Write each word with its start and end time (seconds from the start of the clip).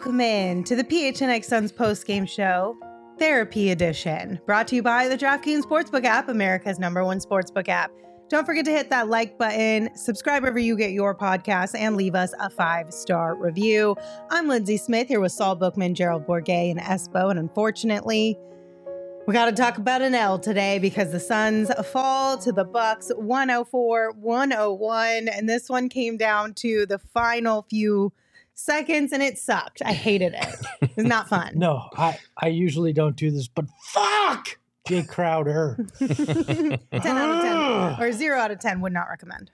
Welcome 0.00 0.22
in 0.22 0.64
to 0.64 0.74
the 0.74 0.82
PHNX 0.82 1.44
Suns 1.44 1.70
post 1.70 2.06
game 2.06 2.24
show, 2.24 2.74
Therapy 3.18 3.70
Edition, 3.70 4.40
brought 4.46 4.66
to 4.68 4.76
you 4.76 4.82
by 4.82 5.08
the 5.08 5.18
DraftKings 5.18 5.60
Sportsbook 5.60 6.06
app, 6.06 6.30
America's 6.30 6.78
number 6.78 7.04
one 7.04 7.18
sportsbook 7.18 7.68
app. 7.68 7.90
Don't 8.30 8.46
forget 8.46 8.64
to 8.64 8.70
hit 8.70 8.88
that 8.88 9.10
like 9.10 9.36
button, 9.36 9.94
subscribe 9.94 10.42
wherever 10.42 10.58
you 10.58 10.74
get 10.74 10.92
your 10.92 11.14
podcasts, 11.14 11.78
and 11.78 11.98
leave 11.98 12.14
us 12.14 12.32
a 12.40 12.48
five 12.48 12.94
star 12.94 13.34
review. 13.34 13.94
I'm 14.30 14.48
Lindsay 14.48 14.78
Smith 14.78 15.06
here 15.06 15.20
with 15.20 15.32
Saul 15.32 15.54
Bookman, 15.54 15.94
Gerald 15.94 16.26
Bourguet, 16.26 16.70
and 16.70 16.80
Espo. 16.80 17.28
And 17.28 17.38
unfortunately, 17.38 18.38
we 19.26 19.34
got 19.34 19.50
to 19.50 19.52
talk 19.52 19.76
about 19.76 20.00
an 20.00 20.14
L 20.14 20.38
today 20.38 20.78
because 20.78 21.12
the 21.12 21.20
Suns 21.20 21.70
fall 21.92 22.38
to 22.38 22.52
the 22.52 22.64
Bucks 22.64 23.12
104 23.16 24.12
101. 24.12 25.28
And 25.28 25.46
this 25.46 25.68
one 25.68 25.90
came 25.90 26.16
down 26.16 26.54
to 26.54 26.86
the 26.86 26.98
final 26.98 27.66
few 27.68 28.14
seconds 28.60 29.12
and 29.12 29.22
it 29.22 29.38
sucked. 29.38 29.82
I 29.84 29.92
hated 29.92 30.34
it. 30.34 30.54
It 30.82 30.96
was 30.96 31.06
not 31.06 31.28
fun. 31.28 31.52
No, 31.56 31.88
I, 31.96 32.18
I 32.36 32.48
usually 32.48 32.92
don't 32.92 33.16
do 33.16 33.30
this, 33.30 33.48
but 33.48 33.66
fuck 33.92 34.58
Jae 34.88 35.06
Crowder. 35.08 35.86
10 35.98 36.78
out 36.92 37.30
of 37.30 37.96
10 37.98 38.00
or 38.06 38.12
0 38.12 38.38
out 38.38 38.50
of 38.50 38.58
10 38.60 38.80
would 38.80 38.92
not 38.92 39.08
recommend. 39.08 39.50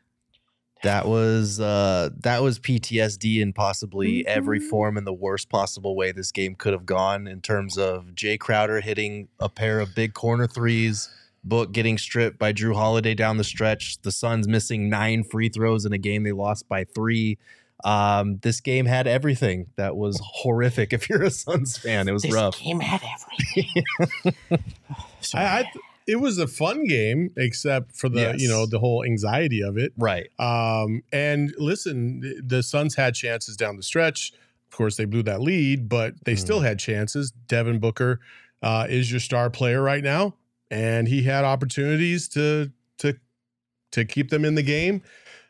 That 0.83 1.09
was 1.09 1.59
uh 1.59 2.11
that 2.21 2.43
was 2.43 2.59
PTSD 2.59 3.41
in 3.41 3.53
possibly 3.55 4.27
every 4.27 4.61
Mhm. 4.61 4.69
form 4.69 4.99
in 4.99 5.05
the 5.05 5.13
worst 5.13 5.49
possible 5.49 5.97
way 5.97 6.13
this 6.13 6.31
game 6.31 6.55
could 6.55 6.75
have 6.75 6.85
gone 6.85 7.27
in 7.27 7.41
terms 7.41 7.79
of 7.79 8.09
Jae 8.15 8.39
Crowder 8.39 8.81
hitting 8.83 9.29
a 9.41 9.49
pair 9.49 9.81
of 9.81 9.95
big 9.95 10.13
corner 10.13 10.47
threes, 10.47 11.09
Book 11.43 11.73
getting 11.73 11.97
stripped 11.97 12.39
by 12.39 12.53
Jrue 12.53 12.75
Holiday 12.75 13.15
down 13.15 13.37
the 13.39 13.45
stretch, 13.45 13.99
the 14.03 14.13
Suns 14.13 14.47
missing 14.47 14.91
nine 14.91 15.25
free 15.25 15.49
throws 15.49 15.87
in 15.87 15.93
a 15.93 15.99
game 15.99 16.25
they 16.25 16.33
lost 16.33 16.69
by 16.69 16.85
3. 16.85 17.39
Um 17.85 18.39
this 18.39 18.61
game 18.61 18.87
had 18.87 19.07
everything 19.07 19.67
that 19.77 19.97
was 19.97 20.21
horrific 20.25 20.93
if 20.93 21.09
you're 21.09 21.23
a 21.23 21.31
Suns 21.31 21.77
fan. 21.77 22.09
It 22.09 22.13
was 22.13 22.23
this 22.23 22.33
rough. 22.33 22.59
game 22.61 22.81
had 22.81 23.03
everything. 23.03 23.85
So, 25.21 25.39
I, 25.39 25.43
I 25.61 25.65
it 26.07 26.21
was 26.21 26.39
a 26.39 26.47
fun 26.47 26.85
game, 26.85 27.33
except 27.37 27.97
for 27.97 28.09
the 28.09 28.21
Yes. 28.21 28.41
you 28.41 28.49
know 28.49 28.65
the 28.67 28.79
whole 28.79 29.05
anxiety 29.05 29.61
of 29.61 29.77
it. 29.77 29.93
Right. 29.99 30.29
Um, 30.39 31.03
and 31.13 31.53
listen, 31.59 32.21
th- 32.23 32.37
the 32.47 32.63
Suns 32.63 32.95
had 32.95 33.15
chances 33.15 33.57
down 33.57 33.77
the 33.77 33.83
stretch. 33.83 34.33
Of 34.71 34.77
course, 34.77 34.97
they 34.97 35.05
blew 35.05 35.25
that 35.25 35.41
lead, 35.41 35.89
but 35.89 36.15
they 36.25 36.37
still 36.37 36.61
had 36.61 36.79
chances. 36.79 37.33
Devin 37.49 37.81
Booker 37.81 38.21
uh, 38.63 38.87
is 38.89 39.11
your 39.11 39.19
star 39.21 39.51
player 39.51 39.83
right 39.83 40.03
now, 40.05 40.35
and 40.71 41.09
he 41.09 41.23
had 41.25 41.45
opportunities 41.45 42.29
to 42.29 42.71
to 42.99 43.17
to 43.91 44.05
keep 44.05 44.31
them 44.31 44.45
in 44.45 44.55
the 44.55 44.63
game, 44.63 45.03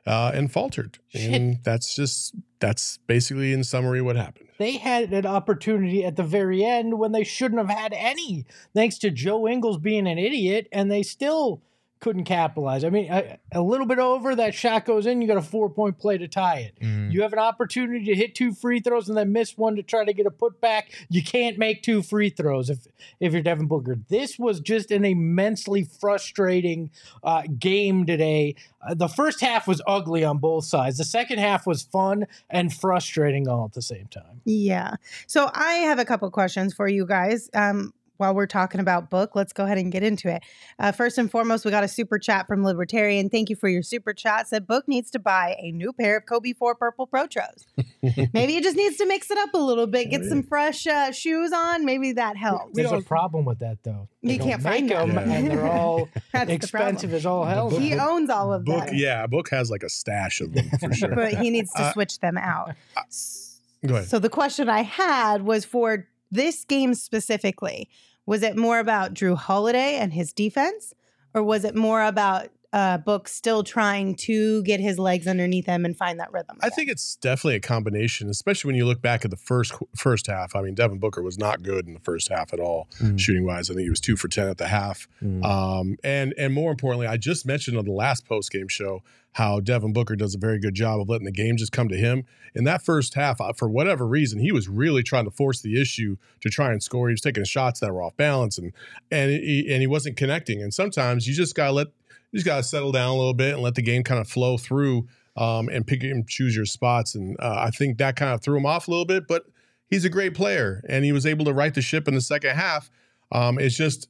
uh, 0.06 0.30
and 0.34 0.50
faltered. 0.50 0.98
Shit. 1.08 1.32
And 1.32 1.58
that's 1.64 1.94
just 1.94 2.34
that's 2.58 2.98
basically 3.06 3.52
in 3.52 3.64
summary 3.64 4.00
what 4.00 4.16
happened. 4.16 4.48
they 4.58 4.78
had 4.78 5.12
an 5.12 5.26
opportunity 5.26 6.04
at 6.04 6.16
the 6.16 6.22
very 6.22 6.64
end 6.64 6.98
when 6.98 7.12
they 7.12 7.24
shouldn't 7.24 7.60
have 7.60 7.76
had 7.76 7.92
any, 7.92 8.46
thanks 8.74 8.98
to 8.98 9.10
Joe 9.10 9.46
Ingles 9.46 9.78
being 9.78 10.06
an 10.06 10.18
idiot, 10.18 10.68
and 10.72 10.90
they 10.90 11.02
still 11.02 11.62
couldn't 12.00 12.24
capitalize. 12.24 12.84
I 12.84 12.90
mean, 12.90 13.10
a, 13.10 13.38
a 13.52 13.62
little 13.62 13.86
bit 13.86 13.98
over, 13.98 14.34
that 14.34 14.54
shot 14.54 14.84
goes 14.84 15.06
in, 15.06 15.22
you 15.22 15.26
got 15.28 15.38
a 15.38 15.42
four 15.42 15.70
point 15.70 15.98
play 15.98 16.18
to 16.18 16.28
tie 16.28 16.58
it. 16.58 16.78
Mhm. 16.80 17.10
You 17.10 17.22
have 17.22 17.32
an 17.32 17.38
opportunity 17.38 18.04
to 18.06 18.14
hit 18.14 18.34
two 18.34 18.52
free 18.52 18.80
throws 18.80 19.08
and 19.08 19.16
then 19.16 19.32
miss 19.32 19.56
one 19.56 19.76
to 19.76 19.82
try 19.82 20.04
to 20.04 20.12
get 20.12 20.26
a 20.26 20.30
putback. 20.30 20.82
You 21.08 21.22
can't 21.22 21.56
make 21.58 21.82
two 21.82 22.02
free 22.02 22.28
throws 22.30 22.68
if 22.70 22.86
if 23.18 23.32
you're 23.32 23.42
Devin 23.42 23.66
Booker. 23.66 23.98
This 24.08 24.38
was 24.38 24.60
just 24.60 24.90
an 24.90 25.04
immensely 25.04 25.84
frustrating 25.84 26.90
uh, 27.24 27.42
game 27.58 28.04
today. 28.04 28.54
Uh, 28.86 28.94
the 28.94 29.08
first 29.08 29.40
half 29.40 29.66
was 29.66 29.80
ugly 29.86 30.22
on 30.22 30.38
both 30.38 30.64
sides. 30.64 30.98
The 30.98 31.04
second 31.04 31.38
half 31.38 31.66
was 31.66 31.82
fun 31.82 32.26
and 32.50 32.72
frustrating 32.72 33.48
all 33.48 33.64
at 33.64 33.72
the 33.72 33.82
same 33.82 34.06
time. 34.08 34.42
Yeah. 34.44 34.94
So 35.26 35.50
I 35.54 35.74
have 35.74 35.98
a 35.98 36.04
couple 36.04 36.30
questions 36.30 36.74
for 36.74 36.86
you 36.88 37.06
guys. 37.06 37.50
Um, 37.54 37.92
while 38.18 38.34
we're 38.34 38.46
talking 38.46 38.80
about 38.80 39.10
book, 39.10 39.34
let's 39.34 39.52
go 39.52 39.64
ahead 39.64 39.78
and 39.78 39.90
get 39.92 40.02
into 40.02 40.28
it. 40.34 40.42
Uh, 40.78 40.92
first 40.92 41.18
and 41.18 41.30
foremost, 41.30 41.64
we 41.64 41.70
got 41.70 41.84
a 41.84 41.88
super 41.88 42.18
chat 42.18 42.46
from 42.46 42.64
Libertarian. 42.64 43.28
Thank 43.30 43.50
you 43.50 43.56
for 43.56 43.68
your 43.68 43.82
super 43.82 44.12
chat. 44.12 44.48
Said 44.48 44.66
book 44.66 44.86
needs 44.88 45.10
to 45.12 45.18
buy 45.18 45.56
a 45.60 45.72
new 45.72 45.92
pair 45.92 46.16
of 46.18 46.26
Kobe 46.26 46.52
Four 46.52 46.74
Purple 46.74 47.06
Protros. 47.06 47.66
Maybe 48.32 48.56
it 48.56 48.62
just 48.62 48.76
needs 48.76 48.96
to 48.98 49.06
mix 49.06 49.30
it 49.30 49.38
up 49.38 49.54
a 49.54 49.58
little 49.58 49.86
bit, 49.86 50.10
get 50.10 50.24
some 50.24 50.42
fresh 50.42 50.86
uh, 50.86 51.12
shoes 51.12 51.52
on. 51.52 51.84
Maybe 51.84 52.12
that 52.12 52.36
helps. 52.36 52.72
There's 52.74 52.92
a 52.92 53.00
problem 53.02 53.44
with 53.44 53.58
that 53.60 53.78
though. 53.82 54.08
They 54.22 54.34
You 54.34 54.38
can't 54.40 54.62
find 54.62 54.88
them, 54.90 55.14
them. 55.14 55.30
and 55.30 55.50
they're 55.50 55.66
all 55.66 56.08
That's 56.32 56.48
the 56.48 56.54
expensive 56.54 57.12
as 57.14 57.26
all 57.26 57.44
hell. 57.44 57.70
book- 57.70 57.80
He 57.80 57.94
owns 57.94 58.30
all 58.30 58.52
of 58.52 58.64
Book, 58.64 58.86
them, 58.86 58.94
yeah, 58.94 59.26
Book 59.26 59.48
has 59.50 59.70
like 59.70 59.82
a 59.82 59.88
stash 59.88 60.40
of 60.40 60.52
them 60.52 60.68
for 60.80 60.92
sure. 60.94 61.14
but 61.14 61.34
he 61.34 61.50
needs 61.50 61.72
to 61.74 61.82
Uh, 61.82 61.92
switch 61.92 62.18
them 62.20 62.36
out. 62.38 62.72
S- 63.08 63.60
Go 63.86 63.94
ahead. 63.96 64.08
So 64.08 64.18
the 64.18 64.30
question 64.30 64.68
I 64.68 64.82
had 64.82 65.42
was 65.42 65.64
for 65.64 66.08
this 66.30 66.64
game 66.64 66.94
specifically, 66.94 67.88
was 68.26 68.42
it 68.42 68.56
more 68.56 68.78
about 68.78 69.14
Jrue 69.14 69.36
Holiday 69.36 69.96
and 69.96 70.12
his 70.12 70.32
defense, 70.32 70.92
or 71.34 71.42
was 71.42 71.64
it 71.64 71.74
more 71.74 72.02
about 72.02 72.48
uh, 72.76 72.98
Book 72.98 73.26
still 73.26 73.64
trying 73.64 74.14
to 74.16 74.62
get 74.64 74.80
his 74.80 74.98
legs 74.98 75.26
underneath 75.26 75.64
him 75.64 75.86
and 75.86 75.96
find 75.96 76.20
that 76.20 76.30
rhythm? 76.30 76.58
I 76.60 76.68
think 76.68 76.90
it's 76.90 77.16
definitely 77.16 77.54
a 77.56 77.60
combination, 77.60 78.28
especially 78.28 78.68
when 78.68 78.76
you 78.76 78.84
look 78.84 79.00
back 79.00 79.24
at 79.24 79.30
the 79.30 79.36
first 79.38 79.72
first 79.96 80.26
half. 80.26 80.54
I 80.54 80.60
mean, 80.60 80.74
Devin 80.74 80.98
Booker 80.98 81.22
was 81.22 81.38
not 81.38 81.62
good 81.62 81.86
in 81.86 81.94
the 81.94 82.00
first 82.00 82.28
half 82.28 82.52
at 82.52 82.60
all, 82.60 82.88
Mm. 83.00 83.18
shooting 83.18 83.46
wise. 83.46 83.70
I 83.70 83.74
think 83.74 83.84
he 83.84 83.90
was 83.90 84.00
two 84.00 84.14
for 84.16 84.28
ten 84.28 84.48
at 84.48 84.58
the 84.58 84.68
half. 84.68 85.08
Mm. 85.22 85.42
Um, 85.42 85.96
and 86.04 86.34
and 86.36 86.52
more 86.52 86.70
importantly, 86.70 87.06
I 87.06 87.16
just 87.16 87.46
mentioned 87.46 87.78
on 87.78 87.86
the 87.86 87.92
last 87.92 88.26
post 88.26 88.52
game 88.52 88.68
show 88.68 89.02
how 89.32 89.60
Devin 89.60 89.92
Booker 89.92 90.16
does 90.16 90.34
a 90.34 90.38
very 90.38 90.58
good 90.58 90.74
job 90.74 91.00
of 91.00 91.08
letting 91.08 91.24
the 91.26 91.32
game 91.32 91.56
just 91.56 91.72
come 91.72 91.88
to 91.88 91.96
him. 91.96 92.24
In 92.54 92.64
that 92.64 92.82
first 92.82 93.14
half, 93.14 93.38
uh, 93.40 93.52
for 93.52 93.68
whatever 93.68 94.06
reason, 94.06 94.38
he 94.38 94.50
was 94.52 94.66
really 94.66 95.02
trying 95.02 95.24
to 95.26 95.30
force 95.30 95.60
the 95.60 95.78
issue 95.80 96.16
to 96.40 96.48
try 96.48 96.72
and 96.72 96.82
score. 96.82 97.08
He 97.08 97.12
was 97.12 97.20
taking 97.20 97.44
shots 97.44 97.80
that 97.80 97.92
were 97.92 98.02
off 98.02 98.16
balance, 98.16 98.58
and 98.58 98.72
and 99.10 99.30
he, 99.30 99.66
and 99.70 99.80
he 99.80 99.86
wasn't 99.86 100.16
connecting. 100.18 100.62
And 100.62 100.72
sometimes 100.74 101.26
you 101.26 101.34
just 101.34 101.54
gotta 101.54 101.72
let 101.72 101.88
you 102.36 102.40
just 102.40 102.46
gotta 102.46 102.62
settle 102.62 102.92
down 102.92 103.08
a 103.08 103.16
little 103.16 103.32
bit 103.32 103.54
and 103.54 103.62
let 103.62 103.76
the 103.76 103.82
game 103.82 104.02
kind 104.04 104.20
of 104.20 104.28
flow 104.28 104.58
through 104.58 105.08
um, 105.38 105.70
and 105.70 105.86
pick 105.86 106.02
and 106.02 106.28
choose 106.28 106.54
your 106.54 106.66
spots. 106.66 107.14
And 107.14 107.34
uh, 107.40 107.56
I 107.58 107.70
think 107.70 107.96
that 107.96 108.14
kind 108.14 108.30
of 108.34 108.42
threw 108.42 108.58
him 108.58 108.66
off 108.66 108.88
a 108.88 108.90
little 108.90 109.06
bit, 109.06 109.26
but 109.26 109.46
he's 109.88 110.04
a 110.04 110.10
great 110.10 110.34
player 110.34 110.84
and 110.86 111.02
he 111.02 111.12
was 111.12 111.24
able 111.24 111.46
to 111.46 111.54
right 111.54 111.72
the 111.72 111.80
ship 111.80 112.06
in 112.06 112.14
the 112.14 112.20
second 112.20 112.54
half. 112.54 112.90
Um, 113.32 113.58
it's 113.58 113.74
just 113.74 114.08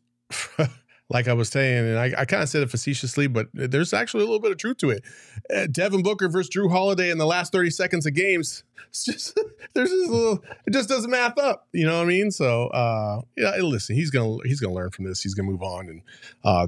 like 1.08 1.28
I 1.28 1.34
was 1.34 1.48
saying, 1.48 1.86
and 1.86 1.98
I, 2.00 2.12
I 2.18 2.24
kind 2.24 2.42
of 2.42 2.48
said 2.48 2.62
it 2.62 2.70
facetiously, 2.70 3.28
but 3.28 3.46
there's 3.54 3.94
actually 3.94 4.24
a 4.24 4.26
little 4.26 4.40
bit 4.40 4.50
of 4.50 4.58
truth 4.58 4.78
to 4.78 4.90
it. 4.90 5.04
Uh, 5.54 5.68
Devin 5.70 6.02
Booker 6.02 6.28
versus 6.28 6.50
Jrue 6.50 6.68
Holiday 6.68 7.10
in 7.10 7.18
the 7.18 7.26
last 7.26 7.52
30 7.52 7.70
seconds 7.70 8.06
of 8.06 8.14
games, 8.14 8.64
it's 8.88 9.04
just 9.04 9.38
there's 9.74 9.90
this 9.90 10.08
little 10.08 10.42
it 10.66 10.72
just 10.72 10.88
doesn't 10.88 11.10
math 11.10 11.38
up. 11.38 11.68
You 11.72 11.86
know 11.86 11.98
what 11.98 12.06
I 12.06 12.08
mean? 12.08 12.32
So 12.32 12.68
uh 12.68 13.20
yeah, 13.36 13.54
listen, 13.60 13.94
he's 13.94 14.10
gonna 14.10 14.38
he's 14.44 14.60
gonna 14.60 14.74
learn 14.74 14.90
from 14.90 15.04
this, 15.04 15.22
he's 15.22 15.34
gonna 15.34 15.48
move 15.48 15.62
on. 15.62 15.88
And 15.88 16.02
uh 16.44 16.66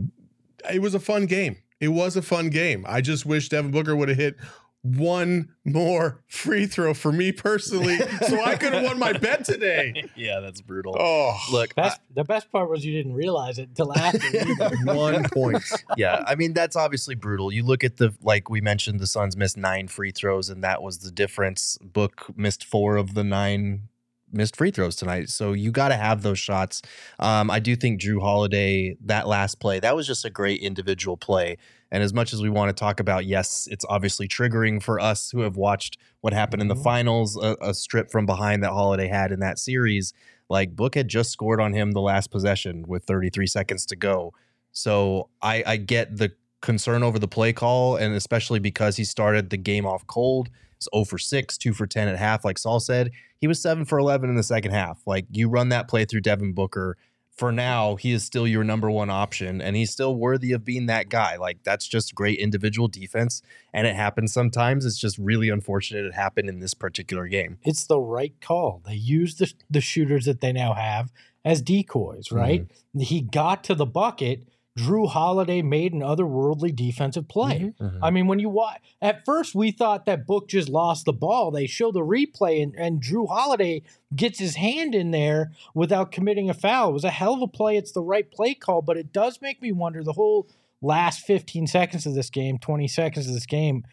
it 0.73 0.81
was 0.81 0.95
a 0.95 1.01
fun 1.01 1.27
game. 1.27 1.57
It 1.81 1.89
was 1.89 2.17
a 2.17 2.23
fun 2.23 2.51
game. 2.51 2.85
I 2.89 3.01
just 3.01 3.25
wish 3.27 3.49
Devin 3.49 3.71
Booker 3.71 3.95
would 3.95 4.09
have 4.09 4.19
hit 4.19 4.37
one 4.83 5.49
more 5.65 6.23
free 6.29 6.65
throw 6.67 6.95
for 6.95 7.13
me 7.13 7.33
personally, 7.33 7.99
so 8.27 8.41
I 8.43 8.57
could 8.57 8.73
have 8.73 8.85
won 8.85 8.99
my 8.99 9.13
bet 9.13 9.45
today. 9.45 10.05
yeah, 10.17 10.41
that's 10.41 10.61
brutal. 10.61 10.97
Oh, 10.99 11.37
Look, 11.53 11.71
I- 11.77 11.95
the 12.15 12.25
best 12.25 12.51
part 12.51 12.71
was 12.71 12.85
you 12.85 12.93
didn't 12.97 13.15
realize 13.15 13.59
it 13.59 13.69
until 13.69 13.97
after. 13.97 14.21
one 14.95 15.25
point. 15.31 15.63
yeah, 15.97 16.23
I 16.27 16.37
mean 16.37 16.53
that's 16.53 16.77
obviously 16.77 17.15
brutal. 17.17 17.53
You 17.53 17.65
look 17.65 17.83
at 17.85 17.97
the 17.97 18.15
like 18.23 18.49
we 18.49 18.61
mentioned, 18.61 19.01
the 19.01 19.07
Suns 19.07 19.37
missed 19.37 19.57
nine 19.57 19.89
free 19.89 20.13
throws, 20.13 20.49
and 20.49 20.63
that 20.65 20.83
was 20.83 20.99
the 20.99 21.11
difference. 21.11 21.77
Book 21.83 22.27
missed 22.37 22.65
four 22.65 22.97
of 22.97 23.15
the 23.15 23.25
nine 23.25 23.89
missed 24.33 24.57
free 24.57 24.71
throws 24.71 24.97
tonight, 24.97 25.29
so 25.29 25.53
you 25.53 25.71
got 25.71 25.89
to 25.89 25.97
have 25.97 26.23
those 26.23 26.39
shots. 26.39 26.83
Um, 27.19 27.51
I 27.51 27.59
do 27.61 27.75
think 27.77 28.01
Jrue 28.01 28.21
Holiday 28.21 28.97
that 29.05 29.27
last 29.27 29.61
play 29.61 29.81
that 29.81 29.95
was 29.97 30.07
just 30.07 30.25
a 30.25 30.31
great 30.31 30.61
individual 30.61 31.17
play. 31.17 31.57
And 31.91 32.03
as 32.03 32.13
much 32.13 32.35
as 32.35 32.43
we 32.43 32.51
want 32.51 32.69
to 32.69 32.79
talk 32.79 33.01
about, 33.01 33.25
yes, 33.25 33.67
it's 33.71 33.85
obviously 33.89 34.29
triggering 34.29 34.83
for 34.83 35.01
us 35.01 35.31
who 35.31 35.41
have 35.41 35.57
watched 35.57 35.97
what 36.21 36.35
happened 36.35 36.61
in 36.61 36.69
the 36.69 36.75
Mhm. 36.75 36.85
finals, 36.85 37.37
a, 37.43 37.57
a 37.63 37.73
strip 37.73 38.11
from 38.11 38.27
behind 38.27 38.63
that 38.63 38.73
Holiday 38.73 39.09
had 39.09 39.33
in 39.33 39.41
that 39.41 39.59
series. 39.59 40.13
Like 40.51 40.77
Book 40.77 40.95
had 40.95 41.09
just 41.09 41.31
scored 41.31 41.61
on 41.61 41.73
him 41.73 41.93
the 41.93 42.01
last 42.03 42.31
possession 42.31 42.85
with 42.87 43.05
33 43.05 43.47
seconds 43.47 43.87
to 43.87 43.97
go. 43.97 44.35
So 44.73 45.31
I, 45.41 45.63
I 45.67 45.77
get 45.79 46.17
the 46.19 46.33
concern 46.61 47.03
over 47.03 47.19
the 47.19 47.29
play 47.29 47.53
call, 47.53 47.97
and 47.97 48.15
especially 48.15 48.59
because 48.59 48.97
he 48.97 49.05
started 49.05 49.49
the 49.51 49.57
game 49.57 49.87
off 49.87 50.07
cold. 50.07 50.51
It's 50.77 50.89
0 50.95 51.05
for 51.05 51.19
6, 51.19 51.57
2 51.59 51.73
for 51.73 51.87
10 51.87 52.09
at 52.09 52.17
half, 52.19 52.45
like 52.45 52.59
Saul 52.59 52.81
said. 52.81 53.11
He 53.41 53.47
was 53.47 53.61
7 53.61 53.85
for 53.85 53.99
11 53.99 54.29
in 54.29 54.37
the 54.37 54.43
second 54.43 54.73
half. 54.73 55.01
Like 55.07 55.27
you 55.31 55.49
run 55.49 55.69
that 55.71 55.89
play 55.89 56.05
through 56.05 56.23
Devin 56.23 56.53
Booker. 56.53 56.97
For 57.31 57.53
now, 57.53 57.95
he 57.95 58.11
is 58.11 58.25
still 58.25 58.49
your 58.49 58.65
number 58.65 58.91
one 58.91 59.11
option, 59.11 59.61
and 59.61 59.77
he's 59.77 59.93
still 59.93 60.17
worthy 60.17 60.51
of 60.51 60.65
being 60.65 60.87
that 60.87 61.09
guy. 61.09 61.37
Like 61.37 61.63
that's 61.63 61.87
just 61.87 62.13
great 62.13 62.41
individual 62.41 62.89
defense, 62.89 63.43
and 63.73 63.87
it 63.87 63.95
happens 63.95 64.33
sometimes. 64.33 64.85
It's 64.85 64.99
just 64.99 65.19
really 65.19 65.49
unfortunate 65.49 66.05
it 66.05 66.15
happened 66.15 66.49
in 66.49 66.59
this 66.59 66.75
particular 66.75 67.29
game. 67.29 67.59
It's 67.63 67.87
the 67.87 68.01
right 68.01 68.35
call. 68.41 68.83
They 68.85 68.95
use 68.95 69.37
the 69.37 69.53
the 69.71 69.81
shooters 69.81 70.25
that 70.25 70.41
they 70.41 70.53
now 70.53 70.75
have 70.75 71.13
as 71.45 71.63
decoys, 71.63 72.33
right? 72.33 72.67
Mm. 72.97 73.03
He 73.03 73.21
got 73.21 73.63
to 73.65 73.77
the 73.77 73.87
bucket. 73.87 74.43
Jrue 74.79 75.09
Holiday 75.09 75.61
made 75.61 75.93
an 75.93 76.01
otherworldly 76.01 76.75
defensive 76.75 77.27
play. 77.27 77.73
Mhm. 77.81 77.99
I 78.01 78.11
mean, 78.11 78.29
when 78.29 78.39
you 78.39 78.49
watch, 78.49 78.81
at 79.03 79.25
first 79.25 79.55
we 79.55 79.73
thought 79.73 80.07
that 80.07 80.27
Book 80.27 80.49
just 80.49 80.69
lost 80.69 81.05
the 81.05 81.13
ball. 81.13 81.51
They 81.51 81.67
show 81.67 81.91
the 81.91 82.01
replay, 82.01 82.63
and, 82.63 82.75
and 82.77 83.03
Jrue 83.03 83.29
Holiday 83.29 83.83
gets 84.15 84.39
his 84.39 84.57
hand 84.57 84.95
in 84.95 85.11
there 85.11 85.51
without 85.75 86.13
committing 86.13 86.49
a 86.49 86.55
foul. 86.55 86.91
It 86.91 86.95
was 86.95 87.05
a 87.05 87.11
hell 87.11 87.35
of 87.35 87.43
a 87.43 87.49
play. 87.49 87.77
It's 87.77 87.93
the 87.93 88.03
right 88.03 88.31
play 88.31 88.55
call, 88.55 88.81
but 88.83 88.97
it 88.97 89.13
does 89.13 89.43
make 89.43 89.61
me 89.61 89.73
wonder 89.73 90.05
the 90.05 90.13
whole 90.13 90.47
last 90.81 91.21
15 91.27 91.67
seconds 91.67 92.07
of 92.07 92.15
this 92.15 92.31
game, 92.31 92.57
20 92.59 92.87
seconds 92.87 93.27
of 93.27 93.35
this 93.35 93.47
game, 93.47 93.85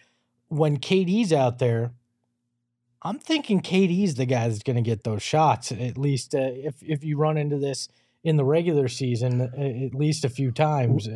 when 0.49 0.77
KD's 0.77 1.33
out 1.33 1.57
there. 1.59 1.93
I'm 3.01 3.19
thinking 3.19 3.61
KD's 3.61 4.15
the 4.15 4.25
guy 4.25 4.47
that's 4.47 4.63
going 4.63 4.77
to 4.77 4.81
get 4.81 5.03
those 5.03 5.21
shots. 5.21 5.71
At 5.71 5.97
least 5.97 6.33
uh, 6.33 6.39
if 6.53 6.81
if 6.81 7.03
you 7.03 7.17
run 7.17 7.37
into 7.37 7.57
this 7.57 7.87
in 8.25 8.35
the 8.37 8.43
regular 8.43 8.87
season, 8.89 9.39
uh, 9.41 9.45
at 9.85 9.95
least 9.95 10.25
a 10.25 10.29
few 10.29 10.51
times. 10.51 11.07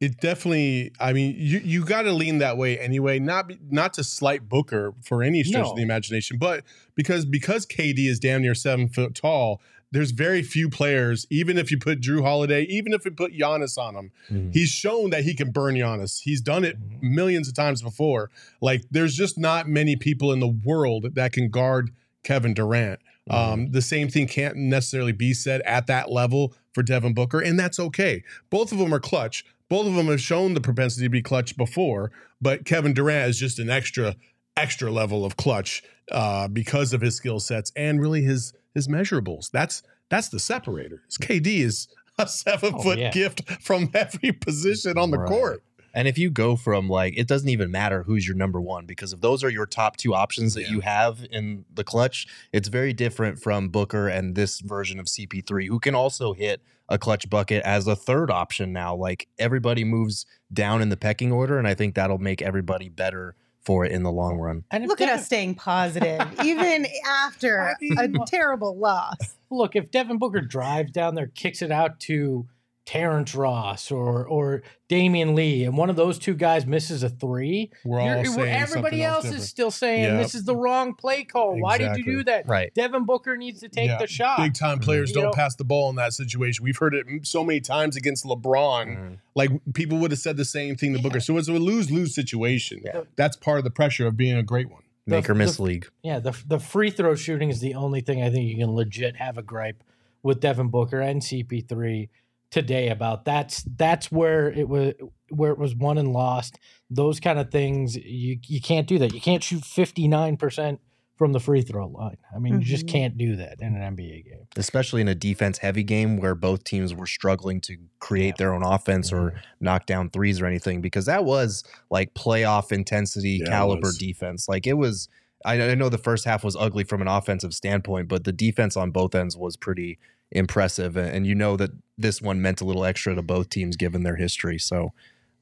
It 0.00 0.20
definitely. 0.20 0.92
I 1.00 1.12
mean, 1.12 1.34
you 1.38 1.58
you 1.64 1.84
got 1.84 2.02
to 2.02 2.12
lean 2.12 2.38
that 2.38 2.56
way 2.56 2.78
anyway. 2.78 3.18
Not 3.18 3.50
not 3.70 3.94
to 3.94 4.04
slight 4.04 4.48
Booker 4.48 4.92
for 5.02 5.22
any 5.22 5.42
stretch 5.42 5.64
No. 5.64 5.70
of 5.70 5.76
the 5.76 5.82
imagination, 5.82 6.36
but 6.38 6.64
because 6.94 7.24
because 7.24 7.66
KD 7.66 8.06
is 8.08 8.20
damn 8.20 8.42
near 8.42 8.54
seven 8.54 8.88
foot 8.88 9.14
tall. 9.14 9.60
There's 9.90 10.10
very 10.10 10.42
few 10.42 10.68
players, 10.68 11.26
even 11.30 11.56
if 11.56 11.70
you 11.70 11.78
put 11.78 12.02
Jrue 12.02 12.22
Holiday, 12.22 12.64
even 12.64 12.92
if 12.92 13.06
you 13.06 13.10
put 13.10 13.32
Giannis 13.32 13.78
on 13.78 13.94
him, 13.96 14.10
Mhm. 14.30 14.52
he's 14.52 14.68
shown 14.68 15.08
that 15.10 15.24
he 15.24 15.32
can 15.34 15.50
burn 15.50 15.76
Giannis. 15.76 16.20
He's 16.22 16.42
done 16.42 16.62
it 16.62 16.76
Mhm. 16.78 17.02
millions 17.02 17.48
of 17.48 17.54
times 17.54 17.80
before. 17.80 18.30
Like, 18.60 18.82
there's 18.90 19.14
just 19.16 19.38
not 19.38 19.66
many 19.66 19.96
people 19.96 20.30
in 20.30 20.40
the 20.40 20.46
world 20.46 21.14
that 21.14 21.32
can 21.32 21.48
guard 21.48 21.90
Kevin 22.22 22.52
Durant. 22.52 23.00
Um, 23.30 23.70
the 23.72 23.82
same 23.82 24.08
thing 24.08 24.26
can't 24.26 24.56
necessarily 24.56 25.12
be 25.12 25.34
said 25.34 25.60
at 25.62 25.86
that 25.86 26.10
level 26.10 26.54
for 26.72 26.82
Devin 26.82 27.14
Booker, 27.14 27.40
and 27.40 27.58
that's 27.58 27.78
okay. 27.78 28.22
Both 28.50 28.72
of 28.72 28.78
them 28.78 28.92
are 28.94 29.00
clutch. 29.00 29.44
Both 29.68 29.86
of 29.86 29.94
them 29.94 30.06
have 30.06 30.20
shown 30.20 30.54
the 30.54 30.60
propensity 30.60 31.06
to 31.06 31.10
be 31.10 31.22
clutch 31.22 31.56
before, 31.56 32.10
but 32.40 32.64
Kevin 32.64 32.94
Durant 32.94 33.28
is 33.30 33.38
just 33.38 33.58
an 33.58 33.68
extra, 33.68 34.16
extra 34.56 34.90
level 34.90 35.24
of 35.24 35.36
clutch 35.36 35.82
uh, 36.10 36.48
because 36.48 36.92
of 36.92 37.00
his 37.02 37.16
skill 37.16 37.38
sets 37.40 37.70
and 37.76 38.00
really 38.00 38.22
his 38.22 38.52
his 38.74 38.88
measurables. 38.88 39.50
That's 39.50 39.82
that's 40.08 40.28
the 40.30 40.38
separator. 40.38 41.02
His 41.06 41.18
KD 41.18 41.60
is 41.60 41.88
a 42.18 42.26
seven 42.28 42.80
foot 42.80 42.98
yeah. 42.98 43.10
gift 43.10 43.42
from 43.62 43.90
every 43.94 44.32
position 44.32 44.96
on 44.96 45.10
the 45.10 45.18
Right. 45.18 45.28
court. 45.28 45.62
And 45.98 46.06
if 46.06 46.16
you 46.16 46.30
go 46.30 46.54
from 46.54 46.88
like, 46.88 47.14
it 47.16 47.26
doesn't 47.26 47.48
even 47.48 47.72
matter 47.72 48.04
who's 48.04 48.24
your 48.24 48.36
number 48.36 48.60
one 48.60 48.86
because 48.86 49.12
if 49.12 49.20
those 49.20 49.42
are 49.42 49.50
your 49.50 49.66
top 49.66 49.96
two 49.96 50.14
options 50.14 50.54
that 50.54 50.62
Yeah. 50.62 50.70
you 50.70 50.80
have 50.80 51.26
in 51.32 51.64
the 51.74 51.82
clutch, 51.82 52.28
it's 52.52 52.68
very 52.68 52.92
different 52.92 53.40
from 53.40 53.68
Booker 53.68 54.06
and 54.06 54.36
this 54.36 54.60
version 54.60 55.00
of 55.00 55.06
CP3, 55.06 55.66
who 55.66 55.80
can 55.80 55.96
also 55.96 56.34
hit 56.34 56.60
a 56.88 56.98
clutch 56.98 57.28
bucket 57.28 57.64
as 57.64 57.88
a 57.88 57.96
third 57.96 58.30
option 58.30 58.72
now. 58.72 58.94
Like 58.94 59.26
everybody 59.40 59.82
moves 59.82 60.24
down 60.52 60.82
in 60.82 60.88
the 60.88 60.96
pecking 60.96 61.32
order, 61.32 61.58
and 61.58 61.66
I 61.66 61.74
think 61.74 61.96
that'll 61.96 62.18
make 62.18 62.42
everybody 62.42 62.88
better 62.88 63.34
for 63.60 63.84
it 63.84 63.90
in 63.90 64.04
the 64.04 64.12
long 64.12 64.38
run. 64.38 64.62
and 64.70 64.84
if 64.84 64.88
Look 64.88 65.00
at 65.00 65.08
us 65.08 65.26
staying 65.26 65.56
positive, 65.56 66.20
even 66.44 66.86
after 67.06 67.60
I 67.60 67.74
mean, 67.80 68.16
a 68.22 68.24
terrible 68.24 68.78
loss. 68.78 69.16
look, 69.50 69.74
if 69.74 69.90
Devin 69.90 70.18
Booker 70.18 70.40
drives 70.42 70.92
down 70.92 71.16
there, 71.16 71.26
kicks 71.26 71.60
it 71.60 71.72
out 71.72 71.98
to 72.00 72.46
Terrence 72.92 73.34
Ross 73.34 73.90
or 73.90 74.24
or 74.26 74.62
Damion 74.88 75.34
Lee, 75.34 75.64
and 75.64 75.76
one 75.76 75.90
of 75.90 75.96
those 75.96 76.18
two 76.18 76.32
guys 76.32 76.64
misses 76.64 77.02
a 77.02 77.10
three, 77.10 77.70
We're 77.84 78.00
all 78.00 78.06
you're- 78.06 78.24
saying 78.24 78.48
everybody 78.48 79.02
something 79.02 79.02
else 79.02 79.24
is 79.26 79.46
still 79.46 79.70
saying 79.70 80.04
Yep. 80.04 80.22
this 80.22 80.34
is 80.34 80.44
the 80.44 80.56
wrong 80.56 80.94
play 80.94 81.24
call. 81.24 81.60
Why 81.60 81.76
did 81.76 81.98
you 81.98 82.04
do 82.04 82.24
that? 82.24 82.48
Right. 82.48 82.72
Devin 82.74 83.04
Booker 83.04 83.36
needs 83.36 83.60
to 83.60 83.68
take 83.68 83.88
Yeah, 83.88 83.98
the 83.98 84.06
shot. 84.06 84.38
Big 84.38 84.54
time 84.54 84.78
players 84.78 85.10
You 85.10 85.16
don't 85.16 85.24
know- 85.24 85.30
pass 85.32 85.54
the 85.54 85.66
ball 85.66 85.90
in 85.90 85.96
that 85.96 86.14
situation. 86.14 86.64
We've 86.64 86.78
heard 86.78 86.94
it 86.94 87.04
so 87.26 87.44
many 87.44 87.60
times 87.60 87.94
against 87.94 88.24
LeBron. 88.24 88.86
Mhm. 88.96 89.18
Like 89.34 89.50
people 89.74 89.98
would 89.98 90.10
have 90.10 90.20
said 90.20 90.38
the 90.38 90.46
same 90.46 90.74
thing 90.74 90.94
to 90.94 91.02
Booker. 91.02 91.20
So 91.20 91.36
it's 91.36 91.48
a 91.48 91.52
lose 91.52 91.90
lose 91.90 92.14
situation. 92.14 92.80
Yeah. 92.86 93.02
That's 93.16 93.36
part 93.36 93.58
of 93.58 93.64
the 93.64 93.70
pressure 93.70 94.06
of 94.06 94.16
being 94.16 94.38
a 94.38 94.42
great 94.42 94.70
one. 94.70 94.80
Make 95.06 95.26
The- 95.26 95.32
or 95.32 95.34
miss 95.34 95.56
the- 95.56 95.62
league. 95.64 95.88
Yeah, 96.02 96.20
the 96.20 96.34
the 96.46 96.58
free 96.58 96.90
throw 96.90 97.14
shooting 97.14 97.50
is 97.50 97.60
the 97.60 97.74
only 97.74 98.00
thing 98.00 98.22
I 98.22 98.30
think 98.30 98.48
you 98.48 98.56
can 98.56 98.70
legit 98.74 99.16
have 99.16 99.36
a 99.36 99.42
gripe 99.42 99.84
with 100.22 100.40
Devin 100.40 100.68
Booker 100.68 101.02
and 101.02 101.22
CP3 101.22 102.08
today 102.50 102.88
about. 102.88 103.24
That's 103.24 103.62
that's 103.76 104.10
where 104.10 104.50
it 104.50 104.68
was 104.68 104.94
where 105.30 105.52
it 105.52 105.58
was 105.58 105.74
won 105.74 105.98
and 105.98 106.12
lost. 106.12 106.58
Those 106.90 107.20
kind 107.20 107.38
of 107.38 107.50
things 107.50 107.96
you 107.96 108.38
you 108.46 108.60
can't 108.60 108.86
do 108.86 108.98
that. 108.98 109.12
You 109.14 109.20
can't 109.20 109.42
shoot 109.42 109.62
59% 109.62 110.78
from 111.16 111.32
the 111.32 111.40
free 111.40 111.62
throw 111.62 111.88
line. 111.88 112.16
I 112.34 112.38
mean, 112.38 112.60
you 112.60 112.60
just 112.60 112.86
Mhm. 112.86 112.90
can't 112.90 113.18
do 113.18 113.34
that 113.36 113.56
in 113.60 113.74
an 113.74 113.82
NBA 113.96 114.22
game. 114.24 114.46
Especially 114.56 115.00
in 115.00 115.08
a 115.08 115.16
defense 115.16 115.58
heavy 115.58 115.82
game 115.82 116.16
where 116.16 116.36
both 116.36 116.62
teams 116.62 116.94
were 116.94 117.06
struggling 117.08 117.60
to 117.62 117.76
create 117.98 118.36
their 118.36 118.54
own 118.54 118.62
offense 118.62 119.12
or 119.12 119.34
knock 119.60 119.84
down 119.86 120.10
threes 120.10 120.40
or 120.40 120.46
anything, 120.46 120.80
because 120.80 121.06
that 121.06 121.24
was 121.24 121.64
like 121.90 122.14
playoff 122.14 122.70
intensity 122.70 123.40
Yeah, 123.42 123.48
caliber 123.50 123.90
defense. 123.98 124.48
Like 124.48 124.64
it 124.66 124.74
was, 124.74 125.08
I, 125.44 125.60
I 125.60 125.74
know 125.74 125.88
the 125.88 125.98
first 125.98 126.24
half 126.24 126.44
was 126.44 126.54
ugly 126.54 126.84
from 126.84 127.02
an 127.02 127.08
offensive 127.08 127.52
standpoint, 127.52 128.06
but 128.06 128.22
the 128.22 128.32
defense 128.32 128.76
on 128.76 128.92
both 128.92 129.14
ends 129.16 129.36
was 129.36 129.56
pretty 129.56 129.98
impressive. 130.30 130.96
And, 130.96 131.26
you 131.26 131.34
know 131.34 131.56
that 131.56 131.70
this 131.96 132.22
one 132.22 132.40
meant 132.42 132.60
a 132.60 132.64
little 132.64 132.84
extra 132.84 133.14
to 133.14 133.22
both 133.22 133.48
teams 133.48 133.76
given 133.76 134.02
their 134.02 134.16
history. 134.16 134.58
So, 134.58 134.92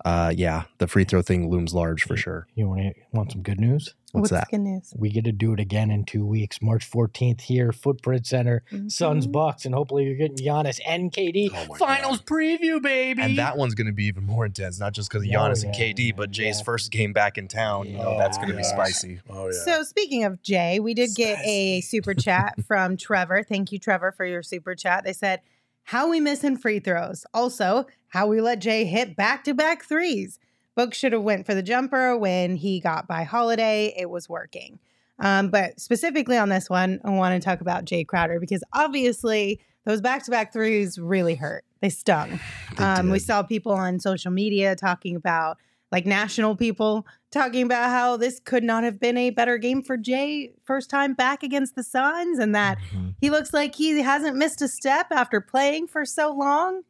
uh, 0.04 0.32
yeah, 0.36 0.64
the 0.78 0.86
free 0.86 1.04
throw 1.04 1.22
thing 1.22 1.50
looms 1.50 1.74
large 1.74 2.04
for 2.04 2.16
sure. 2.16 2.46
You 2.54 2.68
want 2.68 2.80
to, 2.80 2.94
want 3.12 3.32
some 3.32 3.42
good 3.42 3.60
news? 3.60 3.94
What's 4.20 4.30
that? 4.30 4.48
good 4.50 4.60
news? 4.60 4.92
We 4.96 5.10
get 5.10 5.24
to 5.24 5.32
do 5.32 5.52
it 5.52 5.60
again 5.60 5.90
in 5.90 6.04
two 6.04 6.24
weeks, 6.26 6.60
March 6.62 6.88
14th 6.90 7.40
here, 7.40 7.72
Footprint 7.72 8.26
Center, 8.26 8.62
Suns 8.88 9.26
Mhm. 9.26 9.32
Bucks, 9.32 9.64
and 9.64 9.74
hopefully 9.74 10.04
you're 10.04 10.14
getting 10.16 10.36
Giannis 10.36 10.80
and 10.86 11.12
KD 11.12 11.50
Oh 11.54 11.66
my 11.68 11.78
finals 11.78 12.20
preview, 12.22 12.80
baby. 12.82 13.22
And 13.22 13.38
that 13.38 13.56
one's 13.56 13.74
going 13.74 13.86
to 13.86 13.92
be 13.92 14.04
even 14.06 14.24
more 14.24 14.46
intense, 14.46 14.78
not 14.80 14.92
just 14.92 15.08
because 15.10 15.22
of 15.22 15.28
Oh, 15.30 15.32
Giannis 15.38 15.64
and 15.64 15.74
yeah, 15.74 15.80
KD, 15.92 16.12
but 16.16 16.30
Jae's 16.30 16.58
yeah. 16.58 16.64
first 16.64 16.90
game 16.90 17.12
back 17.12 17.38
in 17.38 17.48
town. 17.48 17.86
You 17.88 17.98
know, 17.98 18.12
Yeah. 18.12 18.18
that's 18.18 18.36
going 18.36 18.48
to 18.50 18.56
be 18.56 18.62
spicy. 18.64 19.20
Oh 19.30 19.46
yeah. 19.46 19.52
So 19.64 19.82
speaking 19.82 20.24
of 20.24 20.42
Jae, 20.42 20.80
we 20.80 20.94
did 20.94 21.10
get 21.14 21.38
a 21.44 21.80
super 21.82 22.14
chat 22.14 22.54
from 22.66 22.96
Trevor. 22.96 23.42
Thank 23.42 23.72
you, 23.72 23.78
Trevor, 23.78 24.12
for 24.12 24.24
your 24.24 24.42
super 24.42 24.74
chat. 24.74 25.04
They 25.04 25.12
said, 25.12 25.40
"How 25.84 26.08
we 26.08 26.20
missing 26.20 26.56
free 26.56 26.78
throws? 26.80 27.24
Also, 27.34 27.86
how 28.08 28.26
we 28.26 28.40
let 28.40 28.60
Jae 28.60 28.86
hit 28.86 29.16
back 29.16 29.44
to 29.44 29.52
back 29.54 29.84
threes. 29.84 30.38
Book 30.76 30.94
should 30.94 31.12
have 31.12 31.22
went 31.22 31.46
for 31.46 31.54
the 31.54 31.62
jumper 31.62 32.16
when 32.16 32.56
he 32.56 32.78
got 32.80 33.08
by 33.08 33.24
Holiday. 33.24 33.94
It 33.98 34.10
was 34.10 34.28
working. 34.28 34.78
Um, 35.18 35.48
but 35.48 35.80
specifically 35.80 36.36
on 36.36 36.50
this 36.50 36.68
one, 36.68 37.00
I 37.04 37.10
want 37.10 37.40
to 37.40 37.44
talk 37.44 37.62
about 37.62 37.86
Jae 37.86 38.06
Crowder 38.06 38.38
because 38.38 38.62
obviously 38.74 39.60
those 39.86 40.00
back 40.02 40.24
to 40.24 40.30
back 40.30 40.52
threes 40.52 40.98
really 40.98 41.34
hurt. 41.34 41.64
They 41.80 41.88
stung. 41.88 42.38
They 42.76 42.84
Um, 42.84 43.10
we 43.10 43.18
saw 43.18 43.42
people 43.42 43.72
on 43.72 43.98
social 44.00 44.30
media 44.30 44.76
talking 44.76 45.16
about, 45.16 45.56
like 45.90 46.04
national 46.04 46.56
people 46.56 47.06
talking 47.30 47.62
about 47.64 47.88
how 47.90 48.16
this 48.18 48.40
could 48.40 48.62
not 48.64 48.84
have 48.84 48.98
been 49.00 49.16
a 49.16 49.30
better 49.30 49.56
game 49.56 49.82
for 49.82 49.96
Jae 49.96 50.52
first 50.64 50.90
time 50.90 51.14
back 51.14 51.42
against 51.42 51.74
the 51.76 51.82
Suns, 51.82 52.38
and 52.38 52.54
that 52.54 52.76
Mhm. 52.92 53.14
he 53.20 53.30
looks 53.30 53.54
like 53.54 53.74
he 53.76 54.02
hasn't 54.02 54.36
missed 54.36 54.60
a 54.60 54.68
step 54.68 55.06
after 55.10 55.40
playing 55.40 55.86
for 55.86 56.04
so 56.04 56.32
long. 56.32 56.82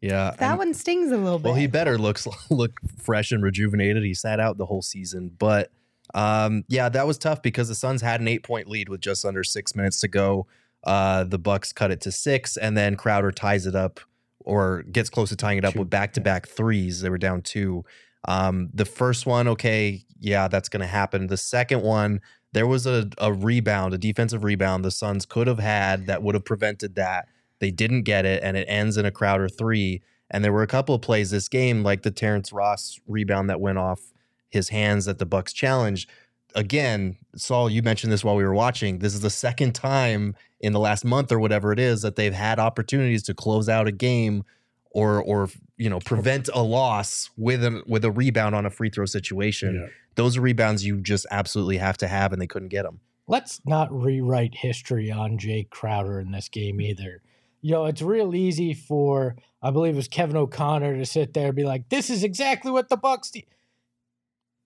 Yeah. 0.00 0.32
That 0.38 0.50
and- 0.50 0.58
one 0.58 0.74
stings 0.74 1.10
a 1.10 1.16
little 1.16 1.38
bit. 1.38 1.46
Well, 1.50 1.54
he 1.54 1.66
better 1.66 1.98
looks 1.98 2.26
look 2.50 2.80
fresh 2.98 3.32
and 3.32 3.42
rejuvenated. 3.42 4.02
He 4.04 4.14
sat 4.14 4.40
out 4.40 4.58
the 4.58 4.66
whole 4.66 4.82
season, 4.82 5.30
but 5.38 5.70
um, 6.14 6.64
yeah, 6.68 6.88
that 6.88 7.06
was 7.06 7.18
tough 7.18 7.42
because 7.42 7.68
the 7.68 7.74
Suns 7.74 8.00
had 8.00 8.20
an 8.20 8.28
eight 8.28 8.42
point 8.42 8.68
lead 8.68 8.88
with 8.88 9.00
just 9.00 9.24
under 9.24 9.44
six 9.44 9.74
minutes 9.74 10.00
to 10.00 10.08
go. 10.08 10.46
Uh, 10.84 11.24
the 11.24 11.38
Bucks 11.38 11.72
cut 11.72 11.90
it 11.90 12.00
to 12.02 12.12
six, 12.12 12.56
and 12.56 12.76
then 12.76 12.96
Crowder 12.96 13.32
ties 13.32 13.66
it 13.66 13.74
up 13.74 14.00
or 14.40 14.84
gets 14.84 15.10
close 15.10 15.28
to 15.28 15.36
tying 15.36 15.58
it 15.58 15.64
up 15.64 15.74
Two, 15.74 15.80
with 15.80 15.90
back 15.90 16.14
to 16.14 16.20
back 16.20 16.48
threes. 16.48 17.00
They 17.02 17.10
were 17.10 17.18
down 17.18 17.42
two. 17.42 17.84
Um, 18.26 18.70
the 18.72 18.84
first 18.84 19.26
one, 19.26 19.48
okay, 19.48 20.02
yeah, 20.18 20.48
that's 20.48 20.68
going 20.68 20.80
to 20.80 20.86
happen. 20.86 21.26
The 21.26 21.36
second 21.36 21.82
one, 21.82 22.20
there 22.52 22.66
was 22.66 22.86
a, 22.86 23.08
a 23.18 23.32
rebound, 23.32 23.92
a 23.94 23.98
defensive 23.98 24.44
rebound 24.44 24.84
the 24.84 24.90
Suns 24.90 25.26
could 25.26 25.46
have 25.46 25.58
had 25.58 26.06
that 26.06 26.22
would 26.22 26.34
have 26.34 26.44
prevented 26.44 26.94
that. 26.94 27.28
They 27.60 27.70
didn't 27.70 28.02
get 28.02 28.24
it, 28.24 28.42
and 28.42 28.56
it 28.56 28.66
ends 28.68 28.96
in 28.96 29.04
a 29.04 29.10
Crowder 29.10 29.48
three. 29.48 30.02
And 30.30 30.44
there 30.44 30.52
were 30.52 30.62
a 30.62 30.68
couple 30.68 30.94
of 30.94 31.00
plays 31.00 31.30
this 31.30 31.48
game, 31.48 31.82
like 31.82 32.02
the 32.02 32.10
Terrence 32.10 32.52
Ross 32.52 33.00
rebound 33.06 33.48
that 33.48 33.60
went 33.60 33.78
off 33.78 34.12
his 34.50 34.68
hands 34.68 35.06
that 35.06 35.18
the 35.18 35.26
Bucks 35.26 35.52
challenged. 35.52 36.08
again, 36.54 37.16
Saul, 37.36 37.70
you 37.70 37.82
mentioned 37.82 38.12
this 38.12 38.24
while 38.24 38.36
we 38.36 38.44
were 38.44 38.54
watching. 38.54 38.98
This 38.98 39.14
is 39.14 39.20
the 39.20 39.30
second 39.30 39.74
time 39.74 40.34
in 40.60 40.72
the 40.72 40.80
last 40.80 41.04
month 41.04 41.30
or 41.30 41.38
whatever 41.38 41.72
it 41.72 41.78
is 41.78 42.02
that 42.02 42.16
they've 42.16 42.34
had 42.34 42.58
opportunities 42.58 43.22
to 43.24 43.34
close 43.34 43.68
out 43.68 43.86
a 43.86 43.92
game 43.92 44.44
or 44.90 45.22
or 45.22 45.48
you 45.76 45.88
know 45.88 46.00
prevent 46.00 46.48
a 46.52 46.62
loss 46.62 47.30
with 47.36 47.62
a 47.62 47.82
with 47.86 48.04
a 48.04 48.10
rebound 48.10 48.54
on 48.54 48.66
a 48.66 48.70
free 48.70 48.90
throw 48.90 49.06
situation. 49.06 49.74
Yeah. 49.74 49.86
Those 50.14 50.36
are 50.36 50.40
rebounds 50.40 50.84
you 50.84 51.00
just 51.00 51.26
absolutely 51.30 51.76
have 51.76 51.96
to 51.98 52.08
have, 52.08 52.32
and 52.32 52.42
they 52.42 52.46
couldn't 52.46 52.68
get 52.68 52.82
them. 52.82 53.00
let's 53.28 53.60
not 53.66 53.92
rewrite 53.92 54.54
history 54.54 55.10
on 55.10 55.38
Jake 55.38 55.70
Crowder 55.70 56.18
in 56.18 56.32
this 56.32 56.48
game 56.48 56.78
mm-hmm. 56.78 56.90
either. 56.90 57.22
You 57.60 57.72
know, 57.72 57.84
it's 57.86 58.02
real 58.02 58.34
easy 58.34 58.74
for 58.74 59.36
I 59.62 59.70
believe 59.70 59.94
it 59.94 59.96
was 59.96 60.08
Kevin 60.08 60.36
O'Connor 60.36 60.96
to 60.96 61.06
sit 61.06 61.34
there 61.34 61.46
and 61.48 61.56
be 61.56 61.64
like, 61.64 61.88
"This 61.88 62.10
is 62.10 62.22
exactly 62.22 62.70
what 62.70 62.88
the 62.88 62.96
Bucks." 62.96 63.30
Do. 63.30 63.40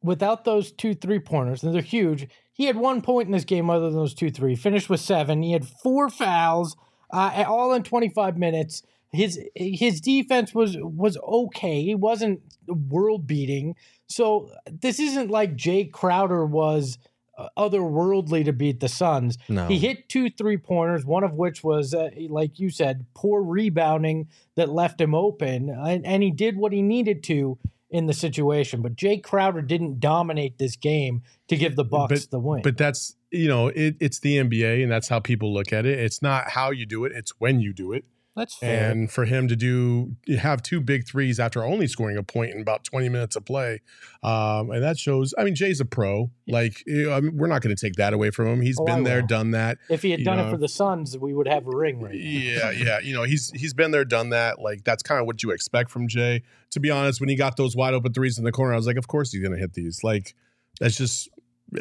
Without 0.03 0.45
those 0.45 0.73
two 0.73 0.95
three 0.95 1.21
pointers, 1.21 1.63
and 1.63 1.75
they're 1.75 1.83
huge. 1.83 2.29
He 2.53 2.65
had 2.67 2.77
one 2.77 3.01
point 3.03 3.27
in 3.27 3.33
this 3.33 3.45
game 3.45 3.71
other 3.71 3.87
than 3.87 3.97
those 3.97 4.15
two 4.15 4.31
three. 4.31 4.57
Finished 4.57 4.91
with 4.91 5.01
seven. 5.01 5.43
He 5.43 5.53
had 5.53 5.67
four 5.67 6.11
fouls, 6.11 6.77
uh, 7.13 7.45
all 7.47 7.73
in 7.73 7.83
twenty 7.83 8.09
five 8.09 8.37
minutes. 8.37 8.83
His 9.11 9.41
his 9.55 10.01
defense 10.01 10.55
was 10.55 10.77
was 10.79 11.17
okay. 11.19 11.83
He 11.83 11.95
wasn't 11.95 12.41
world 12.67 13.27
beating. 13.27 13.77
So 14.07 14.51
this 14.67 14.99
isn't 15.01 15.31
like 15.31 15.57
Jake 15.57 15.93
Crowder 15.93 16.45
was 16.45 16.99
otherworldly 17.57 18.45
to 18.45 18.53
beat 18.53 18.81
the 18.81 18.89
Suns. 18.89 19.39
No, 19.49 19.67
He 19.67 19.79
hit 19.79 20.09
two 20.09 20.31
three 20.31 20.57
pointers, 20.57 21.05
one 21.05 21.25
of 21.25 21.35
which 21.35 21.65
was, 21.65 21.95
uh, 21.95 22.11
like 22.29 22.59
you 22.59 22.71
said, 22.71 23.07
poor 23.15 23.43
rebounding 23.43 24.29
that 24.55 24.69
left 24.69 25.01
him 25.01 25.15
open, 25.15 25.71
and, 25.71 26.05
and 26.07 26.23
he 26.23 26.31
did 26.31 26.57
what 26.57 26.73
he 26.73 26.83
needed 26.83 27.23
to 27.25 27.59
in 27.91 28.07
the 28.07 28.15
situation. 28.15 28.83
But 28.83 28.97
Jake 28.97 29.23
Crowder 29.23 29.63
didn't 29.63 30.01
dominate 30.01 30.59
this 30.59 30.77
game 30.77 31.23
to 31.49 31.57
give 31.57 31.77
the 31.77 31.85
Bucks 31.85 32.27
the 32.27 32.41
win. 32.41 32.63
But 32.63 32.77
that's 32.77 33.15
you 33.31 33.49
know, 33.49 33.69
it, 33.69 33.97
it's 33.99 34.21
the 34.21 34.37
NBA, 34.37 34.83
and 34.83 34.93
that's 34.93 35.09
how 35.09 35.19
people 35.19 35.53
look 35.53 35.73
at 35.73 35.87
it. 35.87 35.99
It's 35.99 36.21
not 36.21 36.51
how 36.51 36.71
you 36.71 36.87
do 36.87 37.05
it; 37.05 37.13
it's 37.13 37.33
when 37.39 37.61
you 37.61 37.73
do 37.73 37.93
it. 37.93 38.05
That's 38.35 38.55
fair. 38.57 38.91
And 38.91 39.11
for 39.11 39.27
him 39.27 39.47
to 39.49 39.57
do 39.57 40.17
have 40.39 40.63
two 40.63 40.81
big 40.81 41.07
threes 41.07 41.39
after 41.39 41.63
only 41.63 41.87
scoring 41.87 42.17
a 42.17 42.23
point 42.23 42.53
in 42.55 42.63
about 42.63 42.83
20 42.83 43.11
minutes 43.11 43.37
of 43.37 43.45
play, 43.45 43.83
um, 44.23 44.71
and 44.71 44.83
that 44.83 44.99
shows. 44.99 45.35
I 45.37 45.45
mean, 45.45 45.55
Jae's 45.55 45.81
a 45.81 45.85
pro. 45.85 46.31
Like, 46.49 46.83
I 46.89 47.21
mean, 47.21 47.37
we're 47.37 47.47
not 47.47 47.61
going 47.61 47.77
to 47.77 47.81
take 47.87 47.97
that 47.97 48.15
away 48.15 48.31
from 48.31 48.47
him. 48.47 48.61
He's 48.63 48.79
Oh, 48.81 48.85
I 48.87 48.95
been 48.95 49.05
there, 49.05 49.21
will. 49.21 49.27
done 49.27 49.51
that. 49.51 49.77
if 49.91 50.01
he 50.01 50.11
had 50.13 50.21
you 50.21 50.25
done 50.25 50.39
know, 50.39 50.49
it 50.49 50.51
for 50.51 50.57
the 50.57 50.69
Suns, 50.69 51.19
we 51.19 51.35
would 51.35 51.47
have 51.47 51.67
a 51.67 51.77
ring 51.77 52.01
right 52.01 52.15
now. 52.15 52.19
Yeah, 52.21 52.71
yeah. 52.77 53.01
You 53.01 53.13
know, 53.15 53.25
he's 53.25 53.51
he's 53.55 53.75
been 53.75 53.91
there, 53.91 54.05
done 54.07 54.31
that. 54.31 54.59
Like 54.61 54.83
that's 54.85 55.03
kind 55.03 55.21
of 55.21 55.27
what 55.27 55.43
you 55.43 55.51
expect 55.51 55.91
from 55.91 56.09
Jae. 56.09 56.41
To 56.71 56.81
be 56.81 56.91
honest, 56.91 57.21
when 57.21 57.29
he 57.29 57.37
got 57.37 57.59
those 57.59 57.77
wide 57.77 57.93
open 57.93 58.15
threes 58.15 58.39
in 58.39 58.45
the 58.45 58.53
corner, 58.53 58.73
I 58.73 58.77
was 58.77 58.87
like, 58.87 58.97
of 58.97 59.09
course 59.09 59.31
he's 59.33 59.43
gonna 59.43 59.59
hit 59.59 59.75
these. 59.75 60.03
Like 60.03 60.35
that's 60.81 60.97
just 60.97 61.29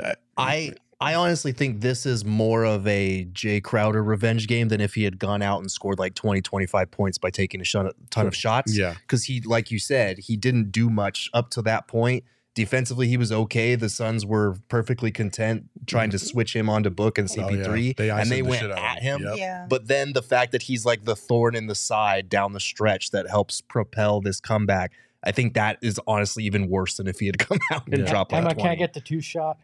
uh, 0.03 0.15
I 0.35 0.73
I 1.01 1.15
honestly 1.15 1.51
think 1.51 1.81
this 1.81 2.05
is 2.05 2.23
more 2.23 2.63
of 2.63 2.85
a 2.87 3.25
Jae 3.33 3.61
Crowder 3.63 4.03
revenge 4.03 4.47
game 4.47 4.67
than 4.67 4.79
if 4.79 4.93
he 4.93 5.03
had 5.03 5.17
gone 5.17 5.41
out 5.41 5.59
and 5.59 5.71
scored 5.71 5.97
like 5.99 6.13
20, 6.13 6.41
25 6.41 6.91
points 6.91 7.17
by 7.17 7.31
taking 7.31 7.59
a 7.59 7.63
shot, 7.63 7.93
ton 8.11 8.27
of 8.27 8.35
shots. 8.35 8.77
yeah. 8.77 8.93
Because 9.01 9.23
he, 9.23 9.41
like 9.41 9.71
you 9.71 9.79
said, 9.79 10.19
he 10.19 10.37
didn't 10.37 10.71
do 10.71 10.89
much 10.89 11.29
up 11.33 11.49
to 11.51 11.61
that 11.63 11.87
point. 11.87 12.23
Defensively, 12.53 13.07
he 13.07 13.15
was 13.17 13.31
okay. 13.31 13.75
The 13.75 13.89
Suns 13.89 14.25
were 14.25 14.57
perfectly 14.67 15.09
content 15.09 15.69
trying 15.87 16.09
to 16.11 16.19
switch 16.19 16.53
him 16.55 16.69
onto 16.69 16.89
Book 16.89 17.17
and 17.17 17.27
Oh, 17.31 17.49
yeah. 17.49 17.63
CP3, 17.65 17.95
They 17.95 18.09
and 18.11 18.29
they 18.29 18.41
the 18.41 18.47
went 18.49 18.61
shit 18.61 18.71
out 18.71 18.77
at 18.97 19.01
him. 19.01 19.21
him. 19.21 19.27
Yep. 19.29 19.37
Yeah. 19.37 19.65
But 19.69 19.87
then 19.87 20.13
the 20.13 20.21
fact 20.21 20.51
that 20.51 20.63
he's 20.63 20.85
like 20.85 21.05
the 21.05 21.15
thorn 21.15 21.55
in 21.55 21.67
the 21.67 21.75
side 21.75 22.29
down 22.29 22.51
the 22.53 22.59
stretch 22.59 23.11
that 23.11 23.29
helps 23.29 23.61
propel 23.61 24.19
this 24.21 24.39
comeback, 24.41 24.91
I 25.23 25.31
think 25.31 25.53
that 25.53 25.77
is 25.81 25.99
honestly 26.05 26.43
even 26.43 26.69
worse 26.69 26.97
than 26.97 27.07
if 27.07 27.19
he 27.19 27.25
had 27.25 27.39
come 27.47 27.57
out 27.71 27.87
and 27.87 27.99
Yeah. 28.01 28.05
dropped 28.11 28.33
like 28.33 28.41
Emma, 28.43 28.53
can 28.53 28.67
I 28.67 28.75
get 28.75 28.93
the 28.93 29.01
two 29.01 29.21
shot? 29.21 29.57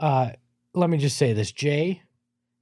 Uh, 0.00 0.30
let 0.74 0.90
me 0.90 0.98
just 0.98 1.16
say 1.16 1.32
this, 1.32 1.52
Jae. 1.52 2.00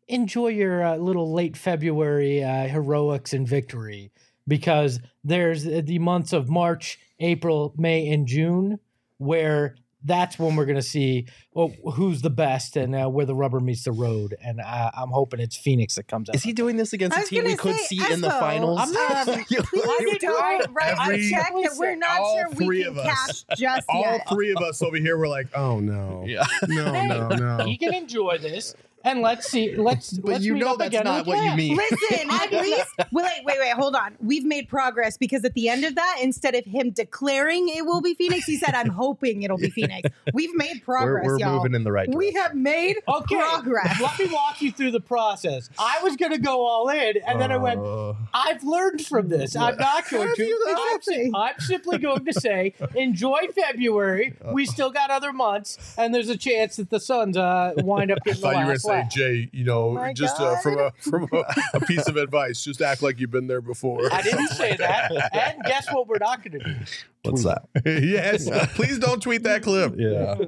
Enjoy 0.08 0.48
your 0.48 0.84
uh, 0.84 0.96
little 0.96 1.32
late 1.32 1.56
February 1.56 2.42
uh, 2.44 2.68
heroics 2.68 3.32
and 3.32 3.48
victory 3.48 4.12
because 4.46 5.00
there's 5.24 5.64
the 5.64 5.98
months 5.98 6.32
of 6.32 6.48
March, 6.48 6.98
April, 7.20 7.74
May, 7.78 8.08
and 8.08 8.26
June 8.26 8.78
where 9.18 9.76
that's 10.04 10.38
when 10.38 10.56
we're 10.56 10.64
going 10.66 10.76
to 10.76 10.82
see 10.82 11.26
oh, 11.54 11.68
who's 11.94 12.22
the 12.22 12.30
best 12.30 12.76
and 12.76 12.94
uh, 12.94 13.06
where 13.08 13.26
the 13.26 13.34
rubber 13.34 13.60
meets 13.60 13.84
the 13.84 13.92
road. 13.92 14.34
And 14.42 14.60
uh, 14.60 14.90
I'm 14.96 15.10
hoping 15.10 15.38
it's 15.40 15.56
Phoenix 15.56 15.94
that 15.96 16.08
comes 16.08 16.28
out. 16.28 16.34
Is 16.34 16.42
he 16.42 16.52
doing 16.52 16.76
this 16.76 16.92
against 16.92 17.16
I 17.16 17.20
a 17.20 17.22
was 17.22 17.28
team 17.30 17.44
we 17.44 17.56
could 17.56 17.76
say, 17.76 17.96
see 17.96 18.12
in 18.12 18.20
the 18.20 18.30
finals? 18.30 18.80
I'm 18.80 18.92
not- 18.92 19.28
I 19.28 19.44
Please 19.44 20.10
did- 20.10 20.20
don't 20.20 20.72
write 20.74 20.98
every- 20.98 21.26
a 21.26 21.30
check 21.30 21.52
that 21.62 21.74
we're 21.76 21.96
not 21.96 22.20
all 22.20 22.36
sure 22.36 22.50
we 22.66 22.82
can 22.82 22.88
of 22.92 22.98
us. 22.98 23.44
cash 23.46 23.58
just 23.58 23.86
All 23.88 24.00
yet. 24.02 24.28
three 24.28 24.50
of 24.52 24.58
us 24.62 24.82
over 24.82 24.96
here 24.96 25.16
were 25.16 25.28
like, 25.28 25.48
oh 25.54 25.78
no, 25.80 26.24
yeah. 26.26 26.44
no, 26.68 26.92
Hey, 26.92 27.08
no, 27.08 27.28
no. 27.28 27.64
He 27.64 27.76
can 27.76 27.94
enjoy 27.94 28.38
this, 28.38 28.74
and 29.04 29.20
let's 29.20 29.48
see. 29.48 29.74
Let's. 29.82 30.12
But 30.12 30.30
let's 30.32 30.44
you 30.44 30.54
meet 30.54 30.60
know 30.60 30.72
up 30.72 30.78
that's 30.78 30.94
not 31.04 31.26
what 31.26 31.42
you 31.42 31.56
mean. 31.56 31.76
Listen, 31.76 32.30
at 32.30 32.52
least 32.62 32.86
wait, 33.12 33.26
wait, 33.44 33.58
wait, 33.58 33.72
hold 33.72 33.94
on. 33.96 34.16
We've 34.20 34.44
made 34.44 34.68
progress 34.68 35.16
because 35.16 35.44
at 35.44 35.54
the 35.54 35.68
end 35.68 35.84
of 35.84 35.94
that, 35.94 36.18
instead 36.22 36.54
of 36.54 36.64
him 36.64 36.90
declaring 36.90 37.68
it 37.68 37.84
will 37.84 38.00
be 38.00 38.14
Phoenix, 38.14 38.44
he 38.46 38.56
said, 38.56 38.74
"I'm 38.74 38.88
hoping 38.90 39.42
it'll 39.42 39.58
be 39.58 39.70
Phoenix." 39.70 40.08
We've 40.32 40.54
made 40.54 40.82
We're, 40.86 40.94
progress, 40.94 41.26
we're 41.26 41.38
y'all. 41.38 41.56
moving 41.56 41.74
in 41.74 41.84
the 41.84 41.92
right 41.92 42.06
direction. 42.06 42.18
we 42.18 42.32
have 42.32 42.54
made 42.54 42.96
Okay, 43.08 43.34
progress. 43.36 44.00
let 44.00 44.18
me 44.18 44.26
walk 44.32 44.60
you 44.62 44.70
through 44.72 44.90
the 44.92 45.00
process. 45.00 45.68
I 45.78 46.00
was 46.02 46.16
going 46.16 46.32
to 46.32 46.38
go 46.38 46.66
all 46.66 46.88
in, 46.88 47.16
and 47.26 47.40
then 47.40 47.50
I 47.52 47.56
went. 47.56 47.80
Uh, 47.80 48.14
I've 48.34 48.62
learned 48.64 49.04
from 49.04 49.28
this. 49.28 49.56
I'm 49.56 49.76
not 49.76 50.08
going 50.08 50.34
to. 50.34 50.42
I'm, 50.68 50.96
Exactly. 50.96 51.30
I'm 51.34 51.58
simply 51.60 51.98
going 51.98 52.24
to 52.24 52.32
say, 52.32 52.74
enjoy 52.94 53.48
February. 53.54 54.34
We 54.52 54.66
still 54.66 54.90
got 54.90 55.10
other 55.10 55.32
months, 55.32 55.94
and 55.96 56.14
there's 56.14 56.28
a 56.28 56.36
chance 56.36 56.76
that 56.76 56.90
the 56.90 57.00
Suns 57.00 57.36
uh, 57.36 57.72
wind 57.78 58.10
up 58.10 58.18
I 58.26 58.30
getting 58.30 58.40
the 58.42 58.46
thought 58.46 58.52
you 58.52 58.56
were 58.58 58.62
gonna 58.62 58.68
last 58.72 58.82
say. 58.92 59.08
Jae. 59.10 59.50
You 59.52 59.64
know, 59.64 59.92
my 59.92 60.12
just 60.12 60.40
uh, 60.40 60.56
from 60.58 60.78
a 60.78 60.92
from 61.00 61.28
a, 61.32 61.44
a 61.74 61.80
piece 61.80 62.06
of 62.08 62.16
advice, 62.16 62.62
just 62.62 62.80
act 62.82 63.02
like 63.02 63.18
you've 63.18 63.30
been 63.30 63.46
there 63.46 63.60
before. 63.60 64.12
I 64.12 64.22
didn't 64.22 64.48
say 64.48 64.76
that. 64.76 65.10
And 65.32 65.62
guess 65.64 65.92
what? 65.92 66.08
We're 66.08 66.18
not 66.18 66.44
going 66.44 66.58
to 66.60 66.64
do. 66.64 66.76
what's 67.22 67.44
that? 67.44 67.68
yes, 67.84 68.48
please 68.74 68.98
don't 68.98 69.22
tweet 69.22 69.42
that 69.44 69.62
clip. 69.62 69.94
Yeah. 69.96 70.36
Oh 70.38 70.46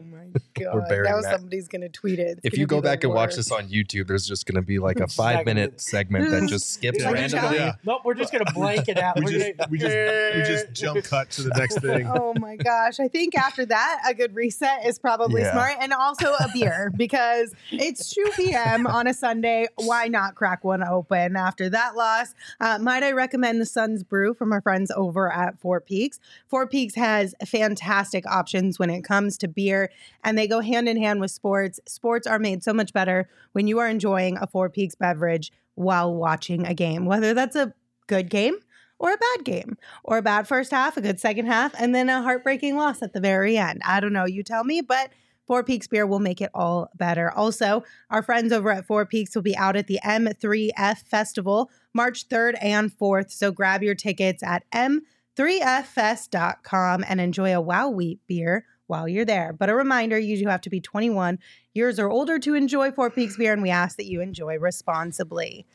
my 0.57 0.65
god! 0.81 0.89
burying 0.89 1.13
Now 1.15 1.21
that. 1.21 1.37
somebody's 1.39 1.69
gonna 1.69 1.89
tweet 1.89 2.19
it. 2.19 2.39
It's 2.43 2.55
If 2.55 2.59
you 2.59 2.67
go 2.67 2.81
back 2.81 3.05
and 3.05 3.13
watch 3.13 3.35
this 3.37 3.51
on 3.51 3.69
YouTube, 3.69 4.07
there's 4.07 4.27
just 4.27 4.47
going 4.47 4.57
to 4.57 4.63
be 4.63 4.79
like 4.79 4.97
a 4.97 5.09
Segment. 5.09 5.13
five 5.13 5.47
minute 5.47 5.81
segment 5.81 6.31
that 6.31 6.49
just 6.49 6.71
skips 6.73 7.03
Like 7.05 7.15
randomly. 7.15 7.57
Yeah. 7.57 7.73
Nope, 7.85 8.03
we're 8.05 8.15
just 8.15 8.33
going 8.33 8.45
to 8.45 8.53
blank 8.53 8.89
it 8.89 8.99
out. 8.99 9.17
We 9.19 9.27
just 9.33 9.57
gonna- 9.57 9.69
we 9.71 9.79
just 9.79 9.95
we 10.37 10.43
just 10.43 10.73
jump 10.73 11.05
cut 11.05 11.31
to 11.31 11.43
the 11.43 11.51
next 11.57 11.81
thing. 11.81 12.07
Oh 12.07 12.35
my 12.39 12.57
gosh. 12.57 13.01
I 13.01 13.09
think 13.09 13.37
after 13.37 13.65
that, 13.67 14.03
a 14.07 14.15
good 14.15 14.35
reset 14.35 14.87
is 14.87 14.99
probably 14.99 15.43
Yeah. 15.43 15.53
smart 15.53 15.75
and 15.81 15.93
also 15.93 16.33
a 16.33 16.49
beer 16.53 16.93
because 16.97 17.55
it's 17.71 18.13
2 18.15 18.25
p.m. 18.37 18.87
on 18.87 19.07
a 19.07 19.15
Sunday. 19.15 19.67
Why 19.77 20.09
not 20.09 20.35
crack 20.35 20.65
one 20.65 20.83
open 20.87 21.37
after 21.37 21.69
that 21.71 21.97
loss? 21.97 22.35
Uh, 22.61 22.79
might 22.81 23.03
I 23.03 23.13
recommend 23.13 23.61
the 23.61 23.67
Sun's 23.67 24.03
Brew 24.03 24.35
from 24.35 24.53
our 24.53 24.61
friends 24.61 24.91
over 24.95 25.33
at 25.33 25.59
Four 25.59 25.81
Peaks? 25.81 26.21
Four 26.49 26.67
Peaks 26.67 26.95
has 26.95 27.35
fantastic 27.47 28.27
options 28.27 28.79
when 28.79 28.91
it 28.91 29.03
comes 29.03 29.37
to 29.39 29.49
beer 29.49 29.91
and 30.23 30.37
they 30.39 30.44
go 30.49 30.61
hand 30.61 30.89
in 30.89 30.97
hand 30.97 31.21
with 31.21 31.31
sports. 31.31 31.81
Sports 31.87 32.27
are 32.27 32.39
made 32.39 32.63
so 32.63 32.73
much 32.73 32.93
better 32.93 33.29
when 33.53 33.67
you 33.67 33.79
are 33.79 33.89
enjoying 33.89 34.39
a 34.39 34.47
Four 34.47 34.71
Peaks 34.71 34.95
beverage 34.95 35.53
while 35.75 36.15
watching 36.15 36.67
a 36.67 36.75
game, 36.75 37.07
whether 37.07 37.35
that's 37.35 37.57
a 37.57 37.75
good 38.07 38.31
game 38.31 38.57
or 38.99 39.13
a 39.13 39.17
bad 39.17 39.45
game 39.45 39.77
or 40.03 40.19
a 40.19 40.23
bad 40.23 40.49
first 40.49 40.71
half, 40.71 40.97
a 40.97 41.01
good 41.01 41.21
second 41.21 41.47
half, 41.47 41.75
and 41.79 41.95
then 41.95 42.09
a 42.09 42.23
heartbreaking 42.23 42.77
loss 42.77 43.03
at 43.03 43.13
the 43.13 43.21
very 43.21 43.57
end. 43.57 43.81
I 43.85 44.01
don't 44.01 44.13
know, 44.13 44.27
you 44.27 44.43
tell 44.43 44.65
me, 44.65 44.81
but 44.81 45.11
Four 45.47 45.63
Peaks 45.63 45.87
beer 45.87 46.07
will 46.07 46.21
make 46.21 46.41
it 46.41 46.51
all 46.55 46.89
better. 46.95 47.31
Also, 47.31 47.85
our 48.11 48.23
friends 48.23 48.51
over 48.53 48.71
at 48.71 48.87
Four 48.87 49.05
Peaks 49.05 49.35
will 49.35 49.43
be 49.43 49.57
out 49.57 49.77
at 49.77 49.89
the 49.89 50.01
M3F 50.03 51.07
Festival 51.07 51.71
March 51.93 52.27
3rd 52.29 52.55
and 52.63 52.91
4th. 52.91 53.31
So 53.31 53.53
grab 53.53 53.83
your 53.83 53.95
tickets 53.95 54.43
at 54.43 54.65
m3ffest.com 54.73 57.05
and 57.07 57.21
enjoy 57.21 57.55
a 57.55 57.61
Wow 57.61 57.91
Wheat 57.91 58.21
beer 58.27 58.65
while 58.87 59.09
you're 59.09 59.25
there. 59.25 59.53
But 59.53 59.69
a 59.69 59.75
reminder, 59.75 60.19
you 60.19 60.37
do 60.37 60.49
have 60.49 60.61
to 60.63 60.71
be 60.71 60.81
21 60.81 61.39
years 61.73 61.99
or 61.99 62.11
older 62.11 62.39
to 62.39 62.55
enjoy 62.55 62.93
Four 62.93 63.11
Peaks 63.11 63.37
beer, 63.37 63.53
and 63.53 63.63
we 63.63 63.71
ask 63.71 63.97
that 63.97 64.07
you 64.07 64.21
enjoy 64.21 64.59
responsibly. 64.59 65.67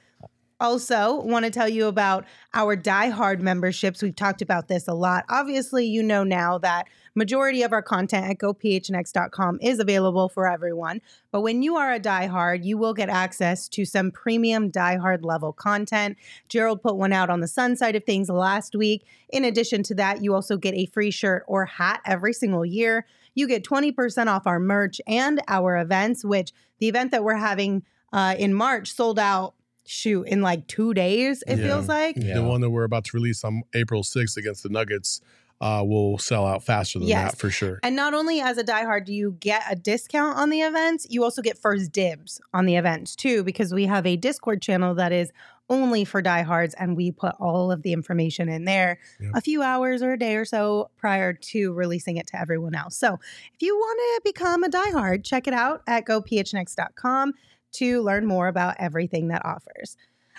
Also, 0.61 1.21
want 1.21 1.45
to 1.45 1.51
tell 1.51 1.69
you 1.69 1.87
about 1.87 2.25
our 2.53 2.75
Die 2.75 3.09
Hard 3.09 3.41
memberships. 3.41 4.01
We've 4.01 4.15
talked 4.15 4.41
about 4.41 4.67
this 4.67 4.89
a 4.89 4.93
lot. 4.93 5.23
Obviously, 5.29 5.85
you 5.85 6.03
know 6.03 6.23
now 6.25 6.57
that 6.57 6.87
majority 7.19 7.61
of 7.63 7.71
our 7.73 7.81
content 7.83 8.25
at 8.29 8.37
gophnx.com 8.39 9.59
is 9.61 9.79
available 9.79 10.29
for 10.29 10.47
everyone. 10.47 11.01
But 11.31 11.41
when 11.41 11.61
you 11.61 11.75
are 11.75 11.93
a 11.93 11.99
diehard, 11.99 12.63
you 12.63 12.77
will 12.77 12.93
get 12.93 13.09
access 13.09 13.67
to 13.69 13.85
some 13.85 14.09
premium 14.11 14.71
diehard 14.71 15.23
level 15.23 15.53
content. 15.53 16.17
Gerald 16.47 16.81
put 16.81 16.95
one 16.95 17.13
out 17.13 17.29
on 17.29 17.41
the 17.41 17.47
Sun 17.47 17.75
side 17.75 17.95
of 17.95 18.03
things 18.05 18.29
last 18.29 18.75
week. 18.75 19.05
In 19.29 19.43
addition 19.45 19.83
to 19.83 19.95
that, 19.95 20.23
you 20.23 20.33
also 20.33 20.57
get 20.57 20.73
a 20.73 20.85
free 20.87 21.11
shirt 21.11 21.43
or 21.47 21.65
hat 21.65 22.01
every 22.05 22.33
single 22.33 22.65
year. 22.65 23.05
You 23.35 23.47
get 23.47 23.63
20% 23.63 24.27
off 24.27 24.47
our 24.47 24.59
merch 24.59 24.99
and 25.05 25.41
our 25.47 25.77
events, 25.77 26.25
which 26.25 26.51
the 26.79 26.87
event 26.87 27.11
that 27.11 27.23
we're 27.23 27.35
having 27.35 27.83
uh, 28.11 28.35
in 28.39 28.53
March 28.53 28.91
sold 28.93 29.19
out 29.19 29.53
shoot 29.85 30.23
in 30.27 30.39
like 30.41 30.67
two 30.67 30.93
days 30.93 31.43
it 31.47 31.57
Yeah. 31.57 31.65
feels 31.65 31.87
like 31.87 32.15
The 32.15 32.43
one 32.43 32.61
that 32.61 32.69
we're 32.69 32.83
about 32.83 33.05
to 33.05 33.11
release 33.17 33.43
on 33.43 33.63
April 33.73 34.03
6th 34.03 34.37
against 34.37 34.61
the 34.61 34.69
Nuggets. 34.69 35.19
Uh, 35.61 35.83
will 35.85 36.17
sell 36.17 36.45
out 36.45 36.63
faster 36.63 36.99
than 36.99 37.07
Yes. 37.07 37.31
that 37.33 37.37
for 37.39 37.49
sure. 37.49 37.79
And 37.83 37.95
not 37.95 38.13
only 38.13 38.39
as 38.39 38.57
a 38.57 38.63
diehard 38.63 39.05
do 39.05 39.13
you 39.13 39.35
get 39.39 39.63
a 39.69 39.75
discount 39.75 40.37
on 40.37 40.49
the 40.49 40.61
events, 40.61 41.05
you 41.09 41.23
also 41.23 41.41
get 41.41 41.57
first 41.57 41.91
dibs 41.91 42.39
on 42.53 42.65
the 42.65 42.75
events 42.75 43.15
too, 43.15 43.43
because 43.43 43.73
we 43.73 43.85
have 43.85 44.05
a 44.05 44.15
Discord 44.15 44.61
channel 44.61 44.95
that 44.95 45.11
is 45.11 45.31
only 45.71 46.03
for 46.03 46.19
diehards 46.21 46.73
and 46.79 46.95
we 46.97 47.11
put 47.11 47.35
all 47.39 47.71
of 47.71 47.83
the 47.83 47.93
information 47.93 48.49
in 48.49 48.65
there 48.65 48.97
Yep. 49.19 49.31
a 49.35 49.41
few 49.41 49.61
hours 49.61 50.01
or 50.01 50.13
a 50.13 50.17
day 50.17 50.35
or 50.35 50.45
so 50.45 50.89
prior 50.97 51.33
to 51.33 51.73
releasing 51.73 52.17
it 52.17 52.25
to 52.27 52.39
everyone 52.39 52.73
else. 52.73 52.97
So 52.97 53.19
if 53.53 53.61
you 53.61 53.75
want 53.75 53.99
to 53.99 54.21
become 54.31 54.63
a 54.63 54.69
diehard, 54.69 55.23
check 55.23 55.45
it 55.47 55.53
out 55.53 55.83
at 55.87 56.05
gophnx.com 56.05 57.33
to 57.73 58.01
learn 58.01 58.25
more 58.25 58.47
about 58.47 58.75
everything 58.79 59.27
that 59.27 59.45
offers. 59.45 59.95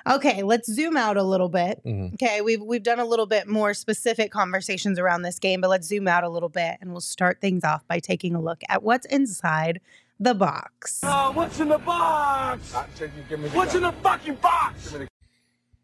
Okay, 0.08 0.42
let's 0.42 0.70
zoom 0.72 0.96
out 0.96 1.16
a 1.16 1.22
little 1.22 1.48
bit. 1.48 1.80
Mhm. 1.84 2.14
Okay, 2.14 2.40
we've 2.40 2.62
we've 2.62 2.82
done 2.82 2.98
a 3.00 3.04
little 3.04 3.26
bit 3.26 3.46
more 3.48 3.74
specific 3.74 4.30
conversations 4.30 4.98
around 4.98 5.22
this 5.22 5.38
game, 5.38 5.60
but 5.60 5.68
let's 5.70 5.86
zoom 5.86 6.08
out 6.08 6.24
a 6.24 6.28
little 6.28 6.48
bit 6.48 6.76
and 6.80 6.90
we'll 6.92 7.00
start 7.00 7.40
things 7.40 7.64
off 7.64 7.86
by 7.86 7.98
taking 7.98 8.34
a 8.34 8.40
look 8.40 8.62
at 8.68 8.82
what's 8.82 9.06
inside 9.06 9.80
the 10.18 10.34
box. 10.34 11.00
Uh, 11.02 11.32
what's 11.32 11.60
in 11.60 11.68
the 11.68 11.78
box? 11.78 12.72
What's 13.52 13.74
in 13.74 13.82
the 13.82 13.92
fucking 14.02 14.34
box? 14.36 14.94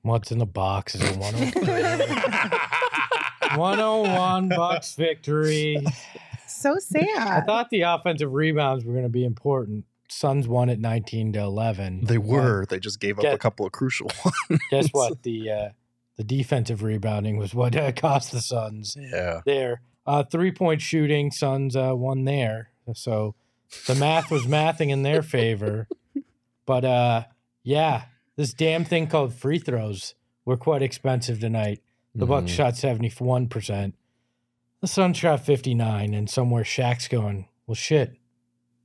What's 0.03 0.31
in 0.31 0.39
the 0.39 0.47
box 0.47 0.95
is 0.95 1.03
a 1.03 1.19
101. 1.19 2.51
101 3.59 4.49
Bucks 4.51 4.95
victory. 4.99 5.85
So 6.47 6.77
sad. 6.79 7.09
I 7.19 7.41
thought 7.43 7.71
the 7.71 7.83
offensive 7.83 8.33
rebounds 8.33 8.85
were 8.85 8.93
going 8.93 9.05
to 9.05 9.09
be 9.11 9.25
important. 9.25 9.85
Suns 10.09 10.47
won 10.49 10.69
at 10.69 10.79
19 10.79 11.33
to 11.35 11.41
11. 11.41 12.05
They 12.05 12.17
But 12.17 12.27
were. 12.27 12.67
They 12.67 12.79
just 12.79 13.01
gave 13.01 13.19
up 13.19 13.25
a 13.25 13.39
couple 13.39 13.67
of 13.67 13.73
crucial 13.73 14.11
ones. 14.25 14.61
Guess 14.71 14.89
what? 14.93 15.23
The 15.23 15.51
uh, 15.51 15.69
the 16.17 16.25
defensive 16.25 16.83
rebounding 16.83 17.37
was 17.37 17.55
what 17.55 17.77
uh, 17.77 17.93
cost 17.93 18.33
the 18.33 18.41
Suns 18.41 18.97
Yeah. 18.99 19.41
there. 19.45 19.83
Uh, 20.07 20.23
three 20.23 20.53
point 20.53 20.81
shooting, 20.81 21.31
Suns 21.31 21.75
uh, 21.77 21.93
won 21.95 22.25
there. 22.25 22.71
So 22.95 23.35
the 23.87 23.95
math 23.97 24.31
was 24.31 24.47
mathing 24.47 24.91
in 24.91 25.03
their 25.03 25.23
favor. 25.23 25.89
But 26.65 26.85
uh, 26.85 27.25
yeah, 27.63 28.05
this 28.37 28.55
damn 28.55 28.85
thing 28.85 29.09
called 29.09 29.35
free 29.35 29.59
throws 29.59 30.15
were 30.45 30.57
quite 30.57 30.83
expensive 30.83 31.41
tonight. 31.41 31.83
The 32.15 32.27
Bucks 32.27 32.51
Mhm. 32.53 32.55
shot 32.57 32.75
71%. 32.75 33.93
The 34.81 34.87
Suns 34.87 35.17
shot 35.17 35.45
59 35.45 36.15
and 36.15 36.31
somewhere 36.31 36.63
Shaq's 36.65 37.09
going, 37.09 37.49
"Well 37.67 37.75
shit. 37.75 38.17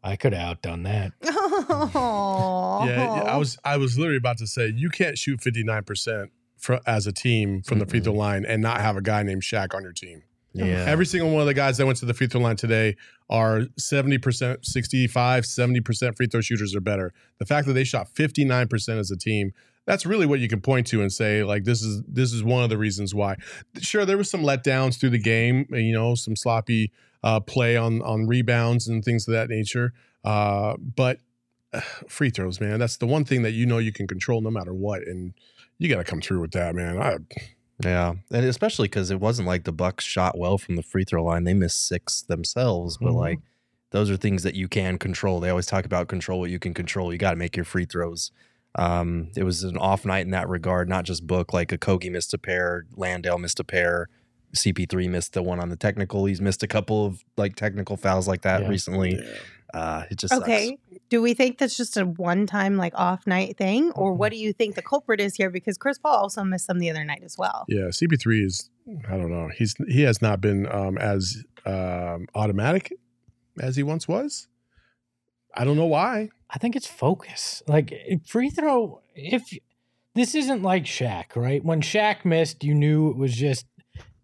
I 0.03 0.15
could 0.15 0.34
have 0.34 0.50
outdone 0.50 0.84
that." 0.84 1.12
Aww. 1.22 2.88
Yeah, 2.88 3.15
yeah, 3.15 3.22
I 3.24 3.38
was 3.38 3.58
I 3.63 3.77
was 3.77 3.98
literally 3.98 4.17
about 4.17 4.38
to 4.39 4.48
say 4.48 4.67
you 4.75 4.89
can't 4.89 5.17
shoot 5.17 5.39
59% 5.39 6.29
for, 6.58 6.79
as 6.86 7.08
a 7.08 7.12
team 7.12 7.62
from 7.63 7.79
the 7.79 7.86
free 7.86 8.00
throw 8.00 8.13
line 8.13 8.46
and 8.46 8.62
not 8.62 8.81
have 8.81 8.96
a 8.98 9.01
guy 9.01 9.24
named 9.24 9.41
Shaq 9.41 9.74
on 9.74 9.84
your 9.84 9.93
team. 9.93 10.24
Yeah. 10.53 10.86
Every 10.88 11.05
single 11.05 11.31
one 11.31 11.41
of 11.41 11.48
the 11.48 11.53
guys 11.53 11.77
that 11.77 11.86
went 11.86 11.98
to 12.00 12.05
the 12.05 12.13
free 12.13 12.27
throw 12.27 12.41
line 12.41 12.58
today 12.58 12.98
are 13.29 13.62
70%, 13.79 14.65
65, 14.65 15.43
70% 15.46 16.17
free 16.17 16.27
throw 16.27 16.41
shooters 16.41 16.75
are 16.75 16.81
better. 16.81 17.13
The 17.39 17.46
fact 17.46 17.67
that 17.67 17.74
they 17.74 17.86
shot 17.86 18.10
59% 18.13 19.00
as 19.00 19.12
a 19.12 19.17
team, 19.17 19.53
that's 19.86 20.05
really 20.05 20.25
what 20.25 20.39
you 20.39 20.50
can 20.50 20.62
point 20.62 20.88
to 20.88 21.01
and 21.01 21.12
say 21.12 21.43
like 21.43 21.63
this 21.63 21.81
is 21.81 22.03
this 22.08 22.34
is 22.34 22.43
one 22.43 22.63
of 22.63 22.70
the 22.70 22.77
reasons 22.77 23.15
why. 23.15 23.38
Sure, 23.79 24.05
there 24.05 24.17
was 24.17 24.29
some 24.29 24.43
letdowns 24.43 25.00
through 25.00 25.10
the 25.10 25.20
game, 25.20 25.65
you 25.72 25.93
know, 25.93 26.15
some 26.15 26.36
sloppy 26.36 26.91
uh, 27.23 27.39
play 27.39 27.75
on 27.77 28.01
on 28.01 28.27
rebounds 28.27 28.87
and 28.87 29.03
things 29.03 29.27
of 29.27 29.33
that 29.33 29.49
nature. 29.49 29.93
Uh, 30.23 30.75
but 30.77 31.19
uh, 31.73 31.81
free 32.07 32.29
throws, 32.29 32.59
man, 32.61 32.79
that's 32.79 32.97
the 32.97 33.07
one 33.07 33.25
thing 33.25 33.41
that 33.43 33.51
you 33.51 33.65
know 33.65 33.77
you 33.77 33.91
can 33.91 34.07
control 34.07 34.41
no 34.41 34.51
matter 34.51 34.73
what 34.73 35.01
and 35.07 35.33
you 35.77 35.89
got 35.89 35.97
to 35.97 36.03
come 36.03 36.21
through 36.21 36.39
with 36.41 36.51
that, 36.51 36.75
man. 36.75 37.01
I, 37.01 37.17
Yeah, 37.83 38.13
and 38.31 38.45
especially 38.45 38.87
because 38.87 39.09
it 39.09 39.19
wasn't 39.19 39.47
like 39.47 39.63
the 39.63 39.71
Bucks 39.71 40.05
shot 40.05 40.37
well 40.37 40.57
from 40.59 40.75
the 40.75 40.83
free 40.83 41.03
throw 41.03 41.23
line; 41.23 41.43
they 41.43 41.55
missed 41.55 41.87
six 41.87 42.21
themselves. 42.21 42.97
But 42.97 43.11
Mhm. 43.13 43.15
like, 43.15 43.39
those 43.89 44.09
are 44.11 44.17
things 44.17 44.43
that 44.43 44.53
you 44.55 44.67
can 44.67 44.97
control. 44.99 45.39
They 45.39 45.49
always 45.49 45.65
talk 45.65 45.85
about 45.85 46.07
control 46.07 46.39
what 46.39 46.51
you 46.51 46.59
can 46.59 46.73
control. 46.75 47.11
You 47.11 47.17
got 47.17 47.31
to 47.31 47.35
make 47.35 47.55
your 47.55 47.65
free 47.65 47.85
throws. 47.85 48.31
Um, 48.75 49.31
it 49.35 49.43
was 49.43 49.63
an 49.63 49.75
off 49.77 50.05
night 50.05 50.23
in 50.25 50.31
that 50.31 50.47
regard, 50.47 50.87
not 50.87 51.03
just 51.03 51.25
Book. 51.27 51.51
Like 51.51 51.69
Okogie 51.69 52.11
missed 52.11 52.33
a 52.33 52.37
pair, 52.37 52.85
Landale 52.95 53.37
missed 53.39 53.59
a 53.59 53.63
pair, 53.65 54.07
CP3 54.55 55.10
missed 55.10 55.34
the 55.34 55.43
one 55.43 55.60
on 55.60 55.70
the 55.70 55.75
technical. 55.75 56.25
He's 56.25 56.41
missed 56.41 56.63
a 56.63 56.67
couple 56.67 57.05
of 57.05 57.24
like 57.37 57.55
technical 57.55 57.98
fouls 57.98 58.27
like 58.27 58.42
that 58.42 58.61
Yeah. 58.61 58.68
recently. 58.70 59.20
Uh, 59.74 60.03
it 60.11 60.18
just 60.18 60.33
sucks. 60.33 60.44
Okay. 60.44 60.77
Do 61.09 61.22
we 61.22 61.33
think 61.33 61.57
that's 61.57 61.77
just 61.77 61.96
a 61.96 62.05
one 62.05 62.46
time 62.46 62.75
like 62.77 62.94
off 62.96 63.25
night 63.25 63.57
thing? 63.57 63.92
Or 63.92 64.14
what 64.14 64.31
do 64.31 64.37
you 64.37 64.51
think 64.51 64.75
the 64.75 64.81
culprit 64.81 65.22
is 65.22 65.35
here? 65.35 65.50
Because 65.50 65.77
Chris 65.77 65.98
Paul 65.98 66.16
also 66.18 66.44
missed 66.44 66.66
some 66.66 66.79
the 66.79 66.90
other 66.90 67.05
night 67.05 67.22
as 67.24 67.37
well. 67.37 67.66
Yeah, 67.70 67.83
CP3 67.87 68.46
is 68.46 68.70
I 69.07 69.16
don't 69.18 69.31
know. 69.31 69.50
He's 69.55 69.75
he 69.87 70.01
has 70.01 70.22
not 70.22 70.42
been 70.42 70.68
um, 70.72 70.98
as 70.98 71.44
um, 71.66 72.27
automatic 72.35 72.92
as 73.61 73.75
he 73.77 73.83
once 73.83 74.07
was. 74.07 74.48
I 75.55 75.64
don't 75.64 75.77
know 75.77 75.85
why. 75.85 76.29
I 76.50 76.57
think 76.57 76.75
it's 76.75 76.87
focus. 76.87 77.61
Like 77.68 77.94
free 78.25 78.50
throw, 78.50 79.01
if 79.16 79.44
this 80.16 80.35
isn't 80.35 80.61
like 80.64 80.83
Shaq, 80.83 81.35
right? 81.37 81.64
When 81.64 81.81
Shaq 81.81 82.25
missed, 82.25 82.64
you 82.64 82.74
knew 82.74 83.09
it 83.09 83.18
was 83.18 83.33
just 83.35 83.66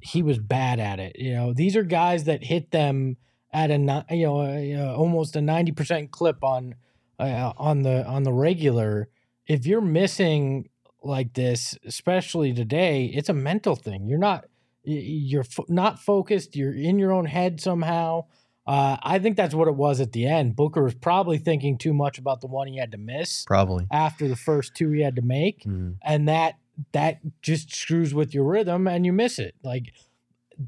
he 0.02 0.22
was 0.24 0.38
bad 0.40 0.80
at 0.80 1.00
it. 1.00 1.18
You 1.18 1.34
know, 1.34 1.54
these 1.54 1.76
are 1.76 1.84
guys 1.84 2.26
that 2.26 2.44
hit 2.44 2.72
them 2.72 3.18
at 3.54 3.72
a 3.72 3.78
you 4.12 4.26
know 4.28 4.42
a, 4.42 4.72
a- 4.74 4.96
almost 4.96 5.36
a 5.36 5.42
ninety 5.42 5.72
percent 5.72 6.12
clip 6.12 6.44
on 6.44 6.76
uh, 7.20 7.54
on 7.58 7.82
the 7.84 8.06
on 8.06 8.24
the 8.24 8.34
regular. 8.34 9.10
If 9.48 9.66
you're 9.66 9.82
missing 9.82 10.70
like 11.04 11.34
this, 11.34 11.78
especially 11.86 12.54
today, 12.54 13.06
it's 13.06 13.30
a 13.30 13.34
mental 13.34 13.76
thing. 13.76 14.08
You're 14.08 14.20
not 14.20 14.46
you're 14.84 15.44
fo- 15.44 15.66
not 15.70 16.00
focused. 16.00 16.56
You're 16.56 16.74
in 16.76 17.00
your 17.00 17.12
own 17.12 17.26
head 17.26 17.60
somehow. 17.62 18.26
Uh, 18.66 18.98
I 19.02 19.18
think 19.20 19.38
that's 19.38 19.56
what 19.56 19.70
it 19.70 19.76
was 19.76 20.02
at 20.02 20.12
the 20.12 20.26
end. 20.26 20.58
Booker 20.58 20.84
was 20.84 20.94
probably 20.94 21.38
thinking 21.38 21.78
too 21.78 21.94
much 21.94 22.18
about 22.20 22.42
the 22.42 22.48
one 22.48 22.68
he 22.68 22.78
had 22.78 22.92
to 22.92 22.98
miss 22.98 23.46
Probably. 23.46 23.88
after 23.90 24.28
the 24.28 24.36
first 24.36 24.76
two 24.76 24.92
he 24.92 25.02
had 25.02 25.16
to 25.16 25.22
make, 25.22 25.64
Mm. 25.64 25.96
and 26.04 26.28
that 26.28 26.56
that 26.92 27.20
just 27.42 27.76
screws 27.76 28.14
with 28.14 28.34
your 28.34 28.44
rhythm 28.44 28.88
and 28.88 29.06
you 29.06 29.14
miss 29.14 29.40
it. 29.40 29.56
Like 29.64 29.94